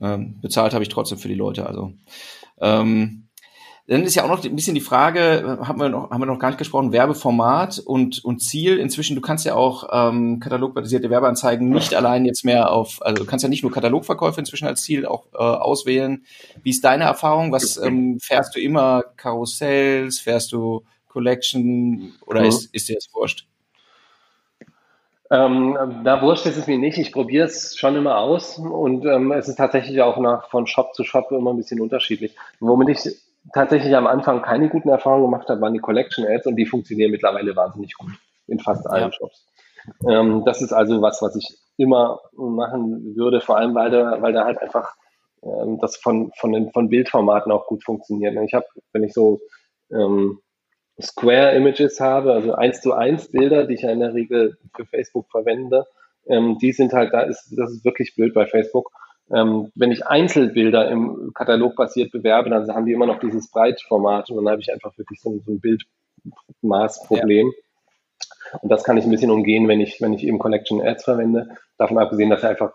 ähm, 0.00 0.40
bezahlt 0.40 0.74
habe 0.74 0.82
ich 0.82 0.88
trotzdem 0.88 1.18
für 1.18 1.28
die 1.28 1.34
Leute. 1.34 1.66
Also 1.66 1.92
ähm, 2.60 3.26
dann 3.88 4.02
ist 4.02 4.16
ja 4.16 4.24
auch 4.24 4.28
noch 4.28 4.42
ein 4.44 4.56
bisschen 4.56 4.74
die 4.74 4.80
Frage, 4.80 5.58
haben 5.62 5.78
wir 5.78 5.88
noch, 5.88 6.10
haben 6.10 6.20
wir 6.20 6.26
noch 6.26 6.40
gar 6.40 6.48
nicht 6.48 6.58
gesprochen, 6.58 6.90
Werbeformat 6.90 7.78
und, 7.78 8.24
und 8.24 8.42
Ziel. 8.42 8.78
Inzwischen, 8.78 9.14
du 9.14 9.22
kannst 9.22 9.44
ja 9.44 9.54
auch 9.54 9.88
ähm, 9.92 10.40
katalogbasierte 10.40 11.08
Werbeanzeigen 11.08 11.68
nicht 11.68 11.94
allein 11.94 12.24
jetzt 12.24 12.44
mehr 12.44 12.72
auf, 12.72 12.98
also 13.00 13.22
du 13.22 13.30
kannst 13.30 13.44
ja 13.44 13.48
nicht 13.48 13.62
nur 13.62 13.70
Katalogverkäufe 13.70 14.40
inzwischen 14.40 14.66
als 14.66 14.82
Ziel 14.82 15.06
auch 15.06 15.26
äh, 15.34 15.38
auswählen. 15.38 16.24
Wie 16.64 16.70
ist 16.70 16.82
deine 16.82 17.04
Erfahrung? 17.04 17.52
Was 17.52 17.76
ähm, 17.76 18.18
fährst 18.20 18.56
du 18.56 18.60
immer 18.60 19.04
Karussells, 19.16 20.18
fährst 20.18 20.50
du 20.50 20.82
Collection 21.08 22.12
oder 22.26 22.40
mhm. 22.40 22.48
ist, 22.48 22.74
ist 22.74 22.88
dir 22.88 22.96
das 22.96 23.08
wurscht? 23.14 23.46
Ähm, 25.30 25.76
na, 26.02 26.22
wurscht 26.22 26.46
ist 26.46 26.56
es 26.56 26.66
mir 26.66 26.78
nicht. 26.78 26.98
Ich 26.98 27.12
probiere 27.12 27.46
es 27.46 27.76
schon 27.76 27.96
immer 27.96 28.18
aus 28.18 28.58
und 28.58 29.04
ähm, 29.04 29.32
es 29.32 29.48
ist 29.48 29.56
tatsächlich 29.56 30.00
auch 30.00 30.18
nach, 30.18 30.48
von 30.50 30.66
Shop 30.66 30.94
zu 30.94 31.04
Shop 31.04 31.30
immer 31.32 31.52
ein 31.52 31.56
bisschen 31.56 31.80
unterschiedlich. 31.80 32.36
Womit 32.60 32.88
ich 32.90 33.16
tatsächlich 33.52 33.94
am 33.96 34.06
Anfang 34.06 34.42
keine 34.42 34.68
guten 34.68 34.88
Erfahrungen 34.88 35.24
gemacht 35.24 35.48
habe, 35.48 35.60
waren 35.60 35.74
die 35.74 35.80
Collection 35.80 36.26
Ads 36.26 36.46
und 36.46 36.56
die 36.56 36.66
funktionieren 36.66 37.10
mittlerweile 37.10 37.54
wahnsinnig 37.56 37.94
gut 37.94 38.12
in 38.46 38.60
fast 38.60 38.86
allen 38.86 39.10
ja. 39.10 39.12
Shops. 39.12 39.46
Ähm, 40.08 40.44
das 40.44 40.62
ist 40.62 40.72
also 40.72 41.00
was, 41.02 41.22
was 41.22 41.36
ich 41.36 41.58
immer 41.76 42.20
machen 42.36 43.16
würde, 43.16 43.40
vor 43.40 43.56
allem 43.56 43.74
weil 43.74 43.90
da, 43.90 44.20
weil 44.20 44.32
da 44.32 44.44
halt 44.44 44.58
einfach 44.58 44.94
ähm, 45.42 45.78
das 45.80 45.96
von, 45.96 46.32
von, 46.38 46.52
den, 46.52 46.72
von 46.72 46.88
Bildformaten 46.88 47.52
auch 47.52 47.66
gut 47.66 47.84
funktioniert. 47.84 48.36
Ich 48.44 48.54
habe, 48.54 48.66
wenn 48.92 49.04
ich 49.04 49.12
so 49.12 49.40
ähm, 49.90 50.40
Square 51.00 51.54
Images 51.54 52.00
habe, 52.00 52.32
also 52.32 52.54
eins 52.54 52.80
zu 52.80 52.92
eins 52.92 53.30
Bilder, 53.30 53.66
die 53.66 53.74
ich 53.74 53.82
ja 53.82 53.90
in 53.90 54.00
der 54.00 54.14
Regel 54.14 54.56
für 54.74 54.86
Facebook 54.86 55.30
verwende, 55.30 55.86
ähm, 56.26 56.58
die 56.58 56.72
sind 56.72 56.92
halt, 56.92 57.12
da 57.12 57.20
ist, 57.20 57.52
das 57.56 57.70
ist 57.70 57.84
wirklich 57.84 58.14
blöd 58.14 58.34
bei 58.34 58.46
Facebook. 58.46 58.90
Ähm, 59.30 59.72
wenn 59.74 59.90
ich 59.90 60.06
Einzelbilder 60.06 60.88
im 60.88 61.32
Katalog 61.34 61.76
basiert 61.76 62.12
bewerbe, 62.12 62.50
dann 62.50 62.68
haben 62.68 62.86
die 62.86 62.92
immer 62.92 63.06
noch 63.06 63.18
dieses 63.18 63.50
Breitformat 63.50 64.30
und 64.30 64.36
dann 64.36 64.48
habe 64.48 64.60
ich 64.60 64.72
einfach 64.72 64.96
wirklich 64.96 65.20
so 65.20 65.30
ein, 65.30 65.42
so 65.44 65.52
ein 65.52 65.60
Bildmaßproblem. 65.60 67.46
Ja. 67.48 68.58
Und 68.60 68.70
das 68.70 68.84
kann 68.84 68.96
ich 68.96 69.04
ein 69.04 69.10
bisschen 69.10 69.30
umgehen, 69.30 69.68
wenn 69.68 69.80
ich, 69.80 70.00
wenn 70.00 70.12
ich 70.12 70.24
eben 70.24 70.38
Collection 70.38 70.80
Ads 70.80 71.04
verwende. 71.04 71.48
Davon 71.76 71.98
abgesehen, 71.98 72.30
dass 72.30 72.42
er 72.42 72.50
einfach 72.50 72.72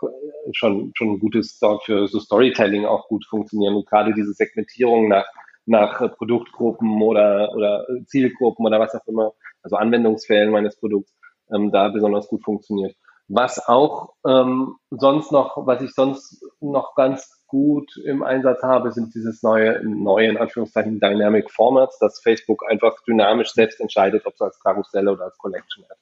schon, 0.52 0.92
schon 0.96 1.14
ein 1.14 1.20
gutes 1.20 1.60
für 1.84 2.08
so 2.08 2.20
Storytelling 2.20 2.86
auch 2.86 3.08
gut 3.08 3.26
funktionieren 3.26 3.76
und 3.76 3.88
gerade 3.88 4.14
diese 4.14 4.34
Segmentierung 4.34 5.08
nach 5.08 5.26
nach 5.66 6.16
Produktgruppen 6.18 7.02
oder, 7.02 7.52
oder 7.56 7.86
Zielgruppen 8.06 8.66
oder 8.66 8.80
was 8.80 8.96
auch 8.96 9.06
immer, 9.08 9.34
also 9.62 9.76
Anwendungsfällen 9.76 10.52
meines 10.52 10.78
Produkts, 10.78 11.14
ähm, 11.54 11.72
da 11.72 11.90
besonders 11.90 12.28
gut 12.28 12.44
funktioniert. 12.44 12.96
Was 13.28 13.66
auch 13.68 14.14
ähm, 14.28 14.76
sonst 14.90 15.32
noch, 15.32 15.66
was 15.66 15.82
ich 15.82 15.94
sonst 15.94 16.44
noch 16.60 16.96
ganz 16.96 17.46
gut 17.48 17.96
im 18.06 18.24
Einsatz 18.24 18.62
habe, 18.64 18.92
sind 18.92 19.14
dieses 19.14 19.44
neue, 19.44 19.82
neue 19.84 20.28
in 20.28 20.38
Anführungszeichen 20.38 21.00
Dynamic 21.00 21.52
Formats, 21.52 21.98
dass 22.00 22.22
Facebook 22.22 22.64
einfach 22.70 22.96
dynamisch 23.08 23.54
selbst 23.54 23.80
entscheidet, 23.80 24.26
ob 24.26 24.34
es 24.34 24.42
als 24.42 24.60
Karussell 24.60 25.08
oder 25.08 25.26
als 25.26 25.38
Collection 25.38 25.84
Ad 25.86 26.00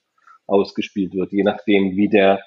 ausgespielt 0.47 1.13
wird, 1.13 1.31
je 1.31 1.43
nachdem, 1.43 1.95
wie 1.95 2.09
der 2.09 2.41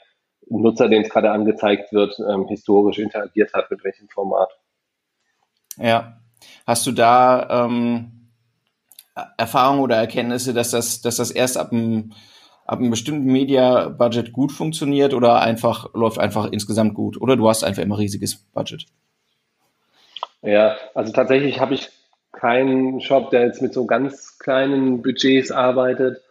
Nutzer, 0.48 0.88
dem 0.88 1.02
es 1.02 1.08
gerade 1.08 1.30
angezeigt 1.30 1.92
wird, 1.92 2.18
ähm, 2.18 2.46
historisch 2.48 2.98
interagiert 2.98 3.54
hat, 3.54 3.70
mit 3.70 3.84
welchem 3.84 4.08
Format. 4.08 4.50
Ja, 5.76 6.18
Hast 6.66 6.86
du 6.86 6.92
da 6.92 7.66
ähm, 7.66 8.28
Erfahrungen 9.36 9.80
oder 9.80 9.96
Erkenntnisse, 9.96 10.54
dass 10.54 10.70
das, 10.70 11.00
dass 11.00 11.16
das 11.16 11.30
erst 11.30 11.58
ab 11.58 11.72
einem, 11.72 12.12
ab 12.64 12.78
einem 12.78 12.90
bestimmten 12.90 13.30
Media-Budget 13.30 14.32
gut 14.32 14.52
funktioniert 14.52 15.14
oder 15.14 15.40
einfach 15.40 15.92
läuft 15.94 16.18
einfach 16.18 16.50
insgesamt 16.50 16.94
gut? 16.94 17.20
Oder 17.20 17.36
du 17.36 17.48
hast 17.48 17.64
einfach 17.64 17.82
immer 17.82 17.98
riesiges 17.98 18.36
Budget? 18.36 18.86
Ja, 20.42 20.76
also 20.94 21.12
tatsächlich 21.12 21.60
habe 21.60 21.74
ich 21.74 21.90
keinen 22.32 23.00
Shop, 23.00 23.30
der 23.30 23.46
jetzt 23.46 23.62
mit 23.62 23.72
so 23.72 23.86
ganz 23.86 24.38
kleinen 24.38 25.02
Budgets 25.02 25.50
arbeitet. 25.50 26.22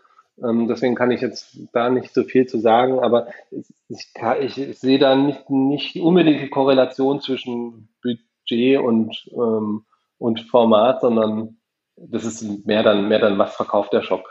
Ähm, 0.44 0.68
deswegen 0.68 0.96
kann 0.96 1.12
ich 1.12 1.22
jetzt 1.22 1.58
da 1.72 1.90
nicht 1.90 2.14
so 2.14 2.24
viel 2.24 2.48
zu 2.48 2.60
sagen, 2.60 3.00
aber 3.00 3.28
ich, 3.52 3.68
ich, 3.90 4.58
ich 4.58 4.80
sehe 4.80 5.00
da 5.00 5.16
nicht, 5.16 5.50
nicht 5.50 5.96
unbedingt 5.98 6.42
die 6.42 6.50
Korrelation 6.50 7.22
zwischen 7.22 7.90
Budget 8.02 8.80
und 8.80 9.30
ähm, 9.34 9.86
und 10.22 10.42
Format, 10.42 11.02
sondern 11.02 11.58
das 11.96 12.24
ist 12.24 12.66
mehr 12.66 12.84
dann, 12.84 13.08
mehr 13.08 13.20
dann, 13.20 13.40
was 13.40 13.56
verkauft 13.56 13.92
der 13.92 14.04
Shop 14.04 14.24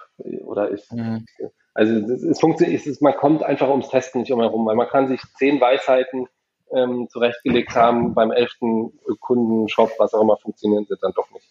oder 0.44 0.68
ist. 0.68 0.92
Mhm. 0.92 1.26
Also 1.74 1.94
es, 1.94 2.22
es 2.22 2.40
funktioniert, 2.40 2.86
es, 2.86 3.00
man 3.00 3.14
kommt 3.16 3.42
einfach 3.42 3.68
ums 3.68 3.88
Testen 3.88 4.20
nicht 4.20 4.32
umherum, 4.32 4.64
weil 4.66 4.76
man 4.76 4.88
kann 4.88 5.08
sich 5.08 5.20
zehn 5.36 5.60
Weisheiten 5.60 6.26
ähm, 6.72 7.08
zurechtgelegt 7.10 7.74
haben, 7.74 8.14
beim 8.14 8.30
elften 8.30 8.92
Kundenshop, 9.18 9.90
was 9.98 10.14
auch 10.14 10.22
immer 10.22 10.36
funktionieren 10.36 10.86
sie 10.88 10.94
dann 11.00 11.12
doch 11.14 11.28
nicht. 11.32 11.48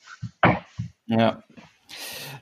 Ja. 1.06 1.44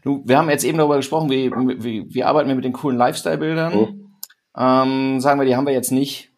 Du, 0.03 0.21
wir 0.25 0.37
haben 0.37 0.49
jetzt 0.51 0.65
eben 0.65 0.77
darüber 0.77 0.97
gesprochen, 0.97 1.31
wie, 1.31 1.51
wie, 1.51 2.13
wie 2.13 2.23
arbeiten 2.23 2.47
wir 2.47 2.55
mit 2.55 2.65
den 2.65 2.73
coolen 2.73 2.97
Lifestyle-Bildern. 2.97 3.73
Mhm. 3.73 4.11
Ähm, 4.55 5.19
sagen 5.19 5.39
wir, 5.39 5.45
die 5.45 5.55
haben 5.55 5.65
wir 5.65 5.73
jetzt 5.73 5.91
nicht. 5.91 6.31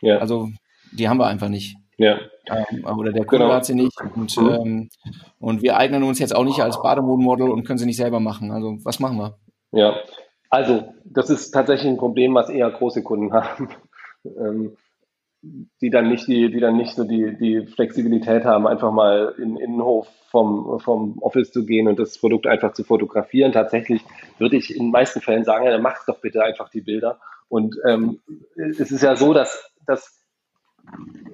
Ja. 0.00 0.18
Also 0.18 0.48
die 0.92 1.08
haben 1.08 1.18
wir 1.18 1.26
einfach 1.26 1.48
nicht. 1.48 1.76
Ja. 1.98 2.18
Ähm, 2.48 2.84
oder 2.84 3.12
der 3.12 3.24
Kunde 3.24 3.44
genau. 3.44 3.56
hat 3.56 3.64
sie 3.64 3.74
nicht. 3.74 3.98
Und, 4.14 4.36
mhm. 4.36 4.48
ähm, 4.48 4.88
und 5.40 5.62
wir 5.62 5.76
eignen 5.76 6.02
uns 6.02 6.18
jetzt 6.18 6.34
auch 6.34 6.44
nicht 6.44 6.60
als 6.60 6.80
Bademodenmodel 6.80 7.50
und 7.50 7.64
können 7.64 7.78
sie 7.78 7.86
nicht 7.86 7.96
selber 7.96 8.20
machen. 8.20 8.50
Also 8.50 8.78
was 8.84 9.00
machen 9.00 9.18
wir? 9.18 9.38
Ja, 9.72 9.96
also 10.50 10.94
das 11.04 11.30
ist 11.30 11.50
tatsächlich 11.50 11.90
ein 11.90 11.98
Problem, 11.98 12.34
was 12.34 12.48
eher 12.48 12.70
große 12.70 13.02
Kunden 13.02 13.32
haben. 13.32 13.68
Ähm, 14.24 14.76
die 15.80 15.90
dann 15.90 16.08
nicht 16.08 16.26
die, 16.26 16.50
die 16.50 16.60
dann 16.60 16.76
nicht 16.76 16.94
so 16.94 17.04
die, 17.04 17.36
die 17.36 17.66
Flexibilität 17.66 18.44
haben, 18.44 18.66
einfach 18.66 18.90
mal 18.90 19.34
in 19.38 19.54
den 19.54 19.56
Innenhof 19.58 20.08
vom, 20.30 20.80
vom 20.80 21.18
Office 21.20 21.52
zu 21.52 21.64
gehen 21.64 21.88
und 21.88 21.98
das 21.98 22.18
Produkt 22.18 22.46
einfach 22.46 22.72
zu 22.72 22.84
fotografieren. 22.84 23.52
Tatsächlich 23.52 24.02
würde 24.38 24.56
ich 24.56 24.74
in 24.74 24.86
den 24.86 24.90
meisten 24.90 25.20
Fällen 25.20 25.44
sagen, 25.44 25.64
ja, 25.64 25.70
dann 25.70 25.82
mach 25.82 26.04
doch 26.06 26.20
bitte 26.20 26.42
einfach 26.42 26.68
die 26.70 26.80
Bilder. 26.80 27.20
Und 27.48 27.76
ähm, 27.86 28.20
es 28.56 28.90
ist 28.90 29.02
ja 29.02 29.14
so, 29.14 29.32
dass, 29.32 29.70
dass 29.86 30.15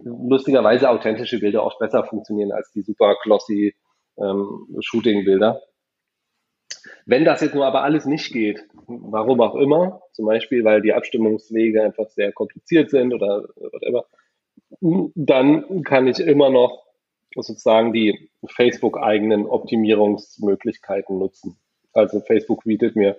lustigerweise 0.04 0.90
authentische 0.90 1.38
Bilder 1.38 1.64
oft 1.64 1.78
besser 1.78 2.04
funktionieren 2.04 2.52
als 2.52 2.70
die 2.72 2.82
super 2.82 3.16
glossy 3.22 3.74
ähm, 4.18 4.66
Shooting-Bilder. 4.80 5.60
Wenn 7.06 7.24
das 7.24 7.40
jetzt 7.40 7.54
nur 7.54 7.66
aber 7.66 7.82
alles 7.82 8.06
nicht 8.06 8.32
geht, 8.32 8.64
warum 8.86 9.40
auch 9.40 9.54
immer, 9.54 10.02
zum 10.12 10.26
Beispiel, 10.26 10.64
weil 10.64 10.82
die 10.82 10.92
Abstimmungswege 10.92 11.82
einfach 11.82 12.08
sehr 12.10 12.32
kompliziert 12.32 12.90
sind 12.90 13.14
oder 13.14 13.44
whatever, 13.56 14.06
dann 15.14 15.82
kann 15.84 16.06
ich 16.06 16.20
immer 16.20 16.50
noch 16.50 16.82
sozusagen 17.34 17.92
die 17.92 18.30
Facebook-eigenen 18.46 19.46
Optimierungsmöglichkeiten 19.46 21.18
nutzen. 21.18 21.56
Also 21.92 22.20
Facebook 22.20 22.64
bietet 22.64 22.96
mir 22.96 23.16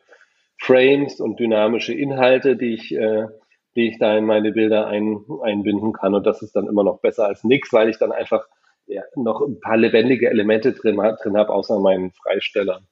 Frames 0.58 1.20
und 1.20 1.40
dynamische 1.40 1.94
Inhalte, 1.94 2.56
die 2.56 2.74
ich, 2.74 2.96
äh, 2.96 3.28
die 3.76 3.90
ich 3.90 4.00
da 4.00 4.18
in 4.18 4.26
meine 4.26 4.52
Bilder 4.52 4.88
ein, 4.88 5.26
einbinden 5.42 5.94
kann. 5.94 6.14
Und 6.14 6.26
das 6.26 6.42
ist 6.42 6.56
dann 6.56 6.68
immer 6.68 6.84
noch 6.84 7.00
besser 7.00 7.26
als 7.26 7.44
nichts, 7.44 7.74
weil 7.74 7.90
ich 7.90 7.98
dann 7.98 8.12
einfach 8.12 8.48
ja, 8.86 9.02
noch 9.16 9.42
ein 9.42 9.60
paar 9.60 9.78
lebendige 9.78 10.30
Elemente 10.30 10.74
drin, 10.74 10.98
drin 10.98 11.38
habe, 11.38 11.54
außer 11.54 11.80
meinen 11.80 12.12
Freistellern. 12.12 12.88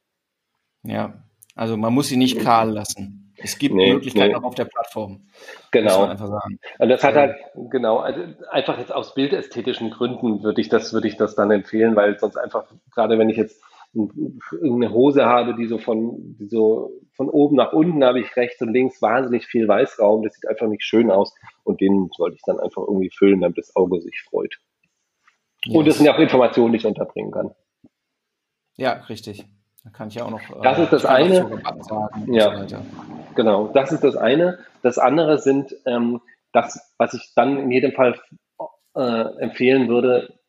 Ja, 0.83 1.23
also 1.55 1.77
man 1.77 1.93
muss 1.93 2.07
sie 2.07 2.17
nicht 2.17 2.39
kahl 2.39 2.71
lassen. 2.71 3.33
Es 3.43 3.57
gibt 3.57 3.73
nee, 3.75 3.93
Möglichkeiten 3.93 4.31
nee. 4.31 4.35
auch 4.35 4.43
auf 4.43 4.55
der 4.55 4.65
Plattform. 4.65 5.27
Genau. 5.71 6.09
Und 6.09 6.89
das 6.89 7.03
hat 7.03 7.15
halt, 7.15 7.35
genau, 7.71 7.97
also 7.97 8.21
einfach 8.51 8.77
jetzt 8.77 8.93
aus 8.93 9.15
bildästhetischen 9.15 9.89
Gründen 9.89 10.43
würde 10.43 10.61
ich 10.61 10.69
das, 10.69 10.93
würde 10.93 11.07
ich 11.07 11.17
das 11.17 11.35
dann 11.35 11.49
empfehlen, 11.49 11.95
weil 11.95 12.19
sonst 12.19 12.37
einfach, 12.37 12.65
gerade 12.93 13.17
wenn 13.17 13.29
ich 13.29 13.37
jetzt 13.37 13.61
eine 13.93 14.91
Hose 14.91 15.25
habe, 15.25 15.55
die 15.55 15.67
so 15.67 15.77
von, 15.77 16.37
die 16.39 16.47
so 16.47 16.91
von 17.15 17.29
oben 17.29 17.57
nach 17.57 17.73
unten 17.73 18.03
habe 18.03 18.21
ich 18.21 18.35
rechts 18.35 18.61
und 18.61 18.73
links 18.73 19.01
wahnsinnig 19.01 19.45
viel 19.45 19.67
Weißraum, 19.67 20.23
das 20.23 20.33
sieht 20.33 20.47
einfach 20.47 20.67
nicht 20.67 20.83
schön 20.83 21.11
aus 21.11 21.35
und 21.63 21.81
den 21.81 22.09
sollte 22.15 22.35
ich 22.35 22.41
dann 22.45 22.59
einfach 22.59 22.83
irgendwie 22.83 23.09
füllen, 23.09 23.41
damit 23.41 23.57
das 23.57 23.75
Auge 23.75 23.99
sich 24.01 24.21
freut. 24.29 24.57
Yes. 25.65 25.75
Und 25.75 25.87
es 25.87 25.97
sind 25.97 26.05
ja 26.05 26.15
auch 26.15 26.19
Informationen, 26.19 26.71
die 26.71 26.79
ich 26.79 26.85
unterbringen 26.85 27.31
kann. 27.31 27.51
Ja, 28.77 28.93
richtig. 29.09 29.45
Da 29.83 29.89
kann 29.89 30.07
ich 30.07 30.15
ja 30.15 30.25
auch 30.25 30.31
noch. 30.31 30.41
Das 30.61 30.77
äh, 30.77 30.83
ist 30.83 30.93
das 30.93 31.05
eine. 31.05 31.61
ja, 32.27 32.67
so 32.67 32.77
genau. 33.35 33.67
Das 33.67 33.91
ist 33.91 34.03
das 34.03 34.15
eine. 34.15 34.59
Das 34.83 34.97
andere 34.97 35.39
sind 35.39 35.75
ähm, 35.85 36.21
das, 36.51 36.93
was 36.97 37.13
ich 37.13 37.33
dann 37.35 37.57
in 37.57 37.71
jedem 37.71 37.91
Fall 37.91 38.19
äh, 38.95 39.25
empfehlen 39.39 39.87
würde. 39.87 40.39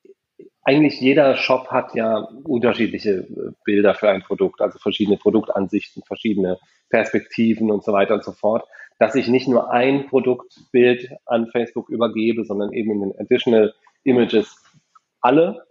Eigentlich 0.64 1.00
jeder 1.00 1.36
Shop 1.36 1.68
hat 1.68 1.94
ja 1.94 2.28
unterschiedliche 2.44 3.10
äh, 3.10 3.52
Bilder 3.64 3.94
für 3.94 4.10
ein 4.10 4.22
Produkt, 4.22 4.60
also 4.60 4.78
verschiedene 4.78 5.16
Produktansichten, 5.16 6.02
verschiedene 6.04 6.58
Perspektiven 6.88 7.70
und 7.70 7.84
so 7.84 7.92
weiter 7.92 8.14
und 8.14 8.24
so 8.24 8.32
fort. 8.32 8.64
Dass 8.98 9.14
ich 9.14 9.26
nicht 9.26 9.48
nur 9.48 9.72
ein 9.72 10.06
Produktbild 10.06 11.10
an 11.26 11.48
Facebook 11.48 11.88
übergebe, 11.88 12.44
sondern 12.44 12.72
eben 12.72 12.92
in 12.92 13.00
den 13.00 13.18
Additional 13.18 13.74
Images 14.04 14.56
alle 15.20 15.64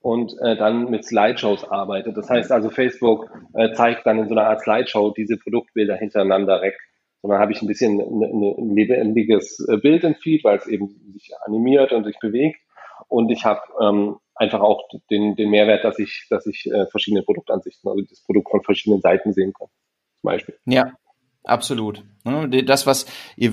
und 0.00 0.34
äh, 0.40 0.56
dann 0.56 0.90
mit 0.90 1.04
Slideshows 1.04 1.64
arbeitet. 1.70 2.16
Das 2.16 2.28
heißt 2.28 2.50
also, 2.52 2.70
Facebook 2.70 3.30
äh, 3.54 3.72
zeigt 3.72 4.06
dann 4.06 4.18
in 4.18 4.28
so 4.28 4.34
einer 4.34 4.48
Art 4.48 4.62
Slideshow 4.62 5.12
diese 5.16 5.36
Produktbilder 5.36 5.96
hintereinander 5.96 6.60
weg. 6.62 6.76
Und 7.22 7.30
dann 7.30 7.38
habe 7.38 7.52
ich 7.52 7.60
ein 7.60 7.68
bisschen 7.68 8.00
ein 8.00 8.74
lebendiges 8.74 9.66
äh, 9.68 9.76
Bild 9.76 10.04
im 10.04 10.14
Feed, 10.14 10.42
weil 10.44 10.56
es 10.56 10.66
eben 10.66 10.88
sich 11.12 11.30
animiert 11.44 11.92
und 11.92 12.04
sich 12.04 12.18
bewegt. 12.18 12.58
Und 13.10 13.30
ich 13.30 13.44
habe 13.44 13.60
ähm, 13.82 14.16
einfach 14.34 14.60
auch 14.60 14.88
den, 15.10 15.36
den 15.36 15.50
Mehrwert, 15.50 15.84
dass 15.84 15.98
ich, 15.98 16.26
dass 16.30 16.46
ich 16.46 16.66
äh, 16.72 16.86
verschiedene 16.86 17.22
Produktansichten, 17.22 17.90
also 17.90 18.02
das 18.08 18.22
Produkt 18.24 18.50
von 18.50 18.62
verschiedenen 18.62 19.02
Seiten 19.02 19.32
sehen 19.32 19.52
kann. 19.52 19.68
Zum 20.20 20.28
Beispiel. 20.28 20.58
Ja, 20.64 20.92
Absolut. 21.44 22.04
Ne, 22.24 22.64
das, 22.64 22.86
was 22.86 23.06
ihr, 23.36 23.52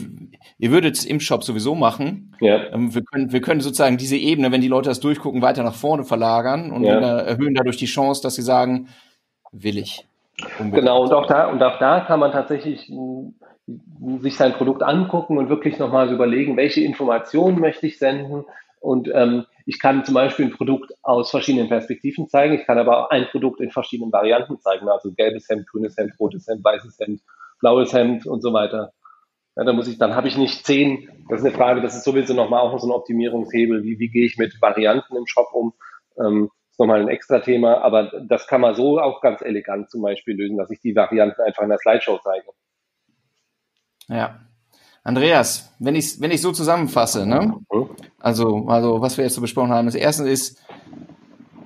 ihr 0.57 0.71
würdet 0.71 1.05
im 1.05 1.21
Shop 1.21 1.43
sowieso 1.43 1.73
machen. 1.73 2.35
Ja. 2.41 2.73
Ähm, 2.73 2.93
wir 2.93 3.01
können, 3.01 3.31
wir 3.31 3.41
können 3.41 3.61
sozusagen 3.61 3.97
diese 3.97 4.17
Ebene, 4.17 4.51
wenn 4.51 4.61
die 4.61 4.67
Leute 4.67 4.89
das 4.89 4.99
durchgucken, 4.99 5.41
weiter 5.41 5.63
nach 5.63 5.73
vorne 5.73 6.03
verlagern 6.03 6.71
und 6.71 6.83
ja. 6.83 6.99
erhöhen 6.99 7.53
dadurch 7.53 7.77
die 7.77 7.85
Chance, 7.85 8.21
dass 8.21 8.35
sie 8.35 8.41
sagen, 8.41 8.89
will 9.51 9.77
ich. 9.77 10.05
Unbedingt. 10.59 10.85
Genau, 10.85 11.03
und 11.03 11.13
auch 11.13 11.27
da, 11.27 11.47
und 11.47 11.63
auch 11.63 11.79
da 11.79 12.01
kann 12.01 12.19
man 12.19 12.31
tatsächlich 12.31 12.91
sich 14.19 14.37
sein 14.37 14.53
Produkt 14.53 14.83
angucken 14.83 15.37
und 15.37 15.49
wirklich 15.49 15.79
nochmal 15.79 16.11
überlegen, 16.11 16.57
welche 16.57 16.81
Informationen 16.81 17.59
möchte 17.59 17.87
ich 17.87 17.97
senden. 17.97 18.43
Und 18.79 19.09
ähm, 19.13 19.45
ich 19.65 19.79
kann 19.79 20.05
zum 20.05 20.13
Beispiel 20.13 20.45
ein 20.45 20.51
Produkt 20.51 20.93
aus 21.01 21.31
verschiedenen 21.31 21.67
Perspektiven 21.67 22.29
zeigen. 22.29 22.53
Ich 22.53 22.65
kann 22.65 22.77
aber 22.77 23.05
auch 23.05 23.09
ein 23.09 23.27
Produkt 23.29 23.59
in 23.59 23.71
verschiedenen 23.71 24.11
Varianten 24.11 24.59
zeigen. 24.59 24.87
Also 24.87 25.11
gelbes 25.13 25.49
Hemd, 25.49 25.67
grünes 25.67 25.97
Hemd, 25.97 26.13
rotes 26.19 26.47
Hemd, 26.47 26.63
weißes 26.63 26.97
Hemd 26.99 27.21
blaues 27.59 27.93
Hemd 27.93 28.25
und 28.25 28.41
so 28.41 28.53
weiter. 28.53 28.93
Ja, 29.55 29.63
da 29.63 29.73
muss 29.73 29.87
ich, 29.87 29.97
dann 29.97 30.15
habe 30.15 30.27
ich 30.27 30.37
nicht 30.37 30.65
zehn. 30.65 31.09
Das 31.29 31.41
ist 31.41 31.47
eine 31.47 31.55
Frage, 31.55 31.81
das 31.81 31.95
ist 31.95 32.03
sowieso 32.03 32.33
nochmal 32.33 32.61
auch 32.61 32.77
so 32.79 32.87
ein 32.87 32.91
Optimierungshebel. 32.91 33.83
Wie, 33.83 33.99
wie 33.99 34.09
gehe 34.09 34.25
ich 34.25 34.37
mit 34.37 34.61
Varianten 34.61 35.15
im 35.15 35.25
Shop 35.25 35.47
um? 35.51 35.73
Ähm, 36.19 36.51
ist 36.69 36.79
nochmal 36.79 37.01
ein 37.01 37.09
extra 37.09 37.39
Thema, 37.39 37.81
aber 37.81 38.11
das 38.27 38.45
kann 38.47 38.61
man 38.61 38.75
so 38.75 38.99
auch 38.99 39.19
ganz 39.21 39.41
elegant 39.41 39.89
zum 39.89 40.03
Beispiel 40.03 40.35
lösen, 40.35 40.57
dass 40.57 40.69
ich 40.69 40.79
die 40.79 40.95
Varianten 40.95 41.41
einfach 41.41 41.63
in 41.63 41.69
der 41.69 41.79
Slideshow 41.79 42.19
zeige. 42.23 42.47
Ja. 44.07 44.39
Andreas, 45.07 45.73
wenn 45.79 45.95
ich 45.95 46.19
wenn 46.19 46.31
ich 46.31 46.41
so 46.41 46.51
zusammenfasse, 46.51 47.25
ne? 47.25 47.53
Also, 48.19 48.65
also 48.67 48.99
was 48.99 49.15
wir 49.17 49.23
jetzt 49.23 49.35
so 49.35 49.41
besprochen 49.41 49.71
haben, 49.71 49.85
das 49.85 49.95
erste 49.95 50.27
ist, 50.27 50.61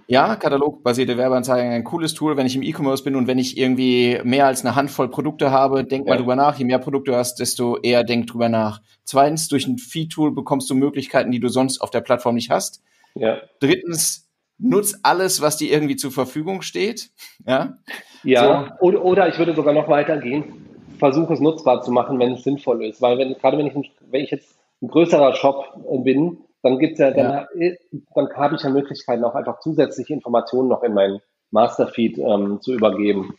ja, 0.05 0.35
katalogbasierte 0.35 1.17
Werbeanzeigen 1.17 1.71
ein 1.71 1.83
cooles 1.83 2.13
Tool, 2.13 2.37
wenn 2.37 2.45
ich 2.45 2.55
im 2.55 2.61
E-Commerce 2.61 3.03
bin 3.03 3.15
und 3.15 3.25
wenn 3.25 3.39
ich 3.39 3.57
irgendwie 3.57 4.19
mehr 4.23 4.45
als 4.45 4.63
eine 4.63 4.75
Handvoll 4.75 5.09
Produkte 5.09 5.49
habe, 5.49 5.83
denk 5.83 6.05
ja. 6.05 6.13
mal 6.13 6.17
drüber 6.19 6.35
nach. 6.35 6.59
Je 6.59 6.65
mehr 6.65 6.77
Produkte 6.77 7.11
du 7.11 7.17
hast, 7.17 7.39
desto 7.39 7.79
eher 7.79 8.03
denk 8.03 8.27
drüber 8.27 8.47
nach. 8.47 8.81
Zweitens, 9.05 9.47
durch 9.47 9.65
ein 9.65 9.79
Feed-Tool 9.79 10.35
bekommst 10.35 10.69
du 10.69 10.75
Möglichkeiten, 10.75 11.31
die 11.31 11.39
du 11.39 11.49
sonst 11.49 11.81
auf 11.81 11.89
der 11.89 12.01
Plattform 12.01 12.35
nicht 12.35 12.51
hast. 12.51 12.83
Ja. 13.15 13.37
Drittens, 13.59 14.29
nutz 14.59 14.99
alles, 15.01 15.41
was 15.41 15.57
dir 15.57 15.71
irgendwie 15.71 15.95
zur 15.95 16.11
Verfügung 16.11 16.61
steht. 16.61 17.09
Ja. 17.47 17.79
Ja. 18.23 18.75
So. 18.79 18.85
Oder, 18.85 19.03
oder 19.03 19.29
ich 19.29 19.39
würde 19.39 19.55
sogar 19.55 19.73
noch 19.73 19.87
weitergehen. 19.87 20.70
Versuche 21.01 21.33
es 21.33 21.39
nutzbar 21.39 21.81
zu 21.81 21.91
machen, 21.91 22.19
wenn 22.19 22.33
es 22.33 22.43
sinnvoll 22.43 22.85
ist. 22.85 23.01
Weil 23.01 23.17
wenn, 23.17 23.33
gerade 23.33 23.57
wenn 23.57 23.65
ich, 23.65 23.73
wenn 23.73 24.23
ich 24.23 24.29
jetzt 24.29 24.55
ein 24.83 24.87
größerer 24.87 25.33
Shop 25.33 25.73
bin, 26.03 26.37
dann 26.61 26.77
gibt's 26.77 26.99
ja, 26.99 27.09
dann, 27.09 27.47
ja. 27.55 27.71
dann 28.13 28.29
habe 28.35 28.55
ich 28.55 28.61
ja 28.61 28.69
Möglichkeiten, 28.69 29.23
auch 29.23 29.33
einfach 29.33 29.59
zusätzliche 29.61 30.13
Informationen 30.13 30.69
noch 30.69 30.83
in 30.83 30.93
meinen 30.93 31.19
Masterfeed 31.49 32.19
ähm, 32.19 32.61
zu 32.61 32.73
übergeben. 32.73 33.33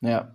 Ja. 0.00 0.34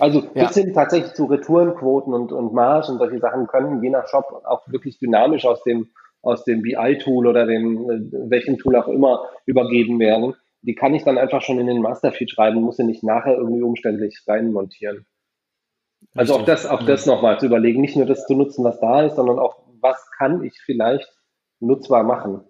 Also 0.00 0.22
bis 0.22 0.56
ja. 0.56 0.62
hin 0.62 0.74
tatsächlich 0.74 1.12
zu 1.12 1.26
Retourenquoten 1.26 2.12
und, 2.12 2.32
und 2.32 2.52
Marge 2.52 2.90
und 2.90 2.98
solche 2.98 3.20
Sachen 3.20 3.46
können 3.46 3.84
je 3.84 3.90
nach 3.90 4.08
Shop 4.08 4.42
auch 4.44 4.66
wirklich 4.66 4.98
dynamisch 4.98 5.44
aus 5.44 5.62
dem, 5.62 5.90
aus 6.22 6.42
dem 6.42 6.62
BI-Tool 6.62 7.28
oder 7.28 7.46
dem, 7.46 7.88
äh, 7.88 8.30
welchem 8.30 8.58
Tool 8.58 8.74
auch 8.74 8.88
immer 8.88 9.26
übergeben 9.46 10.00
werden. 10.00 10.34
Die 10.62 10.74
kann 10.74 10.92
ich 10.92 11.04
dann 11.04 11.18
einfach 11.18 11.42
schon 11.42 11.60
in 11.60 11.68
den 11.68 11.82
Masterfeed 11.82 12.32
schreiben, 12.32 12.62
muss 12.62 12.78
sie 12.78 12.84
nicht 12.84 13.04
nachher 13.04 13.36
irgendwie 13.36 13.62
umständlich 13.62 14.24
reinmontieren. 14.26 15.06
Also 16.14 16.34
auch 16.34 16.44
das, 16.44 16.66
auch 16.66 16.84
das 16.84 17.06
nochmal 17.06 17.38
zu 17.40 17.46
überlegen, 17.46 17.80
nicht 17.80 17.96
nur 17.96 18.06
das 18.06 18.26
zu 18.26 18.34
nutzen, 18.34 18.64
was 18.64 18.80
da 18.80 19.02
ist, 19.02 19.16
sondern 19.16 19.38
auch 19.38 19.62
was 19.80 19.96
kann 20.16 20.42
ich 20.44 20.60
vielleicht 20.64 21.08
nutzbar 21.60 22.04
machen. 22.04 22.40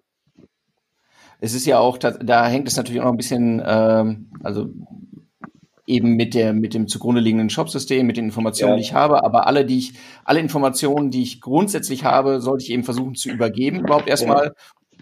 Es 1.39 1.53
ist 1.53 1.65
ja 1.65 1.79
auch, 1.79 1.97
da 1.97 2.47
hängt 2.47 2.67
es 2.67 2.77
natürlich 2.77 3.01
auch 3.01 3.05
noch 3.05 3.13
ein 3.13 3.17
bisschen, 3.17 3.61
ähm, 3.65 4.31
also 4.43 4.69
eben 5.85 6.15
mit 6.15 6.33
der 6.33 6.53
mit 6.53 6.73
dem 6.73 6.87
zugrunde 6.87 7.19
liegenden 7.19 7.49
Shopsystem, 7.49 8.07
mit 8.07 8.15
den 8.15 8.25
Informationen, 8.25 8.73
ja. 8.73 8.75
die 8.77 8.83
ich 8.83 8.93
habe, 8.93 9.23
aber 9.23 9.47
alle, 9.47 9.65
die 9.65 9.77
ich, 9.77 9.93
alle 10.23 10.39
Informationen, 10.39 11.11
die 11.11 11.21
ich 11.21 11.41
grundsätzlich 11.41 12.05
habe, 12.05 12.39
sollte 12.39 12.63
ich 12.63 12.71
eben 12.71 12.83
versuchen 12.83 13.15
zu 13.15 13.29
übergeben, 13.29 13.81
überhaupt 13.81 14.07
erstmal, 14.07 14.45
ja. 14.45 14.53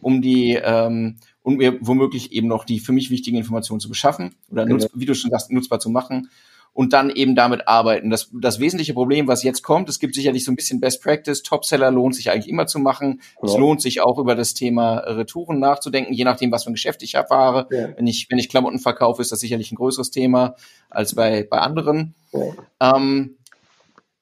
um 0.02 0.22
die 0.22 0.60
ähm, 0.62 1.18
und 1.44 1.58
mir 1.58 1.78
womöglich 1.82 2.32
eben 2.32 2.48
noch 2.48 2.66
die 2.66 2.80
für 2.80 2.92
mich 2.92 3.12
wichtigen 3.12 3.38
Informationen 3.38 3.80
zu 3.80 3.90
beschaffen 3.90 4.36
oder 4.50 4.66
genau. 4.66 4.78
nutz, 4.78 4.90
wie 4.94 5.06
du 5.06 5.14
schon 5.14 5.32
sagst, 5.32 5.52
nutzbar 5.52 5.80
zu 5.80 5.90
machen. 5.90 6.30
Und 6.74 6.94
dann 6.94 7.10
eben 7.10 7.36
damit 7.36 7.68
arbeiten. 7.68 8.10
Das, 8.10 8.30
das 8.34 8.60
wesentliche 8.60 8.94
Problem, 8.94 9.28
was 9.28 9.44
jetzt 9.44 9.62
kommt, 9.62 9.90
es 9.90 10.00
gibt 10.00 10.16
sicherlich 10.16 10.46
so 10.46 10.52
ein 10.52 10.56
bisschen 10.56 10.80
Best 10.80 11.04
Practice, 11.04 11.44
Topseller 11.44 11.92
lohnt 11.92 12.16
sich 12.16 12.32
eigentlich 12.32 12.50
immer 12.50 12.66
zu 12.66 12.80
machen. 12.80 13.22
Ja. 13.42 13.50
Es 13.50 13.58
lohnt 13.58 13.82
sich 13.82 14.02
auch 14.02 14.18
über 14.18 14.36
das 14.36 14.54
Thema 14.54 15.00
Retouren 15.00 15.60
nachzudenken, 15.60 16.14
je 16.14 16.24
nachdem, 16.24 16.52
was 16.52 16.64
für 16.64 16.72
ein 16.72 16.74
Geschäft 16.74 17.04
ich 17.04 17.16
erfahre. 17.16 17.68
Ja. 17.72 17.90
Wenn 17.98 18.08
ich, 18.08 18.28
wenn 18.30 18.38
ich 18.38 18.50
Klamotten 18.50 18.80
verkaufe, 18.80 19.22
ist 19.22 19.32
das 19.32 19.40
sicherlich 19.42 19.72
ein 19.72 19.76
größeres 19.76 20.12
Thema 20.12 20.56
als 20.90 21.16
bei, 21.16 21.46
bei 21.50 21.58
anderen. 21.58 22.16
Ja. 22.32 22.96
Ähm, 22.96 23.36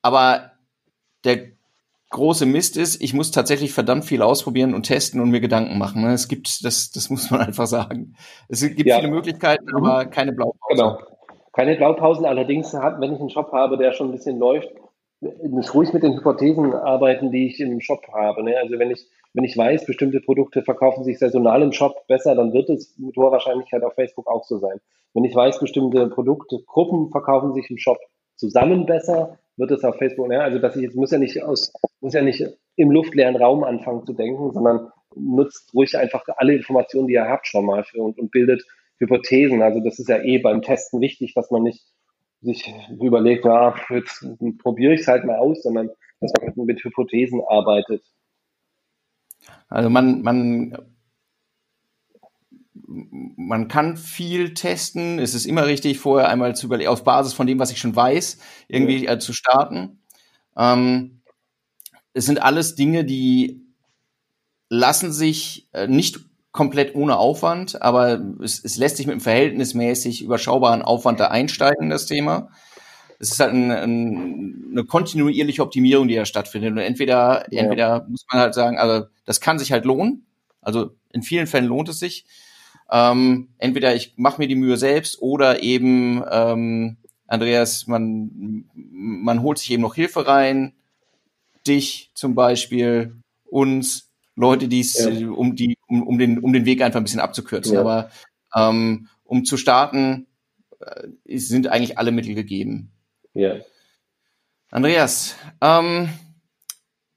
aber 0.02 0.52
der 1.24 1.50
große 2.10 2.46
Mist 2.46 2.78
ist, 2.78 3.02
ich 3.02 3.14
muss 3.14 3.32
tatsächlich 3.32 3.72
verdammt 3.72 4.06
viel 4.06 4.22
ausprobieren 4.22 4.74
und 4.74 4.84
testen 4.84 5.22
und 5.22 5.30
mir 5.30 5.42
Gedanken 5.42 5.78
machen. 5.78 6.02
Ne? 6.02 6.14
Es 6.14 6.28
gibt, 6.28 6.66
das, 6.66 6.90
das 6.92 7.10
muss 7.10 7.30
man 7.30 7.42
einfach 7.48 7.68
sagen. 7.68 8.16
Es 8.48 8.62
gibt 8.62 8.86
ja. 8.86 8.98
viele 8.98 9.12
Möglichkeiten, 9.12 9.66
mhm. 9.66 9.76
aber 9.76 10.06
keine 10.06 10.34
Blaupause. 10.34 10.58
Genau. 10.72 11.00
Keine 11.60 11.76
Blaupausen. 11.76 12.26
Allerdings, 12.26 12.74
hat, 12.74 13.02
wenn 13.02 13.14
ich 13.14 13.20
einen 13.20 13.30
Shop 13.30 13.52
habe, 13.52 13.78
der 13.78 13.92
schon 13.92 14.08
ein 14.08 14.12
bisschen 14.14 14.40
läuft, 14.40 14.70
muss 15.20 15.74
ruhig 15.76 15.92
mit 15.92 16.04
den 16.04 16.16
Hypothesen 16.16 16.74
arbeiten, 16.74 17.32
die 17.32 17.48
ich 17.48 17.60
im 17.60 17.82
Shop 17.82 18.08
habe. 18.14 18.44
Ne? 18.44 18.56
Also 18.58 18.80
wenn 18.80 18.92
ich, 18.92 19.06
wenn 19.34 19.44
ich 19.44 19.58
weiß, 19.58 19.86
bestimmte 19.86 20.22
Produkte 20.22 20.62
verkaufen 20.62 21.04
sich 21.04 21.20
saisonal 21.20 21.62
im 21.62 21.74
Shop 21.74 22.08
besser, 22.08 22.34
dann 22.34 22.54
wird 22.54 22.70
es 22.70 22.98
mit 22.98 23.18
hoher 23.18 23.34
Wahrscheinlichkeit 23.34 23.84
auf 23.84 23.94
Facebook 23.96 24.28
auch 24.28 24.46
so 24.46 24.58
sein. 24.58 24.80
Wenn 25.14 25.26
ich 25.26 25.36
weiß, 25.36 25.60
bestimmte 25.60 26.08
Produktgruppen 26.08 27.12
verkaufen 27.12 27.54
sich 27.54 27.70
im 27.70 27.78
Shop 27.78 27.98
zusammen 28.38 28.86
besser, 28.86 29.38
wird 29.58 29.72
es 29.72 29.84
auf 29.84 29.98
Facebook, 29.98 30.30
ne? 30.30 30.42
also 30.42 30.60
dass 30.60 30.78
ich 30.78 30.84
jetzt 30.84 30.96
muss 30.96 31.12
ja 31.12 31.18
nicht 31.18 31.44
aus, 31.44 31.74
muss 32.00 32.14
ja 32.14 32.22
nicht 32.22 32.42
im 32.78 32.90
luftleeren 32.90 33.36
Raum 33.36 33.66
anfangen 33.66 34.06
zu 34.06 34.14
denken, 34.14 34.54
sondern 34.54 34.94
nutzt 35.14 35.74
ruhig 35.74 35.98
einfach 35.98 36.24
alle 36.38 36.54
Informationen, 36.54 37.08
die 37.08 37.16
ihr 37.16 37.28
habt 37.28 37.48
schon 37.48 37.66
mal 37.66 37.84
für 37.84 38.02
und, 38.02 38.18
und 38.18 38.32
bildet 38.32 38.64
Hypothesen. 39.00 39.62
Also 39.62 39.80
das 39.80 40.00
ist 40.00 40.10
ja 40.10 40.22
eh 40.22 40.38
beim 40.40 40.62
Testen 40.62 41.02
wichtig, 41.02 41.34
dass 41.34 41.52
man 41.52 41.64
nicht 41.64 41.84
sich 42.42 42.74
überlegt, 43.02 43.46
ja, 43.46 43.76
jetzt 43.90 44.26
probiere 44.60 44.94
ich 44.94 45.02
es 45.02 45.08
halt 45.08 45.26
mal 45.26 45.38
aus, 45.38 45.62
sondern 45.64 45.90
dass 46.22 46.32
man 46.38 46.48
mit, 46.48 46.58
mit 46.58 46.84
Hypothesen 46.84 47.42
arbeitet. 47.48 48.04
Also 49.68 49.90
man, 49.90 50.22
man 50.22 50.78
man 52.92 53.68
kann 53.68 53.98
viel 53.98 54.54
testen. 54.54 55.20
Es 55.20 55.36
ist 55.36 55.46
immer 55.46 55.66
richtig, 55.66 56.00
vorher 56.00 56.30
einmal 56.30 56.56
zu 56.56 56.66
überlegen, 56.66 56.90
auf 56.90 57.04
Basis 57.04 57.34
von 57.34 57.46
dem, 57.46 57.60
was 57.60 57.72
ich 57.72 57.80
schon 57.80 57.96
weiß, 57.96 58.40
irgendwie 58.68 59.06
äh, 59.06 59.20
zu 59.20 59.34
starten. 59.34 60.00
Ähm, 60.58 61.22
es 62.14 62.26
sind 62.26 62.42
alles 62.42 62.76
Dinge, 62.76 63.06
die 63.06 63.62
lassen 64.70 65.12
sich 65.12 65.68
äh, 65.74 65.88
nicht 65.88 66.20
komplett 66.52 66.96
ohne 66.96 67.18
Aufwand, 67.18 67.82
aber 67.82 68.20
es, 68.44 68.64
es 68.64 68.78
lässt 68.78 68.98
sich 68.98 69.06
mit 69.06 69.14
einem 69.14 69.22
verhältnismäßig 69.22 70.24
überschaubaren 70.24 70.82
Aufwand 70.82 71.20
da 71.20 71.28
einsteigen 71.28 71.86
in 71.86 71.90
das 71.90 72.06
Thema. 72.06 72.50
Es 73.20 73.32
ist 73.32 73.40
halt 73.40 73.54
ein, 73.54 73.72
ein, 73.72 74.70
eine 74.72 74.86
kontinuierliche 74.86 75.62
Optimierung, 75.62 76.08
die 76.08 76.16
da 76.16 76.26
stattfindet. 76.26 76.72
Und 76.72 76.78
entweder, 76.78 77.46
ja. 77.52 77.62
entweder 77.62 78.06
muss 78.08 78.26
man 78.32 78.42
halt 78.42 78.54
sagen, 78.54 78.78
also 78.78 79.08
das 79.26 79.42
kann 79.42 79.60
sich 79.60 79.72
halt 79.72 79.86
lohnen. 79.86 80.26
Also 80.62 80.92
in 81.12 81.22
vielen 81.22 81.48
Fällen 81.48 81.66
lohnt 81.66 81.90
es 81.90 82.00
sich. 82.00 82.26
Ähm, 82.92 83.50
entweder 83.58 83.94
ich 83.94 84.14
mache 84.18 84.42
mir 84.42 84.48
die 84.48 84.56
Mühe 84.56 84.78
selbst 84.78 85.22
oder 85.22 85.62
eben, 85.62 86.24
ähm, 86.32 86.98
Andreas, 87.28 87.86
man, 87.86 88.66
man 88.74 89.44
holt 89.44 89.60
sich 89.60 89.70
eben 89.72 89.84
noch 89.84 89.96
Hilfe 89.96 90.26
rein, 90.26 90.74
dich 91.68 92.12
zum 92.16 92.34
Beispiel, 92.34 93.16
uns, 93.46 94.09
Leute, 94.40 94.70
die 94.70 94.80
es, 94.80 94.94
ja. 94.94 95.30
um 95.30 95.56
die, 95.56 95.78
um, 95.90 96.08
um 96.08 96.18
den, 96.18 96.40
um 96.40 96.54
den 96.54 96.66
Weg 96.66 96.82
einfach 96.82 97.02
ein 97.02 97.04
bisschen 97.04 97.20
abzukürzen. 97.20 97.74
Ja. 97.74 97.82
Aber 97.82 98.10
ähm, 98.56 99.10
um 99.26 99.44
zu 99.44 99.58
starten, 99.58 100.28
äh, 100.80 101.38
sind 101.38 101.68
eigentlich 101.68 101.98
alle 101.98 102.12
Mittel 102.12 102.36
gegeben. 102.36 102.92
Ja. 103.34 103.56
Andreas, 104.72 105.36
ähm, 105.62 106.10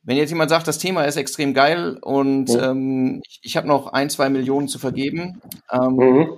wenn 0.03 0.16
jetzt 0.16 0.31
jemand 0.31 0.51
sagt, 0.51 0.66
das 0.66 0.79
Thema 0.79 1.05
ist 1.05 1.16
extrem 1.16 1.55
geil 1.55 1.97
und 2.01 2.49
mhm. 2.49 2.61
ähm, 2.61 3.23
ich, 3.25 3.41
ich 3.43 3.57
habe 3.57 3.68
noch 3.68 3.93
ein, 3.93 4.11
zwei 4.11 4.29
Millionen 4.29 4.66
zu 4.66 4.81
vergeben, 4.81 5.41
ähm, 5.70 5.95
mhm. 5.95 6.29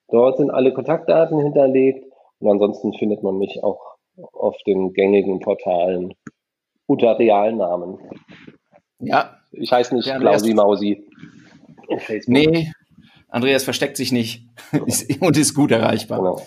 Dort 0.08 0.38
sind 0.38 0.50
alle 0.50 0.72
Kontaktdaten 0.72 1.38
hinterlegt 1.40 2.04
und 2.38 2.50
ansonsten 2.50 2.94
findet 2.94 3.22
man 3.22 3.38
mich 3.38 3.62
auch 3.62 3.96
auf 4.32 4.56
den 4.66 4.92
gängigen 4.92 5.38
Portalen 5.40 6.14
unter 6.86 7.18
Realnamen. 7.18 7.98
Ja. 8.98 9.36
Ich 9.52 9.72
heiße 9.72 9.94
nicht 9.94 10.12
Klausi 10.14 10.54
Mausi. 10.54 11.06
Nee, 12.26 12.70
Andreas 13.30 13.64
versteckt 13.64 13.96
sich 13.96 14.12
nicht 14.12 14.46
und 15.20 15.36
ist 15.36 15.54
gut 15.54 15.70
erreichbar. 15.70 16.18
Genau. 16.18 16.42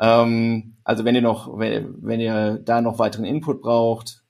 Ähm, 0.00 0.76
also 0.84 1.04
wenn 1.04 1.14
ihr 1.14 1.22
noch, 1.22 1.58
wenn, 1.58 1.94
wenn, 2.02 2.20
ihr 2.20 2.60
da 2.64 2.80
noch 2.80 2.98
weiteren 2.98 3.24
Input 3.24 3.60
braucht, 3.60 4.22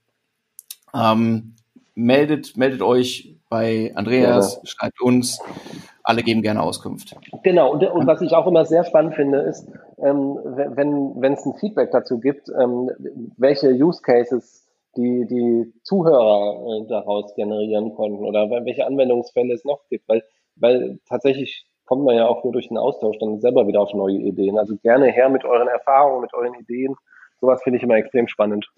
ähm, 0.94 1.54
meldet, 1.94 2.56
meldet 2.56 2.82
euch 2.82 3.36
bei 3.48 3.92
Andreas, 3.94 4.56
ja. 4.56 4.60
schreibt 4.64 5.00
uns 5.00 5.40
alle 6.02 6.22
geben 6.22 6.42
gerne 6.42 6.62
Auskunft. 6.62 7.14
Genau, 7.42 7.72
und, 7.72 7.84
und 7.84 8.06
was 8.06 8.20
ich 8.20 8.32
auch 8.32 8.46
immer 8.46 8.64
sehr 8.64 8.84
spannend 8.84 9.14
finde, 9.14 9.40
ist, 9.40 9.68
ähm, 9.98 10.38
wenn 10.44 11.20
wenn 11.20 11.34
es 11.34 11.44
ein 11.44 11.54
Feedback 11.54 11.90
dazu 11.92 12.18
gibt, 12.18 12.48
ähm, 12.48 12.90
welche 13.36 13.68
Use 13.68 14.00
Cases 14.02 14.66
die, 14.96 15.26
die 15.26 15.72
Zuhörer 15.82 16.82
äh, 16.82 16.88
daraus 16.88 17.34
generieren 17.34 17.94
konnten 17.94 18.24
oder 18.24 18.50
welche 18.50 18.86
Anwendungsfälle 18.86 19.54
es 19.54 19.64
noch 19.64 19.86
gibt, 19.88 20.08
weil, 20.08 20.24
weil 20.56 20.98
tatsächlich 21.08 21.69
kommt 21.90 22.04
man 22.04 22.14
ja 22.14 22.28
auch 22.28 22.44
nur 22.44 22.52
durch 22.52 22.68
den 22.68 22.78
Austausch 22.78 23.18
dann 23.18 23.40
selber 23.40 23.66
wieder 23.66 23.80
auf 23.80 23.92
neue 23.94 24.14
Ideen. 24.14 24.56
Also 24.56 24.76
gerne 24.76 25.10
her 25.10 25.28
mit 25.28 25.44
euren 25.44 25.66
Erfahrungen, 25.66 26.20
mit 26.20 26.32
euren 26.32 26.54
Ideen. 26.54 26.94
Sowas 27.40 27.60
finde 27.64 27.78
ich 27.78 27.82
immer 27.82 27.96
extrem 27.96 28.28
spannend. 28.28 28.70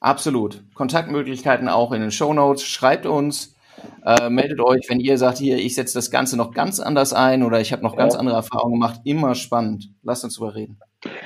Absolut. 0.00 0.62
Kontaktmöglichkeiten 0.74 1.70
auch 1.70 1.90
in 1.90 2.02
den 2.02 2.10
Show 2.10 2.34
Notes. 2.34 2.64
Schreibt 2.64 3.06
uns, 3.06 3.56
äh, 4.04 4.28
meldet 4.28 4.60
euch, 4.60 4.90
wenn 4.90 5.00
ihr 5.00 5.16
sagt, 5.16 5.38
hier, 5.38 5.56
ich 5.56 5.74
setze 5.74 5.94
das 5.94 6.10
Ganze 6.10 6.36
noch 6.36 6.52
ganz 6.52 6.80
anders 6.80 7.14
ein 7.14 7.42
oder 7.42 7.62
ich 7.62 7.72
habe 7.72 7.82
noch 7.82 7.96
ganz 7.96 8.12
ja. 8.12 8.20
andere 8.20 8.36
Erfahrungen 8.36 8.74
gemacht. 8.74 9.00
Immer 9.04 9.34
spannend. 9.34 9.88
Lasst 10.02 10.22
uns 10.24 10.36
drüber 10.36 10.54
reden. 10.54 10.78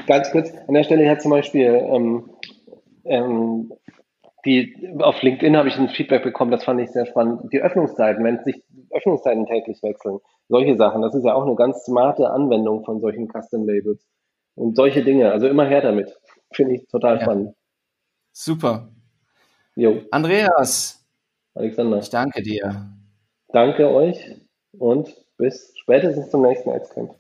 Ganz 0.07 0.31
kurz, 0.31 0.53
an 0.69 0.75
der 0.75 0.85
Stelle, 0.85 1.13
ich 1.13 1.19
zum 1.19 1.33
Beispiel 1.33 1.85
ähm, 1.85 2.31
ähm, 3.05 3.73
die, 4.45 4.75
auf 5.01 5.21
LinkedIn 5.23 5.57
habe 5.57 5.69
ich 5.69 5.77
ein 5.79 5.89
Feedback 5.89 6.23
bekommen, 6.23 6.53
das 6.53 6.65
fand 6.65 6.81
ich 6.81 6.91
sehr 6.91 7.07
spannend. 7.07 7.53
Die 7.53 7.61
Öffnungszeiten, 7.61 8.25
wenn 8.25 8.43
sich 8.45 8.63
Öffnungszeiten 8.93 9.47
täglich 9.47 9.83
wechseln, 9.83 10.19
solche 10.49 10.77
Sachen, 10.77 11.03
das 11.03 11.15
ist 11.15 11.25
ja 11.25 11.35
auch 11.35 11.47
eine 11.47 11.55
ganz 11.55 11.85
smarte 11.85 12.31
Anwendung 12.31 12.85
von 12.85 13.01
solchen 13.01 13.29
Custom 13.29 13.67
Labels. 13.67 14.07
Und 14.55 14.77
solche 14.77 15.03
Dinge, 15.03 15.33
also 15.33 15.49
immer 15.49 15.65
her 15.65 15.81
damit. 15.81 16.15
Finde 16.53 16.75
ich 16.75 16.87
total 16.89 17.17
ja. 17.17 17.23
spannend. 17.23 17.55
Super. 18.33 18.91
Jo. 19.75 20.03
Andreas, 20.11 21.07
Alexander. 21.55 21.99
Ich 21.99 22.11
danke 22.11 22.43
dir. 22.43 22.93
Danke 23.49 23.89
euch 23.89 24.19
und 24.79 25.15
bis 25.39 25.73
spätestens 25.77 26.31
zum 26.31 26.43
nächsten 26.43 26.71
Hetzcamp. 26.71 27.15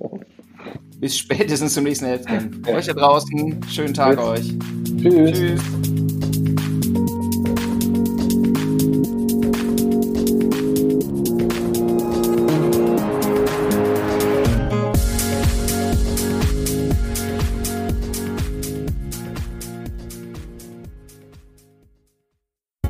Bis 0.98 1.16
spätestens 1.16 1.74
zum 1.74 1.84
nächsten 1.84 2.06
Hetzcamp. 2.06 2.66
Ja. 2.66 2.76
Euch 2.76 2.86
da 2.86 2.92
draußen, 2.92 3.62
schönen 3.68 3.94
Tag 3.94 4.18
Tschüss. 4.18 4.28
euch. 4.28 4.58
Tschüss. 5.00 5.32
Tschüss. 5.32 5.91